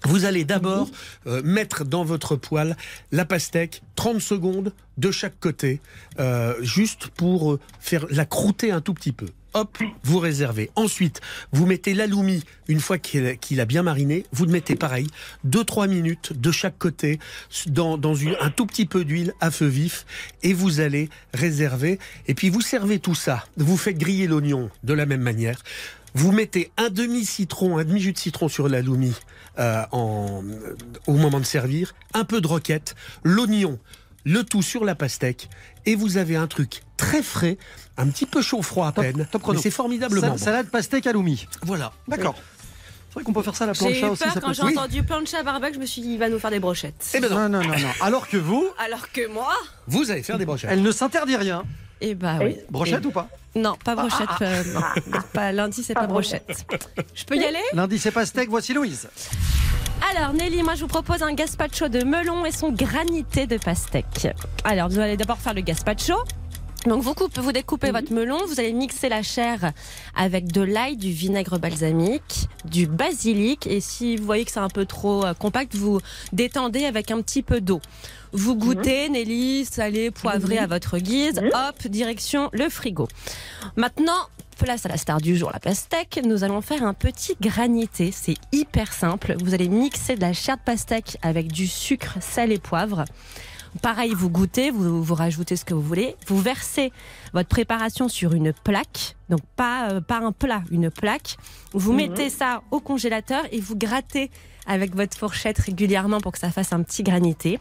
Vous 0.06 0.24
allez 0.24 0.44
d'abord 0.44 0.88
euh, 1.26 1.42
mettre 1.42 1.84
dans 1.84 2.04
votre 2.04 2.36
poêle 2.36 2.76
la 3.10 3.24
pastèque 3.24 3.82
30 3.96 4.20
secondes 4.20 4.72
de 4.98 5.10
chaque 5.10 5.38
côté, 5.40 5.80
euh, 6.20 6.54
juste 6.60 7.08
pour 7.08 7.52
euh, 7.52 7.60
faire 7.80 8.06
la 8.10 8.24
croûter 8.24 8.70
un 8.70 8.80
tout 8.80 8.94
petit 8.94 9.10
peu. 9.10 9.26
Hop, 9.52 9.78
vous 10.04 10.18
réservez. 10.18 10.70
Ensuite, 10.76 11.20
vous 11.50 11.66
mettez 11.66 11.94
l'aloumi, 11.94 12.44
une 12.68 12.78
fois 12.78 12.98
qu'il 12.98 13.60
a 13.60 13.64
bien 13.64 13.82
mariné, 13.82 14.26
vous 14.30 14.44
le 14.44 14.52
mettez 14.52 14.76
pareil, 14.76 15.08
2-3 15.48 15.88
minutes 15.88 16.38
de 16.38 16.52
chaque 16.52 16.78
côté, 16.78 17.18
dans, 17.66 17.98
un 18.40 18.50
tout 18.50 18.66
petit 18.66 18.86
peu 18.86 19.04
d'huile 19.04 19.32
à 19.40 19.50
feu 19.50 19.66
vif, 19.66 20.06
et 20.42 20.52
vous 20.52 20.80
allez 20.80 21.08
réserver. 21.34 21.98
Et 22.28 22.34
puis 22.34 22.50
vous 22.50 22.60
servez 22.60 22.98
tout 22.98 23.14
ça. 23.14 23.44
Vous 23.56 23.78
faites 23.78 23.98
griller 23.98 24.26
l'oignon 24.26 24.70
de 24.84 24.92
la 24.92 25.06
même 25.06 25.22
manière. 25.22 25.58
Vous 26.16 26.32
mettez 26.32 26.72
un 26.78 26.88
demi-citron, 26.88 27.76
un 27.76 27.84
demi-jus 27.84 28.12
de 28.14 28.18
citron 28.18 28.48
sur 28.48 28.68
l'aloumi 28.68 29.12
euh, 29.58 29.82
en- 29.92 30.42
au 31.06 31.12
moment 31.12 31.40
de 31.40 31.44
servir, 31.44 31.94
un 32.14 32.24
peu 32.24 32.40
de 32.40 32.46
roquette, 32.46 32.94
l'oignon, 33.22 33.78
le 34.24 34.42
tout 34.42 34.62
sur 34.62 34.84
la 34.84 34.94
pastèque, 34.94 35.48
et 35.84 35.94
vous 35.94 36.16
avez 36.16 36.36
un 36.36 36.46
truc 36.46 36.80
très 36.96 37.22
frais, 37.22 37.58
un 37.98 38.08
petit 38.08 38.24
peu 38.26 38.40
chaud-froid 38.40 38.86
à 38.88 38.92
peine, 38.92 39.26
top 39.30 39.42
mais 39.52 39.58
c'est 39.58 39.70
formidablement 39.70 40.22
Sa- 40.22 40.30
bon. 40.30 40.38
Salade 40.38 40.70
pastèque 40.70 41.06
aloumi. 41.06 41.46
Voilà. 41.62 41.92
D'accord. 42.08 42.34
C'est 43.08 43.14
vrai 43.14 43.24
qu'on 43.24 43.32
peut 43.32 43.42
faire 43.42 43.56
ça 43.56 43.64
à 43.64 43.68
la 43.68 43.72
plancha 43.74 44.10
aussi. 44.10 44.22
peur 44.24 44.34
quand 44.42 44.52
j'ai 44.52 44.62
Oui. 44.62 44.72
entendu 44.76 45.02
plancha 45.02 45.42
barbecue, 45.42 45.74
je 45.74 45.80
me 45.80 45.86
suis 45.86 46.00
dit, 46.02 46.12
il 46.14 46.18
va 46.18 46.28
nous 46.30 46.38
faire 46.38 46.50
des 46.50 46.60
brochettes. 46.60 47.10
Eh 47.14 47.20
ben 47.20 47.28
non, 47.28 47.36
Non, 47.48 47.48
non, 47.48 47.62
non, 47.62 47.78
non. 47.78 47.88
Alors 48.00 48.28
que 48.28 48.36
vous, 48.38 48.66
Alors 48.78 49.10
que 49.12 49.26
moi, 49.28 49.52
vous 49.86 50.10
allez 50.10 50.22
faire 50.22 50.38
des 50.38 50.44
brochettes. 50.46 50.70
elle 50.72 50.82
ne 50.82 50.90
s'interdit 50.92 51.36
rien. 51.36 51.64
Eh 52.00 52.14
bah 52.14 52.36
oui. 52.40 52.56
Brochette 52.70 53.02
Et- 53.04 53.06
ou 53.06 53.10
pas 53.10 53.28
Non, 53.54 53.74
pas 53.84 53.94
brochette. 53.94 54.28
euh, 54.42 54.62
non. 54.74 54.80
Pas 55.32 55.52
lundi, 55.52 55.82
c'est 55.82 55.94
pas 55.94 56.06
brochette. 56.06 56.64
Je 57.14 57.24
peux 57.24 57.36
y 57.36 57.44
aller 57.44 57.62
Lundi, 57.72 57.98
c'est 57.98 58.10
pastèque. 58.10 58.48
Voici 58.50 58.74
Louise. 58.74 59.08
Alors 60.16 60.32
Nelly, 60.34 60.62
moi 60.62 60.74
je 60.74 60.82
vous 60.82 60.86
propose 60.88 61.22
un 61.22 61.32
gazpacho 61.32 61.88
de 61.88 62.04
melon 62.04 62.44
et 62.44 62.52
son 62.52 62.70
granité 62.70 63.46
de 63.46 63.56
pastèque. 63.56 64.28
Alors 64.64 64.88
vous 64.88 64.98
allez 64.98 65.16
d'abord 65.16 65.38
faire 65.38 65.54
le 65.54 65.62
gazpacho. 65.62 66.14
Donc 66.86 67.02
vous, 67.02 67.14
coupez, 67.14 67.40
vous 67.40 67.52
découpez 67.52 67.90
votre 67.90 68.12
melon, 68.12 68.38
vous 68.46 68.60
allez 68.60 68.72
mixer 68.72 69.08
la 69.08 69.22
chair 69.22 69.72
avec 70.14 70.52
de 70.52 70.60
l'ail, 70.60 70.96
du 70.96 71.10
vinaigre 71.10 71.58
balsamique, 71.58 72.48
du 72.64 72.86
basilic 72.86 73.66
et 73.66 73.80
si 73.80 74.16
vous 74.16 74.24
voyez 74.24 74.44
que 74.44 74.52
c'est 74.52 74.60
un 74.60 74.68
peu 74.68 74.86
trop 74.86 75.24
euh, 75.24 75.34
compact, 75.34 75.74
vous 75.74 76.00
détendez 76.32 76.84
avec 76.84 77.10
un 77.10 77.20
petit 77.22 77.42
peu 77.42 77.60
d'eau. 77.60 77.80
Vous 78.32 78.54
goûtez, 78.54 79.08
Nelly, 79.08 79.64
salé, 79.64 80.10
poivré 80.10 80.58
à 80.58 80.66
votre 80.66 80.98
guise. 80.98 81.40
Hop, 81.54 81.86
direction 81.88 82.50
le 82.52 82.68
frigo. 82.68 83.08
Maintenant, 83.76 84.28
place 84.58 84.86
à 84.86 84.88
la 84.88 84.96
star 84.96 85.20
du 85.20 85.36
jour, 85.36 85.50
la 85.52 85.60
pastèque. 85.60 86.20
Nous 86.24 86.44
allons 86.44 86.60
faire 86.60 86.82
un 86.82 86.94
petit 86.94 87.36
granité. 87.40 88.12
C'est 88.12 88.36
hyper 88.52 88.92
simple. 88.92 89.36
Vous 89.42 89.54
allez 89.54 89.68
mixer 89.68 90.16
de 90.16 90.20
la 90.20 90.32
chair 90.32 90.56
de 90.56 90.62
pastèque 90.62 91.18
avec 91.22 91.50
du 91.50 91.66
sucre, 91.66 92.18
sel 92.20 92.52
et 92.52 92.58
poivre. 92.58 93.04
Pareil, 93.82 94.12
vous 94.14 94.30
goûtez, 94.30 94.70
vous, 94.70 95.02
vous 95.02 95.14
rajoutez 95.14 95.56
ce 95.56 95.64
que 95.64 95.74
vous 95.74 95.82
voulez. 95.82 96.16
Vous 96.26 96.38
versez 96.40 96.92
votre 97.32 97.48
préparation 97.48 98.08
sur 98.08 98.32
une 98.34 98.52
plaque, 98.52 99.16
donc 99.28 99.40
pas, 99.56 99.90
euh, 99.90 100.00
pas 100.00 100.18
un 100.18 100.32
plat, 100.32 100.62
une 100.70 100.90
plaque. 100.90 101.36
Vous 101.72 101.92
Mhm. 101.92 101.96
mettez 101.96 102.30
ça 102.30 102.62
au 102.70 102.80
congélateur 102.80 103.44
et 103.52 103.60
vous 103.60 103.76
grattez 103.76 104.30
avec 104.66 104.94
votre 104.94 105.16
fourchette 105.16 105.58
régulièrement 105.58 106.20
pour 106.20 106.32
que 106.32 106.38
ça 106.38 106.50
fasse 106.50 106.72
un 106.72 106.82
petit 106.82 107.02
granité. 107.02 107.58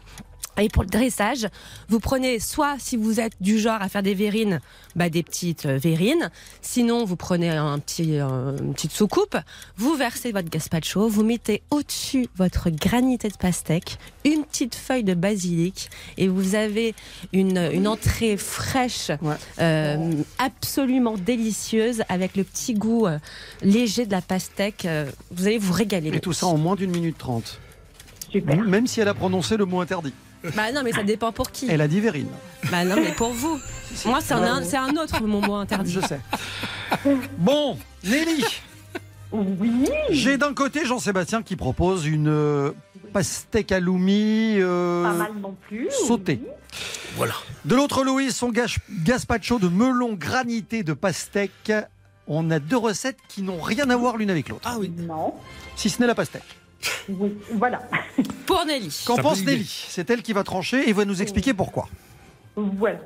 Et 0.60 0.68
pour 0.68 0.82
le 0.82 0.88
dressage, 0.88 1.48
vous 1.88 2.00
prenez 2.00 2.38
soit, 2.40 2.76
si 2.78 2.96
vous 2.96 3.20
êtes 3.20 3.34
du 3.40 3.58
genre 3.58 3.80
à 3.80 3.88
faire 3.88 4.02
des 4.02 4.14
verrines, 4.14 4.60
bah, 4.94 5.10
des 5.10 5.22
petites 5.22 5.66
euh, 5.66 5.76
verrines. 5.76 6.30
Sinon, 6.62 7.04
vous 7.04 7.16
prenez 7.16 7.50
un 7.50 7.78
petit, 7.78 8.18
euh, 8.18 8.56
une 8.56 8.72
petite 8.72 8.92
soucoupe. 8.92 9.36
Vous 9.76 9.94
versez 9.96 10.32
votre 10.32 10.48
gazpacho. 10.48 11.08
Vous 11.08 11.24
mettez 11.24 11.62
au-dessus 11.70 12.28
votre 12.36 12.70
granité 12.70 13.28
de 13.28 13.36
pastèque, 13.36 13.98
une 14.24 14.44
petite 14.44 14.74
feuille 14.74 15.04
de 15.04 15.14
basilic. 15.14 15.90
Et 16.16 16.28
vous 16.28 16.54
avez 16.54 16.94
une, 17.32 17.58
une 17.72 17.86
entrée 17.86 18.36
fraîche, 18.36 19.10
euh, 19.60 20.12
absolument 20.38 21.16
délicieuse, 21.18 22.02
avec 22.08 22.36
le 22.36 22.44
petit 22.44 22.74
goût 22.74 23.06
euh, 23.06 23.18
léger 23.62 24.06
de 24.06 24.12
la 24.12 24.22
pastèque. 24.22 24.88
Vous 25.30 25.46
allez 25.46 25.58
vous 25.58 25.72
régaler. 25.72 26.14
Et 26.14 26.20
tout 26.20 26.32
ça 26.32 26.46
en 26.46 26.56
moins 26.56 26.76
d'une 26.76 26.90
minute 26.90 27.18
trente. 27.18 27.60
Même 28.34 28.86
si 28.86 29.00
elle 29.00 29.08
a 29.08 29.14
prononcé 29.14 29.56
le 29.56 29.64
mot 29.64 29.80
interdit. 29.80 30.12
Bah 30.54 30.72
non, 30.72 30.82
mais 30.84 30.92
ça 30.92 31.02
dépend 31.02 31.32
pour 31.32 31.50
qui. 31.50 31.66
Elle 31.70 31.80
a 31.80 31.88
dit 31.88 32.00
Vérine. 32.00 32.28
Bah 32.70 32.84
non, 32.84 32.96
mais 32.96 33.12
pour 33.12 33.30
vous. 33.30 33.58
Moi, 34.04 34.18
c'est 34.20 34.34
un, 34.34 34.62
c'est 34.62 34.76
un 34.76 34.94
autre 34.96 35.22
mon 35.22 35.40
mot 35.40 35.54
interdit. 35.54 35.90
Je 35.92 36.00
sais. 36.00 36.20
Bon, 37.38 37.78
Nelly. 38.04 38.44
Oui. 39.32 39.88
J'ai 40.10 40.38
d'un 40.38 40.54
côté 40.54 40.84
Jean-Sébastien 40.86 41.42
qui 41.42 41.56
propose 41.56 42.06
une 42.06 42.28
euh, 42.28 42.72
pastèque 43.12 43.72
halloumi 43.72 44.54
euh, 44.58 45.02
Pas 45.02 45.12
mal 45.14 45.32
non 45.40 45.56
plus. 45.68 45.88
sautée. 46.06 46.40
Voilà. 47.16 47.34
De 47.64 47.74
l'autre, 47.74 48.04
Louise, 48.04 48.34
son 48.36 48.50
gaz- 48.50 48.76
gazpacho 49.04 49.58
de 49.58 49.68
melon 49.68 50.14
granité 50.14 50.82
de 50.84 50.92
pastèque. 50.92 51.72
On 52.28 52.50
a 52.50 52.58
deux 52.58 52.76
recettes 52.76 53.18
qui 53.28 53.42
n'ont 53.42 53.60
rien 53.60 53.88
à 53.90 53.96
voir 53.96 54.16
l'une 54.16 54.30
avec 54.30 54.48
l'autre. 54.48 54.62
Ah 54.64 54.76
oui. 54.78 54.92
Non. 54.96 55.34
Si 55.76 55.90
ce 55.90 56.00
n'est 56.00 56.06
la 56.06 56.14
pastèque. 56.14 56.42
Oui, 57.08 57.34
voilà. 57.52 57.80
Pour 58.46 58.64
Nelly. 58.66 59.04
Qu'en 59.06 59.16
pense. 59.16 59.44
Nelly 59.44 59.64
C'est 59.88 60.08
elle 60.10 60.22
qui 60.22 60.32
va 60.32 60.44
trancher 60.44 60.88
et 60.88 60.92
va 60.92 61.04
nous 61.04 61.22
expliquer 61.22 61.54
pourquoi. 61.54 61.88
Voilà. 62.56 62.98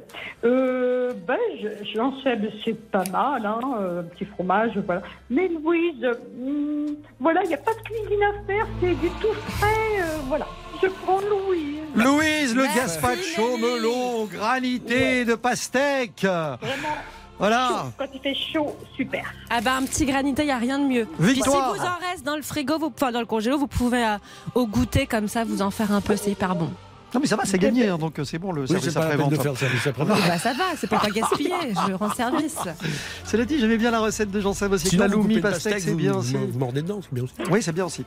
Euh, 0.44 1.12
ben, 1.26 1.36
je- 1.60 1.84
j'en 1.94 2.14
sais, 2.22 2.38
c'est 2.64 2.90
pas 2.90 3.02
mal, 3.10 3.44
hein, 3.44 3.58
euh, 3.80 4.02
petit 4.02 4.24
fromage, 4.24 4.78
voilà. 4.86 5.02
Mais 5.28 5.48
Louise, 5.48 6.06
hum, 6.40 6.94
voilà, 7.18 7.42
il 7.42 7.48
n'y 7.48 7.54
a 7.54 7.58
pas 7.58 7.74
de 7.74 7.80
cuisine 7.80 8.22
à 8.22 8.46
faire, 8.46 8.66
c'est 8.80 8.94
du 8.94 9.08
tout 9.20 9.34
frais, 9.48 10.00
euh, 10.02 10.04
voilà. 10.28 10.46
Je 10.80 10.86
prends 11.04 11.18
Louise. 11.20 11.80
Louise, 11.96 12.54
le 12.54 12.62
Merci, 12.62 12.76
gazpacho 12.78 13.56
melon 13.56 14.24
granité 14.26 15.24
de 15.24 15.34
pastèque. 15.34 16.22
Vraiment, 16.22 16.96
Voilà. 17.40 17.86
quand 17.98 18.04
il 18.14 18.20
fait 18.20 18.34
chaud, 18.34 18.76
super. 18.96 19.24
Ah 19.50 19.60
bah 19.60 19.74
un 19.76 19.82
petit 19.84 20.04
granité, 20.06 20.42
il 20.42 20.46
n'y 20.46 20.52
a 20.52 20.58
rien 20.58 20.78
de 20.78 20.84
mieux. 20.86 21.08
Victoire. 21.18 21.72
Puis 21.72 21.80
si 21.80 21.86
vous 21.86 21.90
en 21.92 22.08
reste 22.10 22.24
dans 22.24 22.36
le 22.36 22.42
frigo, 22.42 22.78
vous, 22.78 22.92
enfin 22.94 23.10
dans 23.10 23.20
le 23.20 23.26
congélo, 23.26 23.58
vous 23.58 23.66
pouvez 23.66 24.04
euh, 24.04 24.18
au 24.54 24.66
goûter 24.66 25.06
comme 25.06 25.26
ça, 25.26 25.42
vous 25.44 25.62
en 25.62 25.70
faire 25.72 25.90
un 25.92 26.00
peu, 26.00 26.16
c'est 26.16 26.30
hyper 26.30 26.54
bon. 26.54 26.70
Non 27.12 27.18
mais 27.18 27.26
ça 27.26 27.34
va, 27.34 27.44
c'est 27.44 27.58
gagné, 27.58 27.88
hein, 27.88 27.98
donc 27.98 28.20
euh, 28.20 28.24
c'est 28.24 28.38
bon 28.38 28.52
le 28.52 28.60
Oui, 28.62 28.68
service 28.68 28.84
c'est 28.84 28.94
pas 28.94 29.00
la 29.00 29.06
peine 29.16 29.20
après-vente. 29.22 29.38
de 29.38 29.42
faire 29.42 29.50
le 29.52 29.58
service 29.58 29.84
Et 29.84 29.88
après-vente. 29.88 30.18
bah 30.28 30.38
ça 30.38 30.52
va, 30.52 30.64
c'est 30.76 30.86
pour 30.86 31.00
pas 31.00 31.08
gaspiller, 31.10 31.50
je 31.88 31.92
rends 31.94 32.14
service. 32.14 32.56
Cela 33.24 33.44
dit, 33.44 33.58
j'aimais 33.58 33.78
bien 33.78 33.90
la 33.90 33.98
recette 33.98 34.30
de 34.30 34.40
Jean-Sébastien. 34.40 34.90
Sinon, 34.90 35.02
La 35.02 35.08
vous 35.08 35.14
coupez 35.22 35.28
loumi 35.34 35.34
le 35.36 35.40
pastèque, 35.50 35.80
c'est 35.80 35.94
bien 35.94 36.12
vous- 36.12 36.18
aussi. 36.20 36.34
vous 36.36 36.56
mordez 36.58 36.82
dedans, 36.82 37.00
c'est 37.02 37.12
bien 37.12 37.24
aussi. 37.24 37.34
Oui, 37.50 37.62
c'est 37.62 37.72
bien 37.72 37.86
aussi. 37.86 38.04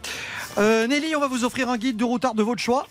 Euh, 0.57 0.87
Nelly, 0.87 1.15
on 1.17 1.19
va 1.19 1.27
vous 1.27 1.43
offrir 1.43 1.69
un 1.69 1.77
guide 1.77 1.97
du 1.97 2.05
routard 2.05 2.33
de 2.33 2.43
votre 2.43 2.61
choix. 2.61 2.87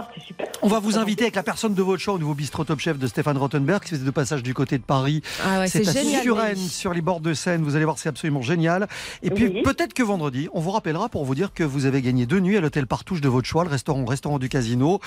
Ah, 0.00 0.08
c'est 0.14 0.22
super. 0.24 0.46
On 0.62 0.68
va 0.68 0.78
vous 0.78 0.96
inviter 0.98 1.24
avec 1.24 1.34
la 1.34 1.42
personne 1.42 1.74
de 1.74 1.82
votre 1.82 2.00
choix 2.00 2.14
au 2.14 2.18
nouveau 2.18 2.34
bistrot 2.34 2.62
Top 2.64 2.78
Chef 2.78 2.98
de 2.98 3.06
Stéphane 3.08 3.36
Rottenberg, 3.36 3.82
qui 3.82 3.90
fait 3.90 3.98
de 3.98 4.10
passage 4.10 4.42
du 4.44 4.54
côté 4.54 4.78
de 4.78 4.82
Paris. 4.84 5.22
Ah 5.44 5.58
ouais, 5.60 5.66
c'est 5.68 5.86
à 5.88 5.92
génial. 5.92 6.22
Suresnes, 6.22 6.48
Nelly. 6.56 6.68
sur 6.68 6.94
les 6.94 7.00
bords 7.00 7.20
de 7.20 7.34
Seine. 7.34 7.62
Vous 7.62 7.74
allez 7.74 7.84
voir, 7.84 7.98
c'est 7.98 8.08
absolument 8.08 8.42
génial. 8.42 8.86
Et 9.22 9.30
puis 9.30 9.46
Oui. 9.48 9.62
peut-être 9.62 9.94
que 9.94 10.02
vendredi, 10.04 10.48
on 10.52 10.60
vous 10.60 10.70
rappellera 10.70 11.08
pour 11.08 11.24
vous 11.24 11.34
dire 11.34 11.52
que 11.52 11.64
vous 11.64 11.84
avez 11.86 12.00
gagné 12.02 12.26
deux 12.26 12.38
nuits 12.40 12.56
à 12.56 12.60
l'hôtel 12.60 12.86
Partouche 12.86 13.20
de 13.20 13.28
votre 13.28 13.46
choix, 13.48 13.64
le 13.64 13.70
restaurant, 13.70 14.04
restaurant 14.04 14.38
du 14.38 14.48
Casino. 14.48 15.00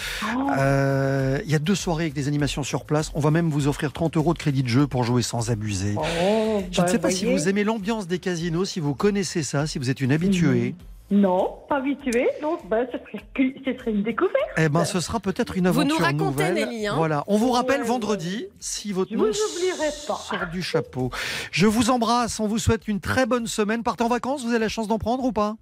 Euh, 0.57 1.39
Il 1.45 1.51
y 1.51 1.55
a 1.55 1.59
deux 1.59 1.75
soirées 1.75 2.03
avec 2.05 2.13
des 2.13 2.27
animations 2.27 2.63
sur 2.63 2.83
place. 2.85 3.11
On 3.15 3.19
va 3.19 3.31
même 3.31 3.49
vous 3.49 3.67
offrir 3.67 3.93
30 3.93 4.17
euros 4.17 4.33
de 4.33 4.39
crédit 4.39 4.63
de 4.63 4.67
jeu 4.67 4.87
pour 4.87 5.03
jouer 5.03 5.21
sans 5.21 5.49
abuser. 5.51 5.95
Oh, 5.97 6.61
Je 6.71 6.81
ne 6.81 6.85
bah, 6.85 6.91
sais 6.91 6.99
pas 6.99 7.11
si 7.11 7.25
vous 7.25 7.47
aimez 7.49 7.63
l'ambiance 7.63 8.07
des 8.07 8.19
casinos, 8.19 8.65
si 8.65 8.79
vous 8.79 8.93
connaissez 8.95 9.43
ça, 9.43 9.67
si 9.67 9.79
vous 9.79 9.89
êtes 9.89 10.01
une 10.01 10.11
habituée. 10.11 10.75
Non, 11.11 11.57
pas 11.67 11.77
habitué, 11.77 12.29
donc 12.41 12.67
bah, 12.69 12.85
ce, 12.91 12.97
serait, 12.97 13.23
que- 13.33 13.59
ce 13.65 13.77
serait 13.77 13.91
une 13.91 14.01
découverte. 14.03 14.35
Eh 14.57 14.69
ben, 14.69 14.85
ce 14.85 14.99
sera 15.01 15.19
peut-être 15.19 15.57
une 15.57 15.67
Vous 15.67 15.83
nous 15.83 15.91
aventure 15.95 16.05
racontez, 16.05 16.23
nouvelle. 16.25 16.53
Nelly, 16.53 16.87
hein 16.87 16.93
Voilà, 16.95 17.23
on 17.27 17.37
vous 17.37 17.51
rappelle 17.51 17.81
Ouais, 17.81 17.87
vendredi 17.87 18.45
si 18.59 18.93
votre 18.93 19.11
Je 19.11 19.17
nom 19.17 19.23
vous 19.25 19.29
oublierai 19.29 19.89
pas. 20.07 20.15
sort 20.15 20.47
du 20.51 20.61
chapeau. 20.63 21.09
Je 21.51 21.67
vous 21.67 21.89
embrasse, 21.89 22.39
on 22.39 22.47
vous 22.47 22.59
souhaite 22.59 22.87
une 22.87 23.01
très 23.01 23.25
bonne 23.25 23.45
semaine. 23.47 23.83
Partez 23.83 24.03
en 24.05 24.07
vacances, 24.07 24.43
vous 24.43 24.51
avez 24.51 24.59
la 24.59 24.69
chance 24.69 24.87
d'en 24.87 24.99
prendre 24.99 25.23
ou 25.25 25.33
pas? 25.33 25.57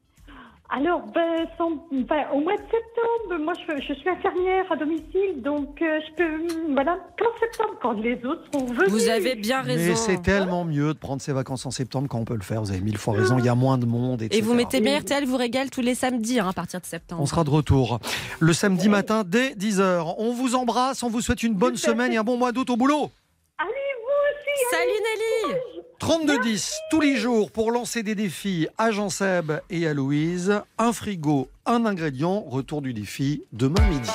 Alors, 0.72 1.01
ben, 1.15 1.47
sans- 1.57 1.84
ben, 1.91 2.28
au 2.32 2.41
mois 2.41 2.53
de 2.55 2.61
septembre, 2.61 3.43
moi 3.43 3.53
je, 3.55 3.82
je 3.82 3.93
suis 3.93 4.07
infirmière 4.07 4.72
à 4.72 4.76
domicile, 4.76 5.41
donc 5.41 5.82
euh, 5.82 5.99
je 6.07 6.13
peux, 6.15 6.74
voilà, 6.74 6.99
qu'en 7.17 7.39
septembre, 7.39 7.80
quand 7.82 7.93
les 7.93 8.24
autres 8.24 8.43
seront 8.53 8.65
venus. 8.67 8.89
Vous 8.89 9.09
avez 9.09 9.34
bien 9.34 9.63
Mais 9.63 9.74
raison. 9.74 9.95
c'est 9.95 10.22
tellement 10.22 10.65
mieux 10.65 10.93
de 10.93 10.99
prendre 10.99 11.24
ses 11.24 11.34
vacances 11.34 11.65
en 11.65 11.72
septembre 11.72 12.07
quand 12.07 12.20
on 12.20 12.24
peut 12.26 12.36
le 12.36 12.41
faire. 12.43 12.61
Vous 12.61 12.70
avez 12.70 12.82
mille 12.82 12.99
fois 12.99 13.15
raison, 13.15 13.39
il 13.39 13.45
y 13.45 13.49
a 13.49 13.55
moins 13.55 13.80
de 13.80 13.88
monde. 13.88 14.22
Et 14.22 14.26
etc. 14.26 14.41
vous 14.43 14.53
mettez 14.53 14.80
bien 14.80 14.99
RTL 14.99 15.26
vous 15.26 15.38
régale 15.38 15.72
tous 15.72 15.82
les 15.82 15.95
samedis 15.95 16.39
hein, 16.39 16.49
à 16.49 16.53
partir 16.53 16.80
de 16.80 16.86
septembre. 16.86 17.20
On 17.22 17.26
sera 17.26 17.43
de 17.43 17.49
retour 17.49 17.99
le 18.39 18.53
samedi 18.53 18.89
matin 18.89 19.24
dès 19.26 19.55
10h. 19.55 20.13
On 20.20 20.34
vous 20.34 20.53
embrasse, 20.53 21.01
on 21.01 21.09
vous 21.09 21.22
souhaite 21.22 21.41
une 21.41 21.55
bonne 21.55 21.78
semaine 21.78 22.13
et 22.13 22.17
un 22.17 22.24
bon 22.24 22.38
mois 22.38 22.51
d'août 22.51 22.70
au 22.70 22.78
boulot. 22.78 23.09
Allez, 23.57 23.72
vous 23.72 24.51
aussi 24.51 24.65
Salut 24.70 24.91
Nelly 24.91 25.82
32-10 26.00 26.76
tous 26.89 27.02
les 27.02 27.18
jours 27.18 27.52
pour 27.52 27.72
lancer 27.72 28.04
des 28.04 28.16
défis 28.16 28.68
à 28.78 28.91
Jean-Seb 28.91 29.52
et 29.70 29.86
à 29.86 29.93
Louise. 29.93 30.62
Un 30.78 30.93
frigo, 30.93 31.50
un 31.66 31.86
ingrédient. 31.86 32.41
Retour 32.47 32.82
du 32.82 32.93
défi 32.93 33.43
demain 33.52 33.86
midi. 33.89 34.10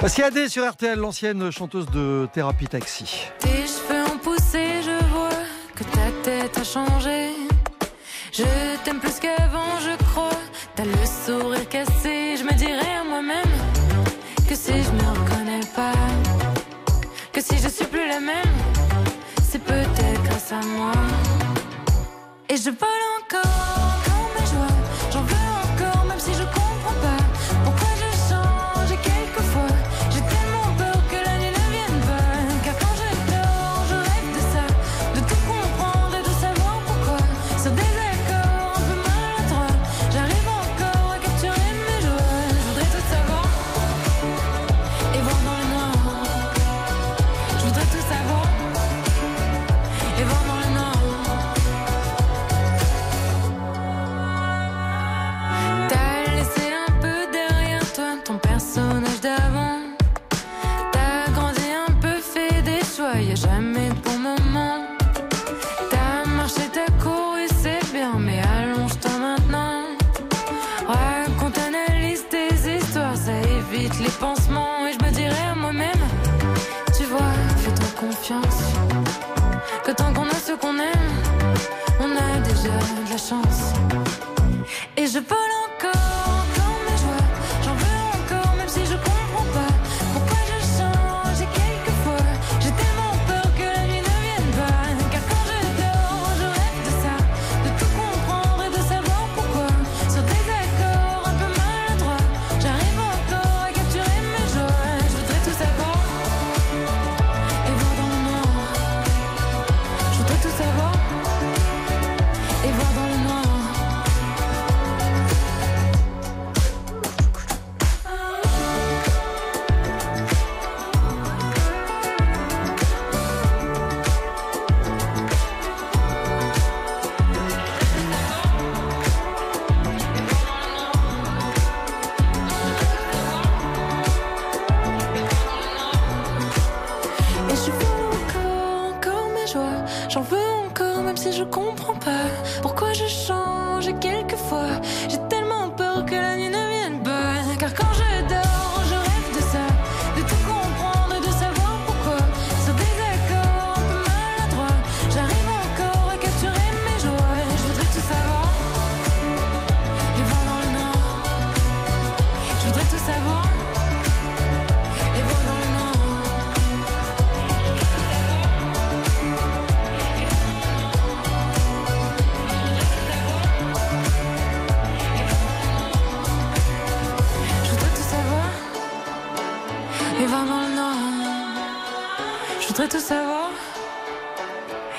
Voici 0.00 0.22
Adé 0.22 0.48
sur 0.48 0.68
RTL, 0.68 0.98
l'ancienne 0.98 1.50
chanteuse 1.50 1.86
de 1.86 2.28
Thérapie 2.32 2.66
Taxi. 2.66 3.28
Tes 3.38 3.48
cheveux 3.48 4.04
ont 4.12 4.18
poussé, 4.18 4.82
je 4.82 5.04
vois 5.12 5.30
que 5.74 5.84
ta 5.84 6.10
tête 6.22 6.58
a 6.58 6.64
changé. 6.64 7.30
Je 8.32 8.44
t'aime 8.84 8.98
plus 8.98 9.18
qu'avant, 9.20 9.78
je 9.80 9.96
crois. 10.04 10.30
T'as 10.74 10.84
le 10.84 10.92
sourire 11.24 11.68
cassé, 11.68 12.36
je 12.36 12.44
me 12.44 12.52
dirais 12.52 12.96
à 13.00 13.04
moi-même 13.04 13.44
que 14.48 14.54
si 14.54 14.72
je 14.72 14.90
me 14.90 15.20
reconnais 15.20 15.66
pas, 15.74 15.92
que 17.32 17.40
si 17.40 17.56
je 17.56 17.68
suis 17.68 17.86
plus 17.86 18.06
la 18.06 18.20
même, 18.20 18.55
Et 22.48 22.56
je 22.56 22.70
vole 22.70 23.15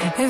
et. 0.01 0.27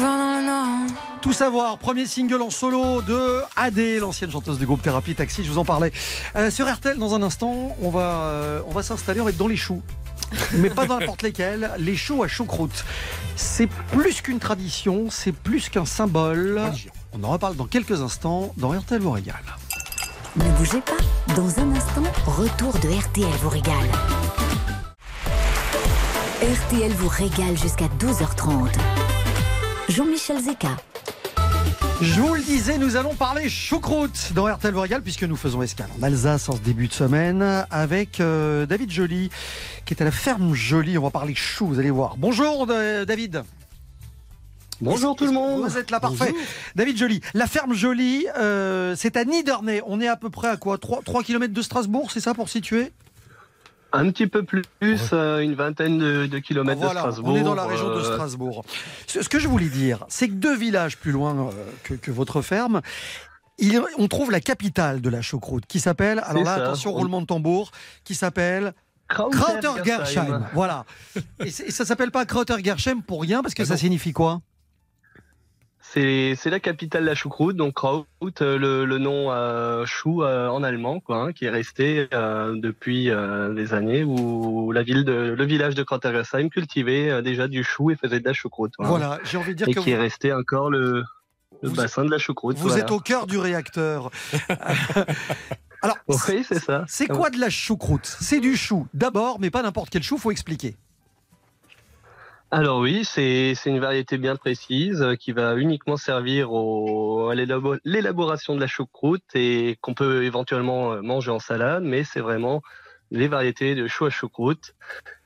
Tout 1.21 1.33
savoir, 1.33 1.77
premier 1.77 2.05
single 2.05 2.41
en 2.41 2.49
solo 2.49 3.01
de 3.01 3.41
AD, 3.55 3.99
l'ancienne 3.99 4.31
chanteuse 4.31 4.59
du 4.59 4.65
groupe 4.65 4.81
Thérapie 4.81 5.15
Taxi, 5.15 5.43
je 5.43 5.51
vous 5.51 5.57
en 5.57 5.65
parlais. 5.65 5.91
Euh, 6.35 6.51
sur 6.51 6.71
RTL, 6.71 6.97
dans 6.97 7.15
un 7.15 7.23
instant, 7.23 7.75
on 7.81 7.89
va, 7.89 8.21
euh, 8.21 8.61
on 8.67 8.71
va 8.71 8.83
s'installer, 8.83 9.19
on 9.19 9.25
va 9.25 9.31
être 9.31 9.37
dans 9.37 9.47
les 9.47 9.57
choux. 9.57 9.81
Mais 10.53 10.69
pas 10.69 10.85
dans 10.85 10.99
n'importe 10.99 11.23
lesquels, 11.23 11.71
les 11.79 11.95
choux 11.95 12.23
à 12.23 12.27
choucroute. 12.27 12.85
C'est 13.35 13.67
plus 13.67 14.21
qu'une 14.21 14.39
tradition, 14.39 15.07
c'est 15.09 15.31
plus 15.31 15.69
qu'un 15.69 15.85
symbole. 15.85 16.61
On 17.13 17.23
en 17.23 17.29
reparle 17.29 17.55
dans 17.55 17.65
quelques 17.65 18.01
instants 18.01 18.53
dans 18.57 18.69
RTL 18.69 19.01
vous 19.01 19.11
régale. 19.11 19.35
Ne 20.35 20.49
bougez 20.57 20.81
pas. 20.81 21.33
Dans 21.35 21.59
un 21.59 21.75
instant, 21.75 22.03
retour 22.25 22.73
de 22.73 22.89
RTL 22.89 23.27
vous 23.41 23.49
régale. 23.49 23.89
RTL 26.41 26.91
vous 26.91 27.09
régale 27.09 27.57
jusqu'à 27.57 27.87
12h30. 27.99 28.69
Jean-Michel 29.97 30.39
Zeka. 30.39 30.77
Je 32.03 32.21
vous 32.21 32.35
le 32.35 32.43
disais, 32.43 32.77
nous 32.77 32.97
allons 32.97 33.15
parler 33.15 33.49
choucroute 33.49 34.31
dans 34.35 34.45
RTL 34.45 34.71
vous 34.71 34.81
régale 34.81 35.01
puisque 35.01 35.23
nous 35.23 35.35
faisons 35.35 35.63
escale 35.63 35.89
en 35.99 36.03
Alsace 36.03 36.49
en 36.49 36.55
ce 36.55 36.61
début 36.61 36.87
de 36.87 36.93
semaine 36.93 37.65
avec 37.71 38.19
euh, 38.19 38.67
David 38.67 38.91
Joly 38.91 39.31
qui 39.87 39.95
est 39.95 40.01
à 40.03 40.05
la 40.05 40.11
ferme 40.11 40.53
Joly. 40.53 40.99
On 40.99 41.01
va 41.01 41.09
parler 41.09 41.33
chou, 41.33 41.65
vous 41.65 41.79
allez 41.79 41.89
voir. 41.89 42.15
Bonjour 42.15 42.67
euh, 42.69 43.05
David. 43.05 43.41
Bonjour 44.81 45.15
tout 45.15 45.25
le 45.25 45.31
monde. 45.31 45.67
Vous 45.67 45.79
êtes 45.79 45.89
là, 45.89 45.99
parfait? 45.99 46.31
David 46.75 46.95
Joly, 46.95 47.19
la 47.33 47.47
ferme 47.47 47.73
Joly, 47.73 48.27
euh, 48.37 48.93
c'est 48.95 49.17
à 49.17 49.25
Niderney. 49.25 49.81
On 49.87 49.99
est 49.99 50.07
à 50.07 50.15
peu 50.15 50.29
près 50.29 50.49
à 50.49 50.57
quoi? 50.57 50.77
3, 50.77 51.01
3 51.03 51.23
km 51.23 51.51
de 51.51 51.61
Strasbourg, 51.63 52.11
c'est 52.11 52.19
ça 52.19 52.35
pour 52.35 52.49
situer? 52.49 52.91
Un 53.97 54.11
petit 54.11 54.27
peu 54.27 54.43
plus, 54.43 54.63
euh, 55.13 55.39
une 55.39 55.55
vingtaine 55.55 55.97
de, 55.97 56.25
de 56.27 56.39
kilomètres 56.39 56.79
Voilà, 56.79 57.01
de 57.01 57.11
Strasbourg. 57.11 57.33
on 57.33 57.37
est 57.37 57.43
dans 57.43 57.55
la 57.55 57.65
région 57.65 57.87
de 57.89 57.99
euh, 57.99 58.03
Strasbourg. 58.13 58.63
Ce, 59.07 59.21
ce 59.21 59.29
que 59.29 59.39
je 59.39 59.47
voulais 59.47 59.69
dire, 59.69 60.05
c'est 60.07 60.27
que 60.29 60.33
deux 60.33 60.55
villages 60.55 60.97
plus 60.97 61.11
loin 61.11 61.35
euh, 61.37 61.51
que, 61.83 61.93
que 61.95 62.11
votre 62.11 62.41
ferme, 62.41 62.81
il- 63.57 63.81
on 63.97 64.07
trouve 64.07 64.31
la 64.31 64.39
capitale 64.39 65.01
de 65.01 65.09
la 65.09 65.21
choucroute 65.21 65.65
qui 65.67 65.79
s'appelle, 65.79 66.21
alors 66.25 66.43
là, 66.43 66.55
ça. 66.57 66.63
attention, 66.63 66.91
On- 66.91 66.99
roulement 66.99 67.21
de 67.21 67.25
tambour, 67.25 67.71
qui 68.03 68.13
s'appelle 68.15 68.73
Krautergersheim. 69.07 70.43
Voilà. 70.53 70.85
Et, 71.39 71.47
et 71.47 71.71
ça 71.71 71.85
s'appelle 71.85 72.11
pas 72.11 72.25
Krautergersheim 72.25 73.01
pour 73.01 73.21
rien, 73.21 73.41
parce 73.41 73.53
que 73.53 73.65
ça 73.65 73.77
signifie 73.77 74.13
quoi? 74.13 74.41
C'est 75.93 76.49
la 76.49 76.59
capitale 76.59 77.03
de 77.03 77.07
la 77.07 77.15
choucroute, 77.15 77.55
donc 77.55 77.75
Kraut, 77.75 78.05
euh, 78.41 78.57
le, 78.57 78.85
le 78.85 78.97
nom 78.97 79.31
euh, 79.31 79.85
chou 79.85 80.21
euh, 80.23 80.47
en 80.49 80.61
allemand, 80.61 80.99
quoi, 80.99 81.17
hein, 81.17 81.33
qui 81.33 81.45
est 81.45 81.49
resté 81.49 82.07
euh, 82.13 82.55
depuis 82.55 83.05
des 83.55 83.73
années 83.73 84.03
où 84.03 84.71
la 84.71 84.83
ville 84.83 85.05
de, 85.05 85.33
le 85.37 85.45
village 85.45 85.75
de 85.75 85.83
Krautergersheim 85.83 86.49
cultivait 86.49 87.21
déjà 87.23 87.47
du 87.47 87.63
chou 87.63 87.89
et 87.91 87.95
faisait 87.95 88.19
de 88.19 88.25
la 88.25 88.33
choucroute. 88.33 88.73
Voilà, 88.79 89.19
j'ai 89.23 89.37
envie 89.37 89.51
de 89.53 89.57
dire 89.57 89.69
et 89.69 89.73
que 89.73 89.79
qui 89.79 89.89
vous- 89.91 89.95
est 89.95 89.99
resté 89.99 90.33
encore 90.33 90.69
le, 90.69 91.03
le 91.63 91.69
bassin 91.69 92.03
de 92.05 92.11
la 92.11 92.17
choucroute. 92.17 92.57
Vous 92.57 92.67
voilà. 92.67 92.83
êtes 92.83 92.91
au 92.91 92.99
cœur 92.99 93.25
du 93.25 93.37
réacteur. 93.37 94.11
Alors, 95.81 95.97
Oui, 96.07 96.43
c'est 96.47 96.59
ça. 96.59 96.85
c'est 96.87 97.07
quoi 97.07 97.29
de 97.29 97.39
la 97.39 97.49
choucroute? 97.49 98.17
C'est 98.19 98.39
du 98.39 98.57
chou, 98.57 98.87
d'abord, 98.93 99.39
mais 99.39 99.49
pas 99.51 99.61
n'importe 99.61 99.89
quel 99.91 100.03
chou, 100.03 100.17
faut 100.17 100.31
expliquer. 100.31 100.75
Alors 102.49 102.79
oui, 102.79 103.03
c'est 103.03 103.55
une 103.65 103.79
variété 103.79 104.17
bien 104.17 104.37
précise 104.37 105.01
euh, 105.01 105.15
qui 105.15 105.33
va 105.33 105.55
uniquement 105.55 105.97
servir 105.97 106.47
à 106.49 107.35
l'élabo- 107.35 107.77
l'élaboration 107.83 108.55
de 108.55 108.61
la 108.61 108.67
choucroute 108.67 109.25
et 109.33 109.77
qu'on 109.81 109.93
peut 109.93 110.23
éventuellement 110.23 110.93
euh, 110.93 111.01
manger 111.01 111.31
en 111.31 111.39
salade, 111.39 111.83
mais 111.83 112.05
c'est 112.05 112.21
vraiment 112.21 112.61
les 113.11 113.27
variétés 113.27 113.75
de 113.75 113.85
chou 113.87 114.05
à 114.05 114.09
choucroute. 114.09 114.75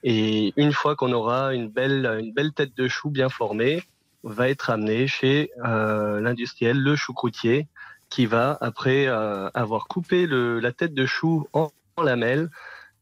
Et 0.01 0.51
une 0.57 0.73
fois 0.73 0.95
qu'on 0.95 1.11
aura 1.11 1.53
une 1.53 1.69
belle, 1.69 2.31
tête 2.55 2.75
de 2.75 2.87
chou 2.87 3.11
bien 3.11 3.29
formée, 3.29 3.83
va 4.23 4.49
être 4.49 4.71
amenée 4.71 5.05
chez 5.05 5.51
euh, 5.63 6.21
l'industriel, 6.21 6.81
le 6.81 6.95
choucroutier, 6.95 7.67
qui 8.09 8.25
va, 8.25 8.57
après 8.61 9.07
avoir 9.07 9.87
coupé 9.87 10.27
la 10.27 10.71
tête 10.71 10.93
de 10.93 11.05
chou 11.05 11.47
en 11.53 11.71
lamelles, 12.03 12.49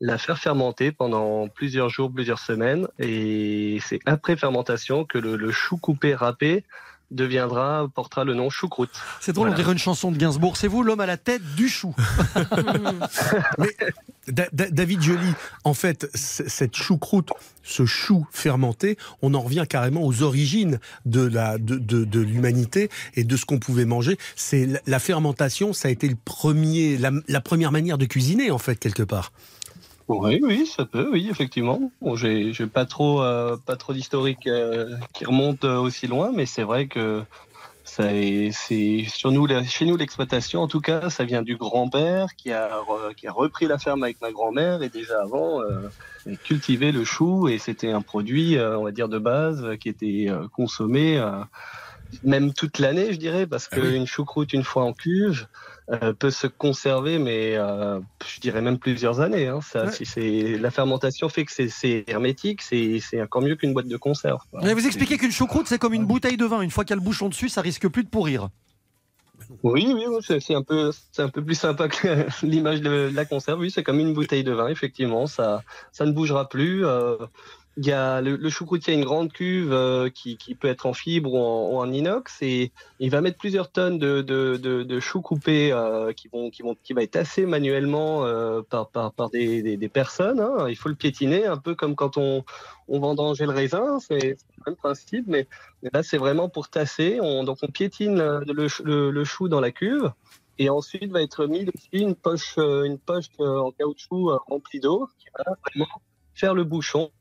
la 0.01 0.17
faire 0.17 0.37
fermenter 0.39 0.91
pendant 0.91 1.47
plusieurs 1.49 1.89
jours, 1.89 2.11
plusieurs 2.11 2.39
semaines. 2.39 2.87
Et 2.99 3.79
c'est 3.85 3.99
après 4.05 4.35
fermentation 4.37 5.03
que 5.05 5.17
le, 5.17 5.35
le 5.35 5.51
chou 5.51 5.77
coupé 5.77 6.15
râpé 6.15 6.63
deviendra, 7.11 7.87
portera 7.95 8.23
le 8.23 8.35
nom 8.35 8.51
choucroute. 8.51 8.91
C'est 9.19 9.33
drôle, 9.33 9.49
on 9.49 9.53
dirait 9.55 9.71
une 9.73 9.79
chanson 9.79 10.11
de 10.11 10.17
Gainsbourg. 10.17 10.57
C'est 10.57 10.67
vous 10.67 10.83
l'homme 10.83 10.99
à 10.99 11.07
la 11.07 11.17
tête 11.17 11.41
du 11.55 11.67
chou. 11.67 11.95
Da- 14.27 14.47
Da- 14.53 14.69
David 14.69 15.01
Joly, 15.01 15.33
en 15.63 15.73
fait, 15.73 16.07
cette 16.13 16.75
choucroute, 16.75 17.31
ce 17.63 17.85
chou 17.87 18.27
fermenté, 18.31 18.95
on 19.23 19.33
en 19.33 19.41
revient 19.41 19.65
carrément 19.67 20.03
aux 20.05 20.21
origines 20.21 20.79
de 21.05 21.21
la 21.25 21.57
de, 21.57 21.77
de, 21.77 22.03
de 22.05 22.19
l'humanité 22.19 22.89
et 23.15 23.23
de 23.23 23.35
ce 23.37 23.45
qu'on 23.45 23.57
pouvait 23.57 23.85
manger. 23.85 24.17
C'est 24.35 24.67
la, 24.67 24.79
la 24.85 24.99
fermentation, 24.99 25.73
ça 25.73 25.87
a 25.87 25.91
été 25.91 26.07
le 26.07 26.15
premier, 26.23 26.97
la, 26.97 27.09
la 27.27 27.41
première 27.41 27.71
manière 27.71 27.97
de 27.97 28.05
cuisiner, 28.05 28.51
en 28.51 28.59
fait, 28.59 28.75
quelque 28.75 29.01
part. 29.03 29.31
Oui, 30.09 30.39
oui, 30.41 30.65
ça 30.65 30.85
peut, 30.85 31.07
oui, 31.11 31.27
effectivement. 31.29 31.93
Bon, 32.01 32.15
j'ai, 32.15 32.51
j'ai 32.51 32.65
pas 32.65 32.85
trop, 32.87 33.21
euh, 33.21 33.57
pas 33.57 33.77
trop 33.77 33.93
d'historique 33.93 34.47
euh, 34.47 34.97
qui 35.13 35.23
remonte 35.25 35.63
euh, 35.65 35.77
aussi 35.77 36.07
loin, 36.07 36.31
mais 36.33 36.47
c'est 36.47 36.63
vrai 36.63 36.87
que 36.87 37.23
ça 37.83 38.13
est, 38.15 38.51
c'est 38.51 39.05
sur 39.07 39.31
nous, 39.31 39.45
la- 39.47 39.63
chez 39.63 39.85
nous, 39.85 39.97
l'exploitation, 39.97 40.61
en 40.61 40.67
tout 40.67 40.81
cas, 40.81 41.09
ça 41.11 41.25
vient 41.25 41.43
du 41.43 41.57
grand-père 41.57 42.27
qui 42.37 42.51
a, 42.53 42.81
qui 43.17 43.27
a 43.27 43.31
repris 43.33 43.67
la 43.67 43.79
ferme 43.79 44.03
avec 44.03 44.21
ma 44.21 44.31
grand-mère 44.31 44.83
et 44.83 44.89
déjà 44.89 45.21
avant 45.21 45.61
euh, 45.61 45.89
cultivait 46.43 46.91
le 46.91 47.03
chou 47.05 47.47
et 47.49 47.59
c'était 47.59 47.91
un 47.91 48.01
produit, 48.01 48.57
euh, 48.57 48.79
on 48.79 48.85
va 48.85 48.91
dire 48.91 49.09
de 49.09 49.19
base, 49.19 49.77
qui 49.79 49.89
était 49.89 50.27
consommé. 50.53 51.19
euh, 51.19 51.43
même 52.23 52.53
toute 52.53 52.79
l'année, 52.79 53.13
je 53.13 53.17
dirais, 53.19 53.45
parce 53.47 53.67
qu'une 53.67 54.07
choucroute, 54.07 54.53
une 54.53 54.63
fois 54.63 54.83
en 54.83 54.93
cuve, 54.93 55.47
euh, 55.91 56.13
peut 56.13 56.29
se 56.31 56.47
conserver, 56.47 57.17
mais 57.19 57.55
euh, 57.55 57.99
je 58.25 58.39
dirais 58.39 58.61
même 58.61 58.77
plusieurs 58.77 59.19
années. 59.21 59.47
Hein. 59.47 59.59
Ça, 59.61 59.85
Ouais. 59.85 59.91
si 59.91 60.05
c'est 60.05 60.57
la 60.57 60.71
fermentation 60.71 61.29
fait 61.29 61.45
que 61.45 61.51
c'est- 61.51 62.03
hermétique, 62.07 62.61
c'est 62.61 63.01
encore 63.21 63.41
mieux 63.41 63.55
qu'une 63.55 63.73
boîte 63.73 63.87
de 63.87 63.97
conserve. 63.97 64.39
vous 64.53 64.85
expliquez 64.87 65.17
qu'une 65.17 65.31
choucroute, 65.31 65.67
c'est 65.67 65.79
comme 65.79 65.93
une 65.93 66.05
bouteille 66.05 66.37
de 66.37 66.45
vin. 66.45 66.61
Une 66.61 66.71
fois 66.71 66.83
qu'il 66.83 66.91
y 66.91 66.97
a 66.97 67.01
le 67.01 67.05
bouchon 67.05 67.29
dessus, 67.29 67.49
ça 67.49 67.61
risque 67.61 67.87
plus 67.87 68.03
de 68.03 68.09
pourrir. 68.09 68.49
Oui, 69.63 69.91
oui, 69.95 70.03
oui, 70.07 70.39
c'est 70.41 70.53
un 70.53 70.61
peu, 70.61 70.91
c'est 71.11 71.21
un 71.23 71.29
peu 71.29 71.43
plus 71.43 71.55
sympa 71.55 71.87
que 71.87 72.25
l'image 72.45 72.81
de 72.81 73.09
la 73.13 73.25
conserve. 73.25 73.59
Oui, 73.59 73.71
c'est 73.71 73.83
comme 73.83 73.99
une 73.99 74.13
bouteille 74.13 74.43
de 74.43 74.51
vin, 74.51 74.67
effectivement. 74.67 75.25
Ça, 75.27 75.63
ça 75.91 76.05
ne 76.05 76.11
bougera 76.11 76.47
plus. 76.49 76.85
Euh, 76.85 77.15
Il 77.81 77.85
y 77.87 77.93
a 77.93 78.19
le, 78.19 78.35
le 78.35 78.49
choucroutier 78.49 78.93
a 78.93 78.97
une 78.97 79.05
grande 79.05 79.31
cuve 79.31 79.71
euh, 79.71 80.09
qui, 80.09 80.35
qui 80.35 80.53
peut 80.53 80.67
être 80.67 80.85
en 80.85 80.91
fibre 80.93 81.33
ou 81.33 81.37
en, 81.39 81.69
ou 81.71 81.77
en 81.77 81.89
inox 81.93 82.41
et 82.41 82.73
il 82.99 83.09
va 83.09 83.21
mettre 83.21 83.37
plusieurs 83.37 83.71
tonnes 83.71 83.97
de, 83.97 84.21
de, 84.21 84.57
de, 84.57 84.83
de 84.83 84.99
choux 84.99 85.21
coupés 85.21 85.71
euh, 85.71 86.11
qui 86.11 86.27
vont 86.27 86.49
qui 86.49 86.61
vont 86.61 86.75
qui 86.83 86.91
va 86.91 87.03
être 87.03 87.11
tassé 87.11 87.45
manuellement 87.45 88.25
euh, 88.25 88.61
par, 88.69 88.89
par, 88.89 89.13
par 89.13 89.29
des, 89.29 89.77
des, 89.77 89.87
personnes. 89.89 90.41
hein. 90.41 90.67
Il 90.67 90.75
faut 90.75 90.89
le 90.89 90.95
piétiner 90.95 91.45
un 91.45 91.55
peu 91.55 91.73
comme 91.73 91.95
quand 91.95 92.17
on 92.17 92.43
on 92.89 92.99
vendangeait 92.99 93.45
le 93.45 93.53
raisin, 93.53 93.99
c'est 93.99 94.35
le 94.57 94.63
même 94.67 94.75
principe, 94.75 95.25
mais, 95.27 95.47
là 95.93 96.03
c'est 96.03 96.17
vraiment 96.17 96.49
pour 96.49 96.69
tasser. 96.69 97.19
On, 97.21 97.45
donc 97.45 97.59
on 97.61 97.67
piétine 97.67 98.17
le, 98.17 98.67
le, 98.83 99.11
le 99.11 99.23
chou 99.23 99.47
dans 99.47 99.61
la 99.61 99.71
cuve. 99.71 100.11
Et 100.57 100.69
ensuite 100.69 101.11
va 101.11 101.21
être 101.21 101.45
mis 101.45 101.63
dessus 101.63 101.87
une 101.93 102.15
poche, 102.15 102.55
euh, 102.57 102.83
une 102.83 102.99
poche 102.99 103.29
euh, 103.39 103.59
en 103.59 103.71
caoutchouc 103.71 104.29
euh, 104.31 104.37
remplie 104.47 104.81
d'eau 104.81 105.07
qui 105.17 105.27
va 105.37 105.45
vraiment 105.65 105.87
faire 106.39 106.53
le 106.53 106.63
bouchon. 106.63 107.11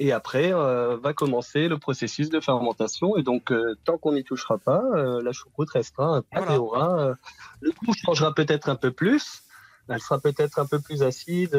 Et 0.00 0.10
après 0.10 0.52
euh, 0.52 0.96
va 0.96 1.12
commencer 1.12 1.68
le 1.68 1.78
processus 1.78 2.28
de 2.28 2.40
fermentation. 2.40 3.16
Et 3.16 3.22
donc 3.22 3.52
euh, 3.52 3.76
tant 3.84 3.96
qu'on 3.96 4.12
n'y 4.12 4.24
touchera 4.24 4.58
pas, 4.58 4.82
euh, 4.94 5.22
la 5.22 5.32
choucroute 5.32 5.70
restera 5.70 6.16
intacte 6.16 6.50
et 6.50 6.56
aura 6.56 7.14
le 7.60 7.70
goût 7.70 7.94
changera 7.94 8.34
peut-être 8.34 8.68
un 8.68 8.76
peu 8.76 8.90
plus. 8.90 9.42
Elle 9.88 10.00
sera 10.00 10.18
peut-être 10.18 10.58
un 10.58 10.66
peu 10.66 10.80
plus 10.80 11.02
acide 11.02 11.56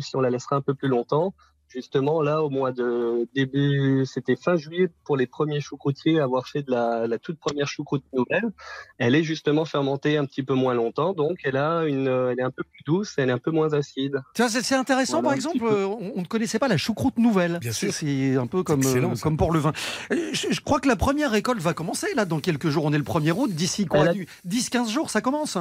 si 0.00 0.16
on 0.16 0.20
la 0.20 0.30
laissera 0.30 0.56
un 0.56 0.62
peu 0.62 0.74
plus 0.74 0.88
longtemps. 0.88 1.34
Justement, 1.68 2.22
là, 2.22 2.42
au 2.42 2.48
mois 2.48 2.70
de 2.72 3.28
début, 3.34 4.04
c'était 4.06 4.36
fin 4.36 4.56
juillet 4.56 4.88
pour 5.04 5.16
les 5.16 5.26
premiers 5.26 5.60
choucroutiers 5.60 6.20
à 6.20 6.24
avoir 6.24 6.46
fait 6.46 6.62
de 6.62 6.70
la, 6.70 7.06
la 7.06 7.18
toute 7.18 7.38
première 7.38 7.66
choucroute 7.66 8.04
nouvelle. 8.12 8.50
Elle 8.98 9.14
est 9.14 9.24
justement 9.24 9.64
fermentée 9.64 10.16
un 10.16 10.24
petit 10.26 10.42
peu 10.44 10.54
moins 10.54 10.74
longtemps, 10.74 11.12
donc 11.12 11.38
elle 11.44 11.56
a 11.56 11.84
une, 11.84 12.06
elle 12.06 12.38
est 12.38 12.42
un 12.44 12.50
peu 12.52 12.62
plus 12.62 12.82
douce, 12.86 13.14
elle 13.18 13.30
est 13.30 13.32
un 13.32 13.38
peu 13.38 13.50
moins 13.50 13.72
acide. 13.74 14.22
C'est 14.34 14.74
intéressant, 14.74 15.20
Voilà, 15.20 15.28
par 15.28 15.32
exemple, 15.34 15.64
euh, 15.64 15.86
on 15.86 16.12
on 16.16 16.20
ne 16.20 16.26
connaissait 16.26 16.58
pas 16.60 16.68
la 16.68 16.76
choucroute 16.76 17.18
nouvelle. 17.18 17.58
Bien 17.58 17.72
C'est- 17.72 17.90
sûr. 17.90 17.92
C'est 17.94 18.36
un 18.36 18.46
peu 18.46 18.62
comme, 18.62 18.82
euh, 18.84 19.14
comme 19.20 19.36
pour 19.36 19.52
le 19.52 19.58
vin. 19.58 19.72
Je, 20.10 20.46
je 20.50 20.60
crois 20.60 20.80
que 20.80 20.88
la 20.88 20.96
première 20.96 21.30
récolte 21.30 21.60
va 21.60 21.74
commencer 21.74 22.06
là 22.14 22.24
dans 22.24 22.40
quelques 22.40 22.68
jours. 22.68 22.84
On 22.84 22.92
est 22.92 22.98
le 22.98 23.04
1er 23.04 23.32
août. 23.32 23.50
D'ici 23.50 23.86
quoi? 23.86 24.00
Elle 24.00 24.08
a- 24.08 24.12
du- 24.14 24.28
10-15 24.46 24.88
jours, 24.90 25.10
ça 25.10 25.20
commence? 25.20 25.58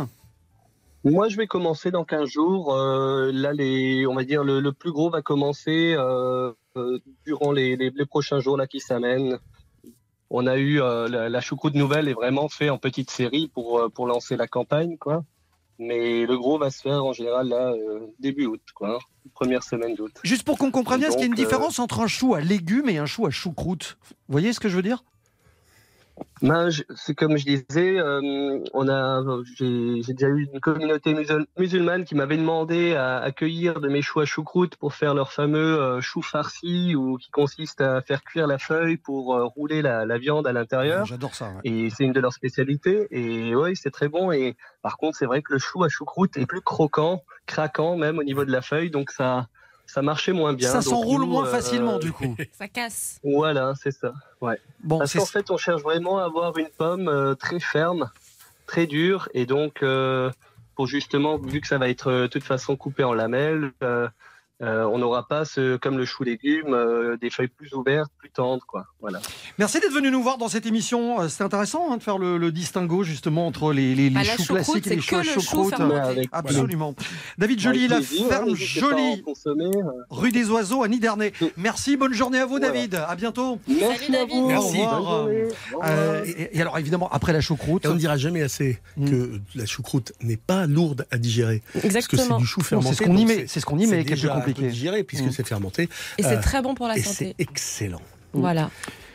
Moi, 1.05 1.29
je 1.29 1.37
vais 1.37 1.45
commencer 1.45 1.91
dans 1.91 2.03
15 2.03 2.27
jours. 2.27 2.73
Euh, 2.73 3.31
là, 3.31 3.53
les, 3.53 4.07
on 4.07 4.15
va 4.15 4.23
dire 4.23 4.43
le, 4.43 4.59
le 4.59 4.73
plus 4.73 4.91
gros 4.91 5.11
va 5.11 5.21
commencer 5.21 5.93
euh, 5.95 6.51
euh, 6.77 6.99
durant 7.25 7.51
les, 7.51 7.75
les, 7.75 7.91
les 7.91 8.05
prochains 8.07 8.39
jours 8.39 8.57
là 8.57 8.65
qui 8.65 8.79
s'amènent. 8.79 9.37
On 10.31 10.47
a 10.47 10.57
eu 10.57 10.81
euh, 10.81 11.07
la, 11.07 11.29
la 11.29 11.41
choucroute 11.41 11.75
nouvelle 11.75 12.07
est 12.07 12.13
vraiment 12.13 12.49
fait 12.49 12.71
en 12.71 12.79
petite 12.79 13.11
série 13.11 13.47
pour 13.53 13.79
euh, 13.79 13.89
pour 13.89 14.07
lancer 14.07 14.35
la 14.35 14.47
campagne, 14.47 14.97
quoi. 14.97 15.23
Mais 15.77 16.25
le 16.25 16.37
gros 16.37 16.57
va 16.57 16.71
se 16.71 16.81
faire 16.81 17.05
en 17.05 17.13
général 17.13 17.49
là, 17.49 17.73
euh, 17.73 18.07
début 18.19 18.47
août, 18.47 18.61
quoi. 18.73 18.97
Première 19.35 19.61
semaine 19.61 19.93
d'août. 19.93 20.13
Juste 20.23 20.43
pour 20.43 20.57
qu'on 20.57 20.71
comprenne 20.71 20.99
bien, 20.99 21.09
est-ce 21.09 21.17
qu'il 21.17 21.25
y 21.25 21.29
a 21.29 21.31
une 21.31 21.35
différence 21.35 21.77
entre 21.77 21.99
un 21.99 22.07
chou 22.07 22.33
à 22.33 22.41
légumes 22.41 22.89
et 22.89 22.97
un 22.97 23.05
chou 23.05 23.27
à 23.27 23.29
choucroute? 23.29 23.97
Vous 24.09 24.31
voyez 24.31 24.53
ce 24.53 24.59
que 24.59 24.69
je 24.69 24.75
veux 24.77 24.81
dire? 24.81 25.03
Ben, 26.41 26.69
c'est 26.95 27.15
comme 27.15 27.37
je 27.37 27.45
disais, 27.45 27.99
euh, 27.99 28.59
on 28.73 28.87
a, 28.87 29.21
j'ai 29.57 30.01
j'ai 30.01 30.13
déjà 30.13 30.27
eu 30.27 30.47
une 30.53 30.59
communauté 30.59 31.13
musul- 31.13 31.45
musulmane 31.57 32.05
qui 32.05 32.15
m'avait 32.15 32.37
demandé 32.37 32.93
à 32.95 33.17
accueillir 33.17 33.81
de 33.81 33.87
mes 33.89 34.01
choux 34.01 34.19
à 34.21 34.25
choucroute 34.25 34.75
pour 34.77 34.93
faire 34.93 35.13
leur 35.13 35.31
fameux 35.31 35.79
euh, 35.81 36.01
chou 36.01 36.21
farci, 36.21 36.95
ou 36.95 37.17
qui 37.17 37.31
consiste 37.31 37.81
à 37.81 38.01
faire 38.01 38.23
cuire 38.23 38.47
la 38.47 38.57
feuille 38.57 38.97
pour 38.97 39.35
euh, 39.35 39.45
rouler 39.45 39.81
la, 39.81 40.05
la 40.05 40.17
viande 40.17 40.45
à 40.47 40.53
l'intérieur. 40.53 41.05
J'adore 41.05 41.35
ça. 41.35 41.47
ouais. 41.47 41.61
Et 41.63 41.89
c'est 41.89 42.03
une 42.03 42.13
de 42.13 42.19
leurs 42.21 42.33
spécialités. 42.33 43.07
Et 43.11 43.55
oui, 43.55 43.75
c'est 43.75 43.91
très 43.91 44.07
bon. 44.07 44.31
Et 44.31 44.55
par 44.81 44.97
contre, 44.97 45.17
c'est 45.17 45.25
vrai 45.25 45.41
que 45.41 45.51
le 45.53 45.59
chou 45.59 45.83
à 45.83 45.89
choucroute 45.89 46.37
est 46.37 46.45
plus 46.45 46.61
croquant, 46.61 47.23
craquant 47.45 47.97
même 47.97 48.19
au 48.19 48.23
niveau 48.23 48.45
de 48.45 48.51
la 48.51 48.61
feuille, 48.61 48.89
donc 48.91 49.11
ça, 49.11 49.47
ça 49.85 50.01
marchait 50.01 50.33
moins 50.33 50.53
bien. 50.53 50.71
Ça 50.71 50.81
s'enroule 50.81 51.25
moins 51.25 51.45
euh, 51.45 51.51
facilement 51.51 51.99
du 51.99 52.11
coup. 52.13 52.35
Ça 52.51 52.67
casse. 52.67 53.19
Voilà, 53.23 53.73
c'est 53.81 53.91
ça. 53.91 54.13
Ouais. 54.41 54.59
Bon, 54.83 54.99
Parce 54.99 55.13
qu'en 55.13 55.25
fait, 55.25 55.51
on 55.51 55.57
cherche 55.57 55.81
vraiment 55.81 56.19
à 56.19 56.25
avoir 56.25 56.57
une 56.57 56.69
pomme 56.69 57.07
euh, 57.07 57.35
très 57.35 57.59
ferme, 57.59 58.09
très 58.67 58.87
dure, 58.87 59.29
et 59.33 59.45
donc 59.45 59.83
euh, 59.83 60.31
pour 60.75 60.87
justement, 60.87 61.37
vu 61.37 61.61
que 61.61 61.67
ça 61.67 61.77
va 61.77 61.89
être 61.89 62.07
euh, 62.11 62.21
de 62.23 62.27
toute 62.27 62.43
façon 62.43 62.75
coupé 62.75 63.03
en 63.03 63.13
lamelles, 63.13 63.71
euh, 64.61 64.83
on 64.85 64.97
n'aura 64.99 65.27
pas 65.27 65.43
ce, 65.45 65.75
comme 65.77 65.97
le 65.97 66.05
chou 66.05 66.23
légume, 66.23 66.73
euh, 66.73 67.17
des 67.17 67.29
feuilles 67.29 67.49
plus 67.49 67.73
ouvertes, 67.73 68.11
plus 68.17 68.29
tendres, 68.29 68.65
quoi. 68.65 68.85
Voilà. 69.01 69.19
Merci 69.57 69.79
d'être 69.79 69.91
venu 69.93 70.09
nous 70.11 70.23
voir 70.23 70.37
dans 70.37 70.47
cette 70.47 70.65
émission. 70.65 71.21
Euh, 71.21 71.27
C'est 71.27 71.43
intéressant 71.43 71.91
hein, 71.91 71.97
de 71.97 72.03
faire 72.03 72.17
le, 72.17 72.37
le 72.37 72.51
distinguo 72.51 73.03
justement 73.03 73.47
entre 73.47 73.73
les, 73.73 73.93
les, 73.95 74.09
les 74.09 74.15
Bah, 74.15 74.23
choux 74.23 74.53
classiques 74.53 74.87
et 74.87 74.95
les 74.95 75.01
choux 75.01 75.15
à 75.17 75.23
choucroute. 75.23 75.73
Avec- 75.79 76.29
Absolument. 76.31 76.95
David 77.37 77.59
Joly, 77.59 77.87
la 77.87 77.97
plaisir, 77.97 78.27
ferme 78.27 78.55
Jolie, 78.55 79.23
rue 80.09 80.31
des 80.31 80.49
Oiseaux 80.49 80.83
à 80.83 80.87
Nidernais. 80.87 81.33
Merci, 81.57 81.97
bonne 81.97 82.13
journée 82.13 82.39
à 82.39 82.45
vous 82.45 82.57
Voilà. 82.57 82.67
David. 82.71 82.95
À 82.95 83.15
bientôt. 83.15 83.59
Merci 83.67 84.15
à 84.15 84.25
vous. 84.25 84.49
Au 84.51 84.59
revoir. 84.61 84.61
Bonne 84.61 84.61
journée. 84.61 84.85
Au 84.85 84.97
revoir. 84.97 85.27
Euh, 85.89 86.23
et, 86.25 86.57
et 86.57 86.61
alors 86.61 86.77
évidemment, 86.79 87.09
après 87.11 87.33
la 87.33 87.41
choucroute. 87.41 87.85
Et 87.85 87.87
on 87.87 87.93
ne 87.93 87.99
dira 87.99 88.17
jamais 88.17 88.41
assez 88.41 88.79
que 89.05 89.39
la 89.55 89.65
choucroute 89.65 90.13
n'est 90.21 90.37
pas 90.37 90.65
lourde 90.65 91.05
à 91.11 91.17
digérer. 91.17 91.61
Parce 91.73 91.83
que 91.83 91.89
c'est 91.91 91.97
Exactement. 91.97 92.37
du 92.39 92.45
chou 92.45 92.61
fermenté. 92.61 92.95
c'est 92.95 93.03
ce 93.03 93.07
qu'on 93.07 93.17
y 93.17 93.25
met, 93.25 93.45
c'est 93.47 93.59
ce 93.59 93.65
qu'on 93.65 93.77
y 93.79 93.87
met 93.87 94.03
compliqué. 94.53 94.69
digéré 94.71 95.03
puisque 95.03 95.25
Mm. 95.25 95.31
c'est 95.31 95.47
fermenté. 95.47 95.89
Et 96.17 96.23
c'est 96.23 96.37
Euh, 96.37 96.41
très 96.41 96.61
bon 96.61 96.75
pour 96.75 96.87
la 96.87 96.97
et 96.97 97.01
santé. 97.01 97.15
c'est 97.37 97.43
excellent. 97.43 98.01
Voilà. 98.33 98.69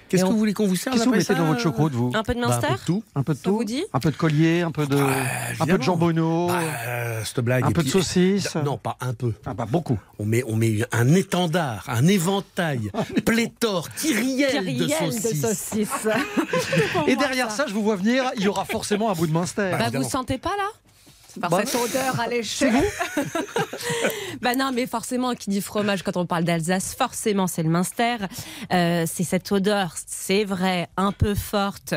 Qu'est-ce 0.09 0.23
Et 0.23 0.25
que 0.25 0.29
on- 0.29 0.33
vous 0.33 0.39
voulez 0.39 0.55
qu'on 0.55 0.67
vous 0.67 0.75
serve 0.75 0.95
Qu'est-ce 0.95 1.05
que 1.05 1.09
vous 1.09 1.15
mettez 1.15 1.25
ça 1.27 1.35
dans 1.35 1.45
votre 1.47 1.61
choucroute, 1.61 1.93
vous 1.93 2.11
Un 2.15 2.25
peu 2.25 2.35
de 2.35 2.41
Bah, 2.41 2.49
Munster 2.49 2.67
un 2.67 2.71
peu 2.73 2.79
de 2.81 2.85
tout. 2.85 3.05
Un 3.15 3.23
peu 3.23 3.33
de 3.33 3.39
Ça 3.39 3.45
tout 3.45 3.57
vous 3.59 3.63
dit 3.65 3.85
Un 3.93 4.01
peu 4.01 4.11
de 4.11 4.17
collier, 4.17 4.63
un 4.63 4.73
peu 4.73 4.85
de, 4.85 4.97
un 4.97 5.67
peu 5.67 5.79
de 5.79 5.83
jambonneau, 5.85 6.49
Bah, 6.49 6.59
euh, 6.89 7.23
cette 7.25 7.45
blague. 7.45 7.63
un 7.65 7.71
peu 7.71 7.85
de 7.85 7.89
saucisse. 7.89 8.57
Non, 8.57 8.77
pas 8.77 8.97
un 9.01 9.15
peu. 9.15 9.35
Ah 9.47 9.55
bah 9.55 9.67
beaucoup. 9.71 10.01
On 10.19 10.25
met, 10.25 10.43
on 10.49 10.57
met 10.57 10.79
un 10.91 11.15
étendard, 11.15 11.85
un 11.87 12.09
éventail, 12.09 12.91
pléthore, 13.25 13.89
kyrielle 13.91 14.65
de 14.65 14.71
Kyrielle 14.85 15.13
saucisses. 15.13 15.43
de 15.43 15.47
saucisses. 15.47 16.09
Et 17.07 17.15
derrière 17.15 17.53
ça, 17.53 17.67
je 17.69 17.73
vous 17.75 17.83
vois 17.85 17.95
venir, 17.97 18.25
il 18.37 18.43
y 18.43 18.49
aura 18.49 18.65
forcément 18.65 19.11
un 19.11 19.15
bout 19.15 19.29
de 19.29 19.33
Munster. 19.33 19.69
Bah, 19.71 19.77
vous 19.79 19.83
évidemment. 19.85 20.09
sentez 20.09 20.39
pas 20.39 20.57
là 20.57 20.69
par 21.39 21.51
Bah, 21.51 21.63
cette 21.65 21.75
odeur 21.75 22.19
alléchée. 22.21 22.71
bah 24.41 24.55
non, 24.55 24.73
mais 24.75 24.87
forcément, 24.87 25.35
qui 25.35 25.51
dit 25.51 25.61
fromage 25.61 26.03
quand 26.03 26.17
on 26.17 26.27
parle 26.27 26.45
d'Alsace, 26.45 26.95
forcément 26.95 27.47
c'est 27.47 27.63
le 27.63 27.69
Munster. 27.71 28.17
Euh, 28.73 29.05
c'est 29.07 29.25
cette 29.25 29.51
odeur, 29.53 29.95
c'est 30.07 30.45
vrai, 30.45 30.89
un 30.97 31.13
peu 31.13 31.35
forte, 31.35 31.95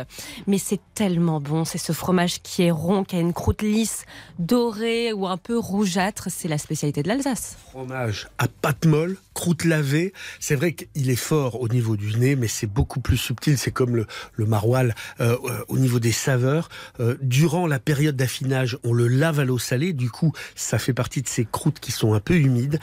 mais 0.47 0.57
c'est 0.57 0.79
tellement 0.93 1.41
bon. 1.41 1.65
C'est 1.65 1.77
ce 1.77 1.91
fromage 1.91 2.41
qui 2.41 2.63
est 2.63 2.71
rond, 2.71 3.03
qui 3.03 3.15
a 3.15 3.19
une 3.19 3.33
croûte 3.33 3.61
lisse, 3.61 4.05
dorée 4.39 5.13
ou 5.13 5.27
un 5.27 5.37
peu 5.37 5.57
rougeâtre. 5.57 6.27
C'est 6.29 6.47
la 6.47 6.57
spécialité 6.57 7.03
de 7.03 7.07
l'Alsace. 7.07 7.57
Fromage 7.71 8.27
à 8.37 8.47
pâte 8.47 8.85
molle, 8.85 9.17
croûte 9.33 9.65
lavée. 9.65 10.13
C'est 10.39 10.55
vrai 10.55 10.73
qu'il 10.73 11.09
est 11.09 11.15
fort 11.15 11.61
au 11.61 11.67
niveau 11.67 11.97
du 11.97 12.15
nez, 12.17 12.35
mais 12.35 12.47
c'est 12.47 12.67
beaucoup 12.67 12.99
plus 12.99 13.17
subtil. 13.17 13.57
C'est 13.57 13.71
comme 13.71 13.95
le, 13.95 14.07
le 14.33 14.45
maroilles 14.45 14.93
euh, 15.19 15.37
euh, 15.45 15.65
au 15.67 15.77
niveau 15.77 15.99
des 15.99 16.11
saveurs. 16.11 16.69
Euh, 16.99 17.17
durant 17.21 17.67
la 17.67 17.79
période 17.79 18.15
d'affinage, 18.15 18.77
on 18.83 18.93
le 18.93 19.07
lave 19.07 19.39
à 19.39 19.45
l'eau 19.45 19.59
salée. 19.59 19.93
Du 19.93 20.09
coup, 20.09 20.33
ça 20.55 20.79
fait 20.79 20.93
partie 20.93 21.21
de 21.21 21.27
ces 21.27 21.45
croûtes 21.45 21.79
qui 21.79 21.91
sont 21.91 22.13
un 22.13 22.19
peu 22.19 22.35
humides. 22.35 22.79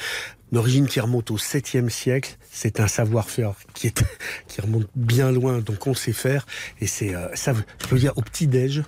Une 0.52 0.58
origine 0.58 0.86
qui 0.86 1.00
remonte 1.00 1.30
au 1.30 1.36
7e 1.36 1.88
siècle. 1.88 2.36
C'est 2.50 2.80
un 2.80 2.88
savoir-faire 2.88 3.52
qui, 3.74 3.86
est, 3.88 4.02
qui 4.48 4.60
remonte 4.60 4.86
bien 4.96 5.30
loin, 5.30 5.58
donc 5.60 5.86
on 5.86 5.94
sait 5.94 6.12
faire. 6.12 6.46
Et 6.80 6.86
c'est, 6.86 7.14
euh, 7.14 7.28
ça, 7.34 7.52
je 7.82 7.86
peux 7.86 7.98
dire, 7.98 8.12
au 8.16 8.22
petit-déj. 8.22 8.82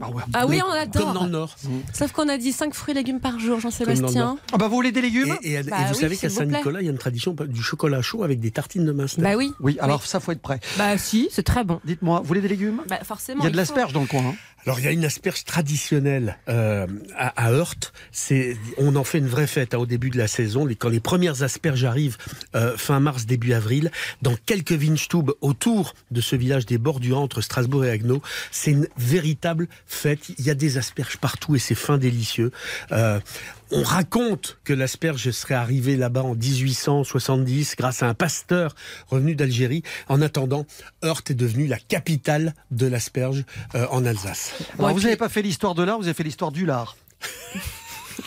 Ah 0.00 0.10
ouais. 0.10 0.22
Ah 0.32 0.46
oui, 0.46 0.60
on 0.66 0.70
adore. 0.72 1.04
Comme 1.04 1.14
dans 1.14 1.24
le 1.24 1.30
Nord. 1.30 1.56
Sauf 1.92 2.10
qu'on 2.12 2.28
a 2.28 2.36
dit 2.36 2.52
5 2.52 2.74
fruits 2.74 2.92
et 2.92 2.94
légumes 2.96 3.20
par 3.20 3.38
jour, 3.38 3.60
Jean-Sébastien. 3.60 4.36
Ah 4.52 4.56
bah 4.58 4.66
vous 4.66 4.74
voulez 4.74 4.90
des 4.92 5.00
légumes? 5.00 5.36
Et, 5.42 5.52
et- 5.52 5.54
et 5.54 5.62
Bah 5.62 5.76
vous 5.88 5.94
oui, 5.94 6.00
savez 6.00 6.16
qu'à. 6.16 6.28
Saint-Nicolas, 6.30 6.80
il 6.80 6.84
y 6.86 6.88
a 6.88 6.90
une 6.90 6.98
tradition 6.98 7.32
du 7.32 7.62
chocolat 7.62 8.02
chaud 8.02 8.24
avec 8.24 8.40
des 8.40 8.50
tartines 8.50 8.84
de 8.84 8.92
Munster. 8.92 9.22
Bah 9.22 9.36
oui. 9.36 9.52
Oui, 9.60 9.78
alors 9.80 10.04
ça 10.04 10.18
faut 10.20 10.32
être 10.32 10.42
prêt. 10.42 10.58
Bah 10.78 10.98
si, 10.98 11.28
c'est 11.30 11.44
très 11.44 11.62
bon. 11.64 11.80
Dites-moi, 11.84 12.18
vous 12.20 12.24
voulez 12.26 12.40
des 12.40 12.48
légumes? 12.48 12.82
Bah 12.88 12.98
forcément. 13.04 13.42
Il 13.42 13.44
y 13.44 13.46
a 13.46 13.50
de 13.50 13.56
l'asperge 13.56 13.92
dans 13.92 14.00
le 14.00 14.06
coin. 14.08 14.24
hein. 14.26 14.34
Alors 14.66 14.78
il 14.78 14.84
y 14.84 14.88
a 14.88 14.92
une 14.92 15.04
asperge 15.04 15.44
traditionnelle 15.44 16.38
euh, 16.48 16.86
à, 17.16 17.46
à 17.46 17.52
Heurt. 17.52 17.92
C'est, 18.12 18.56
on 18.78 18.96
en 18.96 19.04
fait 19.04 19.18
une 19.18 19.26
vraie 19.26 19.46
fête 19.46 19.74
hein, 19.74 19.78
au 19.78 19.86
début 19.86 20.10
de 20.10 20.18
la 20.18 20.28
saison. 20.28 20.66
Quand 20.78 20.88
les 20.88 21.00
premières 21.00 21.42
asperges 21.42 21.84
arrivent 21.84 22.16
euh, 22.54 22.76
fin 22.76 23.00
mars 23.00 23.26
début 23.26 23.52
avril, 23.52 23.90
dans 24.22 24.36
quelques 24.46 24.72
Weinstub 24.72 25.32
autour 25.40 25.94
de 26.10 26.20
ce 26.20 26.36
village 26.36 26.66
des 26.66 26.78
Bordurans 26.78 27.22
entre 27.22 27.40
Strasbourg 27.40 27.84
et 27.84 27.90
Agno, 27.90 28.22
c'est 28.50 28.70
une 28.70 28.88
véritable 28.96 29.68
fête. 29.86 30.30
Il 30.38 30.44
y 30.44 30.50
a 30.50 30.54
des 30.54 30.78
asperges 30.78 31.18
partout 31.18 31.56
et 31.56 31.58
c'est 31.58 31.74
fin 31.74 31.98
délicieux. 31.98 32.50
Euh, 32.92 33.20
on 33.70 33.82
raconte 33.82 34.58
que 34.64 34.72
l'asperge 34.72 35.30
serait 35.30 35.54
arrivée 35.54 35.96
là-bas 35.96 36.22
en 36.22 36.34
1870 36.34 37.74
grâce 37.76 38.02
à 38.02 38.08
un 38.08 38.14
pasteur 38.14 38.74
revenu 39.08 39.34
d'Algérie. 39.34 39.82
En 40.08 40.20
attendant, 40.22 40.66
Heurt 41.04 41.30
est 41.30 41.34
devenue 41.34 41.66
la 41.66 41.78
capitale 41.78 42.54
de 42.70 42.86
l'asperge 42.86 43.44
euh, 43.74 43.86
en 43.90 44.04
Alsace. 44.04 44.52
Alors, 44.78 44.90
vous 44.90 44.96
puis- 44.96 45.04
n'avez 45.04 45.16
pas 45.16 45.28
fait 45.28 45.42
l'histoire 45.42 45.74
de 45.74 45.82
l'art, 45.82 45.98
vous 45.98 46.04
avez 46.04 46.14
fait 46.14 46.22
l'histoire 46.22 46.52
du 46.52 46.66
lard. 46.66 46.96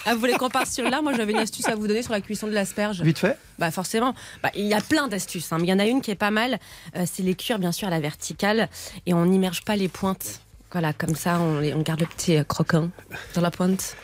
Ah, 0.05 0.13
vous 0.13 0.19
voulez 0.19 0.33
qu'on 0.33 0.49
parte 0.49 0.67
sur 0.69 0.89
là 0.89 1.01
Moi, 1.01 1.13
j'avais 1.15 1.31
une 1.31 1.38
astuce 1.39 1.67
à 1.67 1.75
vous 1.75 1.88
donner 1.88 2.01
sur 2.01 2.11
la 2.11 2.19
cuisson 2.21 2.47
de 2.47 2.51
l'asperge. 2.51 3.01
Vite 3.01 3.19
fait. 3.19 3.38
Bah 3.57 3.71
forcément. 3.71 4.13
Bah, 4.43 4.51
il 4.55 4.65
y 4.65 4.73
a 4.73 4.81
plein 4.81 5.07
d'astuces, 5.07 5.51
hein, 5.53 5.57
mais 5.59 5.67
il 5.67 5.69
y 5.69 5.73
en 5.73 5.79
a 5.79 5.85
une 5.85 6.01
qui 6.01 6.11
est 6.11 6.15
pas 6.15 6.31
mal. 6.31 6.59
Euh, 6.95 7.05
c'est 7.09 7.23
les 7.23 7.35
cuire 7.35 7.57
bien 7.57 7.71
sûr 7.71 7.88
à 7.88 7.91
la 7.91 7.99
verticale 8.01 8.67
et 9.05 9.13
on 9.13 9.25
n'immerge 9.25 9.63
pas 9.63 9.75
les 9.77 9.88
pointes. 9.88 10.41
Voilà, 10.73 10.91
comme 10.91 11.15
ça, 11.15 11.39
on, 11.39 11.59
les- 11.59 11.73
on 11.73 11.81
garde 11.83 12.01
le 12.01 12.05
petit 12.05 12.35
euh, 12.38 12.43
croquant 12.43 12.89
dans 13.33 13.41
la 13.41 13.51
pointe. 13.51 13.95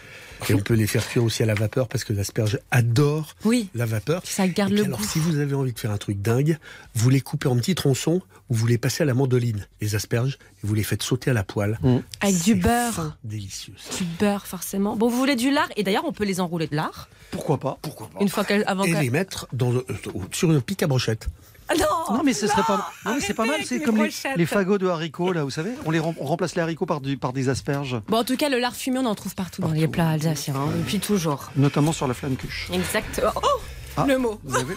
Et 0.50 0.54
on 0.54 0.60
peut 0.60 0.74
les 0.74 0.88
faire 0.88 1.08
cuire 1.08 1.24
aussi 1.24 1.44
à 1.44 1.46
la 1.46 1.54
vapeur 1.54 1.88
parce 1.88 2.04
que 2.04 2.14
l'asperge 2.14 2.60
adore 2.72 3.36
Oui, 3.46 3.70
la 3.74 3.86
vapeur. 3.86 4.22
ça 4.26 4.48
garde 4.48 4.70
puis 4.72 4.80
le 4.80 4.86
alors, 4.86 5.00
goût. 5.00 5.06
si 5.06 5.20
vous 5.20 5.38
avez 5.40 5.54
envie 5.56 5.74
de 5.74 5.80
faire 5.80 5.92
un 5.92 5.98
truc 5.98 6.22
dingue, 6.22 6.58
vous 6.96 7.10
les 7.10 7.22
coupez 7.22 7.48
en 7.48 7.56
petits 7.56 7.76
tronçons 7.76 8.22
ou 8.50 8.56
vous 8.56 8.68
les 8.68 8.78
passez 8.78 9.04
à 9.04 9.06
la 9.06 9.14
mandoline, 9.14 9.66
les 9.82 9.96
asperges, 9.96 10.38
et 10.64 10.68
vous 10.68 10.74
les 10.76 10.84
faites 10.84 11.02
sauter 11.02 11.32
à 11.32 11.34
la 11.34 11.44
poêle. 11.44 11.80
Avec 12.22 12.36
du 12.36 12.42
C'est 12.52 12.56
beurre. 12.56 12.94
fin, 12.94 13.16
délicieux. 13.24 13.74
Du 13.98 14.04
beurre, 14.20 14.46
forcément. 14.46 14.96
Bon, 14.96 15.10
vous 15.10 15.18
voulez 15.18 15.36
du 15.36 15.50
lard? 15.50 15.70
Et 15.78 15.84
d'ailleurs, 15.84 16.04
on 16.06 16.12
peut 16.12 16.26
les 16.26 16.40
enrouler 16.40 16.68
de 16.68 16.76
lard. 16.76 17.08
Pourquoi 17.32 17.60
pas? 17.60 17.78
Pourquoi 17.82 18.10
pas 18.10 18.20
Une 18.22 18.30
fois 18.30 18.44
qu'elle. 18.44 18.64
Avant 18.68 18.84
Et 18.84 18.92
qu'elle- 18.92 19.02
les 19.02 19.10
mettre 19.10 19.48
dans 19.54 19.74
euh, 19.74 19.86
sur 20.32 20.52
une 20.52 20.62
pique 20.62 20.84
à 20.84 20.88
brochette. 20.88 21.28
Ah 21.70 21.74
non 21.78 22.18
Non 22.18 22.24
mais 22.24 22.34
ce 22.34 22.48
serait 22.48 22.64
pas 22.64 22.90
non, 23.06 23.16
mais 23.16 23.22
c'est 23.22 23.34
pas 23.34 23.46
mal, 23.46 23.62
c'est 23.66 23.80
comme 23.82 24.06
les 24.36 24.46
fagots 24.46 24.78
de 24.78 24.88
haricots 24.88 25.32
là, 25.34 25.44
vous 25.44 25.50
savez, 25.50 25.72
on 25.86 25.92
les 25.92 26.00
rem- 26.00 26.16
on 26.20 26.26
remplace 26.26 26.56
les 26.56 26.62
haricots 26.62 26.86
par 26.86 27.02
du, 27.02 27.18
par 27.18 27.34
des 27.34 27.50
asperges, 27.50 27.98
Bon, 28.08 28.18
en 28.18 28.24
tout 28.24 28.36
cas, 28.38 28.50
le 28.50 28.60
lard 28.60 28.76
fumé, 28.76 29.00
on 29.00 29.06
en 29.06 29.16
trouve 29.16 29.36
partout, 29.36 29.62
dans 29.62 29.70
les 29.72 29.88
plats 29.88 30.10
alsaciens, 30.10 30.56
hein, 30.56 30.70
depuis 30.78 31.00
toujours. 31.00 31.50
notamment 31.56 31.92
sur 31.94 32.08
la 32.08 32.14
flamme 32.14 32.36
cuche. 32.36 32.70
Exactement. 32.74 33.32
Oh 33.36 33.48
Ah. 33.96 34.06
Le 34.08 34.18
mot. 34.18 34.40
Vous 34.44 34.56
avez- 34.56 34.76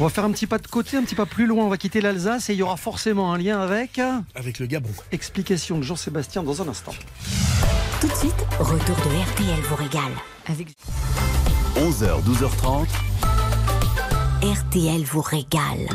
On 0.00 0.04
va 0.04 0.10
faire 0.10 0.24
un 0.24 0.32
petit 0.32 0.48
pas 0.48 0.58
de 0.58 0.66
côté, 0.66 0.96
un 0.96 1.02
petit 1.04 1.14
pas 1.14 1.26
plus 1.26 1.46
loin, 1.46 1.64
on 1.64 1.68
va 1.68 1.76
quitter 1.76 2.00
l'Alsace 2.00 2.50
et 2.50 2.54
il 2.54 2.58
y 2.58 2.62
aura 2.64 2.76
forcément 2.76 3.32
un 3.32 3.38
lien 3.38 3.60
avec 3.60 4.00
Avec 4.34 4.58
le 4.58 4.66
Gabon. 4.66 4.88
explication 5.12 5.78
de 5.78 5.84
Jean-Sébastien 5.84 6.42
dans 6.42 6.60
un 6.60 6.66
instant. 6.66 6.92
Tout 8.00 8.08
de 8.08 8.14
suite, 8.14 8.34
retour 8.58 8.96
de 8.96 9.22
RTL 9.44 9.60
vous 9.68 9.76
régale. 9.76 10.12
Avec 10.48 10.68
11h, 11.76 12.20
12h30. 12.24 12.88
RTL 14.42 15.04
vous 15.04 15.20
régale. 15.20 15.86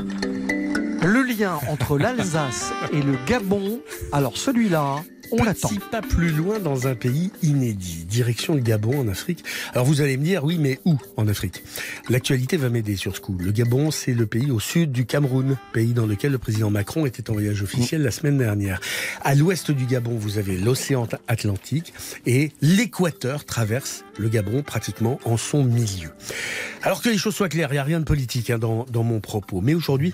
Le 1.04 1.22
lien 1.22 1.60
entre 1.70 1.98
l'Alsace 1.98 2.72
et 2.94 3.02
le 3.02 3.18
Gabon, 3.28 3.82
alors 4.14 4.38
celui-là, 4.38 5.04
on 5.32 5.44
l'attend. 5.44 5.70
Pas 5.92 6.02
plus 6.02 6.30
loin 6.30 6.60
dans 6.60 6.88
un 6.88 6.96
pays 6.96 7.32
inédit, 7.44 8.06
direction 8.06 8.56
le 8.56 8.62
Gabon 8.62 9.00
en 9.00 9.08
Afrique. 9.08 9.44
Alors 9.74 9.86
vous 9.86 10.02
allez 10.02 10.18
me 10.18 10.24
dire, 10.24 10.44
oui, 10.44 10.58
mais 10.60 10.80
où 10.86 10.98
en 11.16 11.28
Afrique? 11.28 11.64
L'actualité 12.10 12.58
va 12.58 12.70
m'aider 12.70 12.96
sur 12.96 13.16
ce 13.16 13.22
coup. 13.22 13.38
Le 13.40 13.52
Gabon, 13.52 13.92
c'est 13.92 14.14
le 14.14 14.26
pays 14.26 14.52
au 14.52 14.60
sud 14.60 14.92
du 14.92 15.06
Cameroun, 15.06 15.58
pays 15.74 15.94
dans 15.94 16.06
lequel 16.06 16.32
le 16.32 16.38
président 16.38 16.70
Macron 16.70 17.06
était 17.06 17.30
en 17.30 17.34
voyage 17.34 17.62
officiel 17.62 18.02
la 18.02 18.12
semaine 18.12 18.38
dernière. 18.38 18.80
À 19.24 19.36
l'ouest 19.36 19.72
du 19.72 19.86
Gabon, 19.86 20.18
vous 20.18 20.38
avez 20.38 20.58
l'océan 20.58 21.08
Atlantique 21.28 21.94
et 22.26 22.52
l'équateur 22.62 23.46
traverse 23.46 24.04
le 24.18 24.30
Gabon 24.30 24.64
pratiquement 24.64 25.20
en 25.26 25.38
son 25.38 25.64
milieu. 25.64 26.10
Alors 26.84 27.02
que 27.02 27.10
les 27.10 27.18
choses 27.18 27.36
soient 27.36 27.50
claires, 27.50 27.70
il 27.72 27.74
n'y 27.74 27.80
a 27.80 27.84
rien 27.84 28.00
de 28.00 28.06
politique 28.06 28.50
hein, 28.50 28.58
dans, 28.58 28.86
dans 28.86 29.04
mon 29.04 29.20
propos. 29.20 29.62
Mais 29.62 29.74
aujourd'hui, 29.74 30.14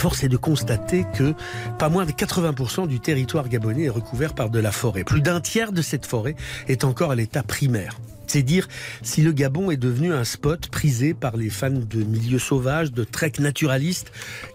force 0.00 0.24
est 0.24 0.28
de 0.28 0.38
constater 0.38 1.04
que 1.14 1.34
pas 1.78 1.90
moins 1.90 2.06
de 2.06 2.12
80% 2.12 2.88
du 2.88 3.00
territoire 3.00 3.50
gabonais 3.50 3.82
est 3.82 3.90
recouvert 3.90 4.34
par 4.34 4.48
de 4.48 4.58
la 4.58 4.72
forêt. 4.72 5.04
Plus 5.04 5.20
d'un 5.20 5.42
tiers 5.42 5.72
de 5.72 5.82
cette 5.82 6.06
forêt 6.06 6.36
est 6.68 6.84
encore 6.84 7.10
à 7.10 7.14
l'état 7.14 7.42
primaire. 7.42 8.00
C'est 8.26 8.40
dire 8.42 8.66
si 9.02 9.20
le 9.20 9.32
Gabon 9.32 9.70
est 9.70 9.76
devenu 9.76 10.14
un 10.14 10.24
spot 10.24 10.68
prisé 10.68 11.12
par 11.12 11.36
les 11.36 11.50
fans 11.50 11.68
de 11.68 12.02
milieux 12.02 12.38
sauvages, 12.38 12.92
de 12.92 13.04
trek 13.04 13.32
naturalistes, 13.40 14.10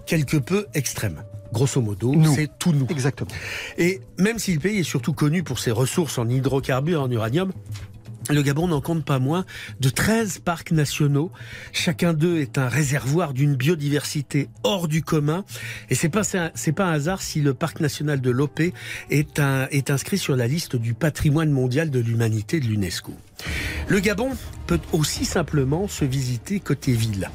quelque 0.07 0.37
peu 0.37 0.65
extrêmes. 0.73 1.21
Grosso 1.53 1.79
modo, 1.79 2.15
c'est 2.35 2.49
tout 2.57 2.71
nous. 2.71 2.87
Exactement. 2.89 3.29
Et 3.77 4.01
même 4.17 4.39
si 4.39 4.51
le 4.51 4.59
pays 4.59 4.79
est 4.79 4.83
surtout 4.83 5.13
connu 5.13 5.43
pour 5.43 5.59
ses 5.59 5.69
ressources 5.69 6.17
en 6.17 6.27
hydrocarbures 6.27 7.01
et 7.01 7.03
en 7.03 7.11
uranium, 7.11 7.51
le 8.29 8.41
Gabon 8.41 8.67
n'en 8.67 8.81
compte 8.81 9.05
pas 9.05 9.19
moins 9.19 9.45
de 9.79 9.89
13 9.89 10.39
parcs 10.39 10.71
nationaux. 10.71 11.31
Chacun 11.71 12.13
d'eux 12.13 12.39
est 12.39 12.57
un 12.57 12.67
réservoir 12.67 13.33
d'une 13.33 13.55
biodiversité 13.55 14.49
hors 14.63 14.87
du 14.87 15.03
commun. 15.03 15.45
Et 15.89 15.95
c'est 15.95 16.09
pas, 16.09 16.23
c'est 16.23 16.71
pas 16.71 16.85
un 16.85 16.93
hasard 16.93 17.21
si 17.21 17.41
le 17.41 17.53
parc 17.53 17.79
national 17.79 18.21
de 18.21 18.31
l'Opé 18.31 18.73
est, 19.11 19.39
un, 19.39 19.67
est 19.69 19.91
inscrit 19.91 20.17
sur 20.17 20.35
la 20.35 20.47
liste 20.47 20.75
du 20.75 20.93
patrimoine 20.93 21.51
mondial 21.51 21.91
de 21.91 21.99
l'humanité 21.99 22.59
de 22.59 22.65
l'UNESCO. 22.65 23.13
Le 23.87 23.99
Gabon 23.99 24.31
peut 24.65 24.79
aussi 24.91 25.25
simplement 25.25 25.87
se 25.87 26.05
visiter 26.05 26.59
côté 26.59 26.93
ville. 26.93 27.29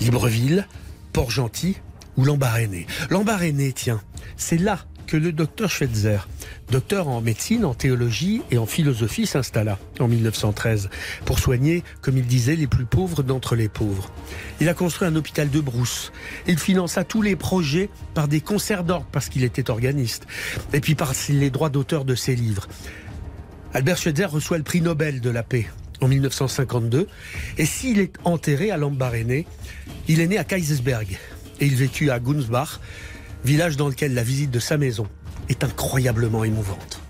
Libreville, 0.00 0.66
Port-Gentil 1.12 1.76
ou 2.16 2.24
Lambaréné. 2.24 2.86
Lambaréné, 3.08 3.72
tiens, 3.72 4.02
c'est 4.36 4.58
là 4.58 4.84
que 5.06 5.16
le 5.16 5.32
docteur 5.32 5.70
Schweitzer, 5.70 6.28
docteur 6.70 7.08
en 7.08 7.20
médecine, 7.20 7.64
en 7.64 7.74
théologie 7.74 8.42
et 8.50 8.58
en 8.58 8.66
philosophie, 8.66 9.26
s'installa 9.26 9.78
en 10.00 10.08
1913 10.08 10.90
pour 11.24 11.38
soigner, 11.38 11.82
comme 12.00 12.18
il 12.18 12.26
disait, 12.26 12.56
les 12.56 12.66
plus 12.66 12.84
pauvres 12.84 13.22
d'entre 13.22 13.56
les 13.56 13.68
pauvres. 13.68 14.10
Il 14.60 14.68
a 14.68 14.74
construit 14.74 15.06
un 15.08 15.16
hôpital 15.16 15.50
de 15.50 15.60
brousse. 15.60 16.12
Il 16.46 16.58
finança 16.58 17.04
tous 17.04 17.22
les 17.22 17.36
projets 17.36 17.88
par 18.14 18.28
des 18.28 18.40
concerts 18.40 18.84
d'ordre 18.84 19.06
parce 19.12 19.28
qu'il 19.28 19.44
était 19.44 19.70
organiste 19.70 20.26
et 20.72 20.80
puis 20.80 20.94
par 20.94 21.12
les 21.28 21.50
droits 21.50 21.70
d'auteur 21.70 22.04
de 22.04 22.14
ses 22.14 22.34
livres. 22.34 22.66
Albert 23.72 23.96
Schweitzer 23.96 24.26
reçoit 24.26 24.58
le 24.58 24.64
prix 24.64 24.80
Nobel 24.80 25.20
de 25.20 25.30
la 25.30 25.42
paix 25.42 25.66
en 26.00 26.08
1952 26.08 27.08
et 27.58 27.66
s'il 27.66 27.98
est 27.98 28.14
enterré 28.24 28.70
à 28.70 28.76
Lambaréné, 28.76 29.46
il 30.08 30.20
est 30.20 30.26
né 30.26 30.38
à 30.38 30.44
Kaisersberg 30.44 31.18
et 31.60 31.66
il 31.66 31.74
vécut 31.74 32.10
à 32.10 32.18
Gunsbach 32.18 32.80
village 33.44 33.76
dans 33.76 33.88
lequel 33.88 34.14
la 34.14 34.22
visite 34.22 34.50
de 34.50 34.58
sa 34.58 34.78
maison 34.78 35.06
est 35.48 35.64
incroyablement 35.64 36.44
émouvante. 36.44 37.00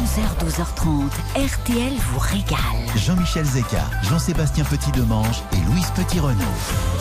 11h, 0.00 0.46
12h30, 0.46 1.10
RTL 1.36 1.92
vous 2.12 2.18
régale. 2.18 2.58
Jean-Michel 2.96 3.44
Zeka, 3.44 3.84
Jean-Sébastien 4.08 4.64
Petit-Demange 4.64 5.42
et 5.52 5.70
Louise 5.70 5.90
Petit-Renaud. 5.94 6.40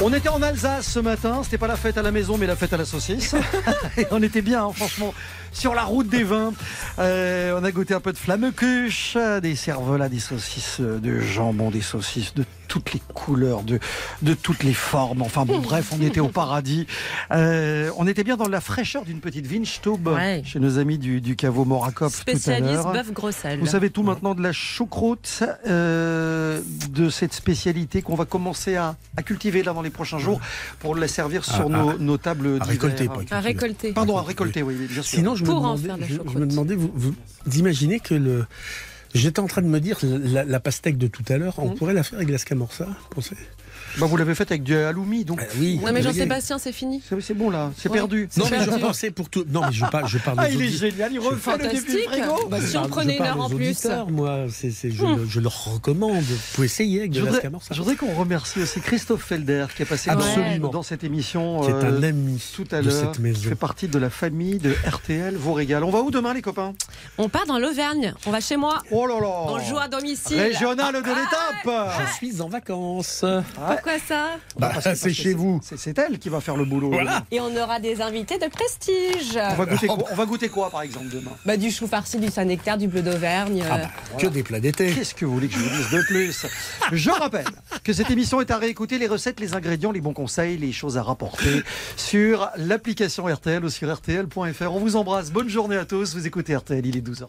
On 0.03 0.11
était 0.13 0.27
en 0.29 0.41
Alsace 0.41 0.87
ce 0.87 0.99
matin, 0.99 1.41
c'était 1.43 1.57
pas 1.57 1.67
la 1.67 1.77
fête 1.77 1.97
à 1.97 2.01
la 2.01 2.11
maison 2.11 2.37
mais 2.37 2.45
la 2.47 2.55
fête 2.57 2.73
à 2.73 2.77
la 2.77 2.85
saucisse. 2.85 3.35
et 3.97 4.05
on 4.11 4.21
était 4.21 4.41
bien, 4.41 4.65
hein, 4.65 4.71
franchement, 4.75 5.13
sur 5.53 5.75
la 5.75 5.83
route 5.83 6.09
des 6.09 6.23
vins. 6.23 6.51
Euh, 6.99 7.57
on 7.59 7.63
a 7.63 7.71
goûté 7.71 7.93
un 7.93 7.99
peu 8.01 8.11
de 8.11 8.17
flamme-cuche, 8.17 9.17
des 9.41 9.55
cervelas, 9.55 10.09
des 10.09 10.19
saucisses 10.19 10.81
de 10.81 11.19
jambon, 11.19 11.71
des 11.71 11.81
saucisses 11.81 12.33
de 12.33 12.43
toutes 12.67 12.93
les 12.93 13.01
couleurs, 13.15 13.63
de, 13.63 13.79
de 14.21 14.33
toutes 14.35 14.61
les 14.63 14.75
formes. 14.75 15.23
Enfin 15.23 15.43
bon, 15.43 15.57
bref, 15.57 15.91
on 15.91 16.01
était 16.03 16.19
au 16.19 16.27
paradis. 16.27 16.85
Euh, 17.31 17.89
on 17.97 18.05
était 18.07 18.23
bien 18.23 18.37
dans 18.37 18.47
la 18.47 18.61
fraîcheur 18.61 19.05
d'une 19.05 19.21
petite 19.21 19.49
Winstube 19.49 20.07
Ouais. 20.07 20.43
chez 20.45 20.59
nos 20.59 20.77
amis 20.77 20.99
du, 20.99 21.19
du 21.19 21.35
caveau 21.35 21.65
Morakov 21.65 22.23
tout 22.25 22.37
à 22.51 22.59
l'heure. 22.59 22.88
Bœuf 22.93 23.11
grossel. 23.13 23.59
Vous 23.59 23.65
savez 23.67 23.89
tout 23.89 24.03
maintenant 24.03 24.35
de 24.35 24.41
la 24.41 24.51
choucroute, 24.51 25.43
euh, 25.67 26.61
de 26.89 27.09
cette 27.09 27.33
spécialité 27.33 28.01
qu'on 28.01 28.15
va 28.15 28.25
commencer 28.25 28.75
à, 28.75 28.95
à 29.17 29.23
cultiver 29.23 29.63
là 29.63 29.73
dans 29.73 29.81
les 29.81 29.89
prochains 29.89 30.19
jours 30.19 30.39
pour 30.79 30.95
la 30.95 31.07
servir 31.07 31.43
sur 31.45 31.65
À- 31.67 31.69
nos, 31.69 31.89
à- 31.91 31.95
nos 31.97 32.17
tables 32.17 32.47
à 32.47 32.65
d'hiver. 32.65 32.67
récolter, 32.67 33.07
pas 33.07 33.35
À 33.35 33.39
récolter. 33.39 33.93
Pardon, 33.93 34.17
à 34.17 34.21
récolter, 34.23 34.63
oui, 34.63 34.75
bien 34.75 34.87
sûr. 35.01 35.05
Sinon, 35.05 35.35
je 35.35 35.43
me, 35.43 35.49
Pour 35.49 35.57
en 35.65 35.75
demandais, 35.75 35.83
faire 35.87 35.95
de 35.97 36.01
la 36.01 36.07
je- 36.07 36.33
je, 36.33 36.37
me 36.39 36.45
demandais, 36.45 36.75
vous, 36.75 36.91
vous 36.95 37.13
imaginez 37.57 37.99
que 37.99 38.13
le. 38.15 38.45
J'étais 39.15 39.39
en 39.39 39.47
train 39.47 39.63
de 39.63 39.67
me 39.67 39.79
dire, 39.79 39.97
la, 40.03 40.43
la 40.45 40.59
pastèque 40.59 40.97
de 40.99 41.07
tout 41.07 41.23
à 41.29 41.37
l'heure, 41.39 41.55
on 41.57 41.69
Mhm. 41.69 41.75
pourrait 41.75 41.93
la 41.95 42.03
faire 42.03 42.19
avec 42.19 42.29
la 42.29 42.37
scamorza, 42.37 42.85
vous 42.85 43.09
pensez? 43.09 43.35
Bah, 43.99 44.05
vous 44.07 44.17
l'avez 44.17 44.35
fait 44.35 44.49
avec 44.49 44.63
du 44.63 44.75
halloumi, 44.75 45.25
donc. 45.25 45.41
oui. 45.59 45.79
Ouais, 45.83 45.91
mais 45.91 46.01
Jean-Sébastien, 46.01 46.57
c'est 46.57 46.71
fini. 46.71 47.01
C'est 47.07 47.19
c'est 47.21 47.33
bon 47.33 47.49
là, 47.49 47.71
c'est 47.77 47.89
Ouais. 47.89 47.97
perdu. 47.97 48.29
Non, 48.37 48.45
C'est 48.45 48.57
mais 48.57 48.63
je 48.65 48.69
pensais 48.79 49.11
pour 49.11 49.29
tout. 49.29 49.43
Non, 49.49 49.61
mais 49.65 49.71
je 49.73 49.85
parle, 49.85 50.07
je 50.07 50.17
parle 50.17 50.37
Ah, 50.39 50.49
il 50.49 50.61
est 50.61 50.67
génial, 50.69 51.11
il 51.13 51.19
refait 51.19 51.51
le 51.51 51.57
début 51.69 51.75
du 51.75 51.79
Fantastique. 51.81 52.09
frigo. 52.09 52.47
Bah, 52.49 52.57
si 52.61 52.67
je 52.71 52.77
on 52.77 52.81
parle- 52.81 52.89
prenait 52.91 53.13
je 53.13 53.17
une 53.17 53.23
parle 53.25 53.39
heure 53.39 53.45
en 53.45 53.49
plus. 53.49 53.87
moi, 54.09 54.37
c'est, 54.49 54.71
c'est- 54.71 54.91
je, 54.91 55.05
le- 55.05 55.25
je 55.27 55.39
leur 55.39 55.65
recommande. 55.73 56.21
Vous 56.23 56.35
pouvez 56.55 56.65
essayer 56.65 56.99
avec 56.99 57.11
de 57.11 57.19
Je 57.19 57.25
la 57.25 57.31
je 57.71 57.77
voudrais 57.79 57.95
qu'on 57.95 58.13
remercie 58.13 58.61
aussi 58.61 58.79
Christophe 58.81 59.23
Felder 59.23 59.65
qui 59.75 59.83
est 59.83 59.85
passé 59.85 60.09
dans- 60.11 60.17
Absolument. 60.19 60.69
dans 60.69 60.83
cette 60.83 61.03
émission 61.03 61.61
Qui 61.61 61.69
est 61.69 61.73
euh, 61.73 61.97
un 61.99 62.03
ami 62.03 62.41
tout 62.55 62.65
à 62.71 62.81
de 62.81 62.89
l'heure. 62.89 62.99
cette 63.13 63.19
maison. 63.19 63.39
qui 63.41 63.47
fait 63.47 63.55
partie 63.55 63.87
de 63.87 63.99
la 63.99 64.09
famille 64.09 64.57
de 64.59 64.73
RTL 64.87 65.35
vous 65.35 65.53
régale. 65.53 65.83
On 65.83 65.89
va 65.91 66.01
où 66.01 66.11
demain 66.11 66.33
les 66.33 66.41
copains? 66.41 66.73
On 67.17 67.29
part 67.29 67.45
dans 67.45 67.59
l'Auvergne. 67.59 68.13
On 68.25 68.31
va 68.31 68.39
chez 68.39 68.57
moi. 68.57 68.81
Oh 68.91 69.05
là 69.07 69.19
là 69.19 69.27
On 69.47 69.59
joue 69.59 69.77
à 69.77 69.87
domicile. 69.87 70.39
Régional 70.39 70.93
de 70.93 70.99
l'étape 70.99 71.95
Je 72.09 72.13
suis 72.15 72.41
en 72.41 72.49
vacances. 72.49 73.23
Pourquoi 73.55 73.88
ça 73.97 74.37
Bah, 74.57 74.69
Parce 74.73 74.85
que- 74.85 74.95
c'est 74.95 75.13
chez 75.13 75.33
vous. 75.33 75.59
C'est 75.63 75.97
elle 75.97 76.19
qui 76.19 76.29
va 76.29 76.41
faire 76.41 76.55
le 76.55 76.65
boulot. 76.65 76.91
Voilà. 76.91 77.23
Et 77.31 77.39
on 77.39 77.55
aura 77.55 77.79
des 77.79 78.01
invités 78.01 78.37
de 78.37 78.47
prestige. 78.47 79.37
On 79.37 79.55
va, 79.55 79.65
goûter 79.65 79.87
quoi, 79.87 79.97
on 80.11 80.15
va 80.15 80.25
goûter 80.25 80.49
quoi 80.49 80.69
par 80.69 80.81
exemple 80.81 81.07
demain? 81.09 81.31
Bah, 81.45 81.57
du 81.57 81.71
chou 81.71 81.87
farci, 81.87 82.17
du 82.19 82.29
Saint-Nectaire, 82.29 82.77
du 82.77 82.87
bleu 82.87 83.01
d'Auvergne. 83.01 83.63
Ah 83.69 83.75
euh, 83.75 83.77
bah, 83.83 83.89
Que 84.19 84.27
des 84.27 84.43
plats 84.43 84.59
d'été. 84.59 84.91
Qu'est-ce 84.93 85.15
que 85.15 85.25
vous 85.25 85.33
voulez 85.33 85.47
que 85.47 85.55
je 85.55 85.59
vous 85.59 85.69
dise 85.75 85.89
de 85.89 86.01
plus? 86.07 86.45
Je 86.91 87.09
rappelle 87.09 87.45
que 87.83 87.93
cette 87.93 88.11
émission 88.11 88.41
est 88.41 88.51
à 88.51 88.57
réécouter, 88.57 88.97
les 88.99 89.07
recettes, 89.07 89.39
les 89.39 89.53
ingrédients, 89.55 89.91
les 89.91 90.01
bons 90.01 90.13
conseils, 90.13 90.57
les 90.57 90.71
choses 90.71 90.97
à 90.97 91.03
rapporter 91.03 91.63
sur 91.95 92.49
l'application 92.57 93.25
RTL 93.25 93.63
ou 93.63 93.69
sur 93.69 93.93
RTL.fr. 93.93 94.71
On 94.73 94.79
vous 94.79 94.95
embrasse, 94.95 95.31
bonne 95.31 95.49
journée 95.49 95.77
à 95.77 95.85
tous, 95.85 96.15
vous 96.15 96.27
écoutez 96.27 96.55
RTL, 96.55 96.85
il 96.85 96.97
est 96.97 97.01
12h. 97.01 97.27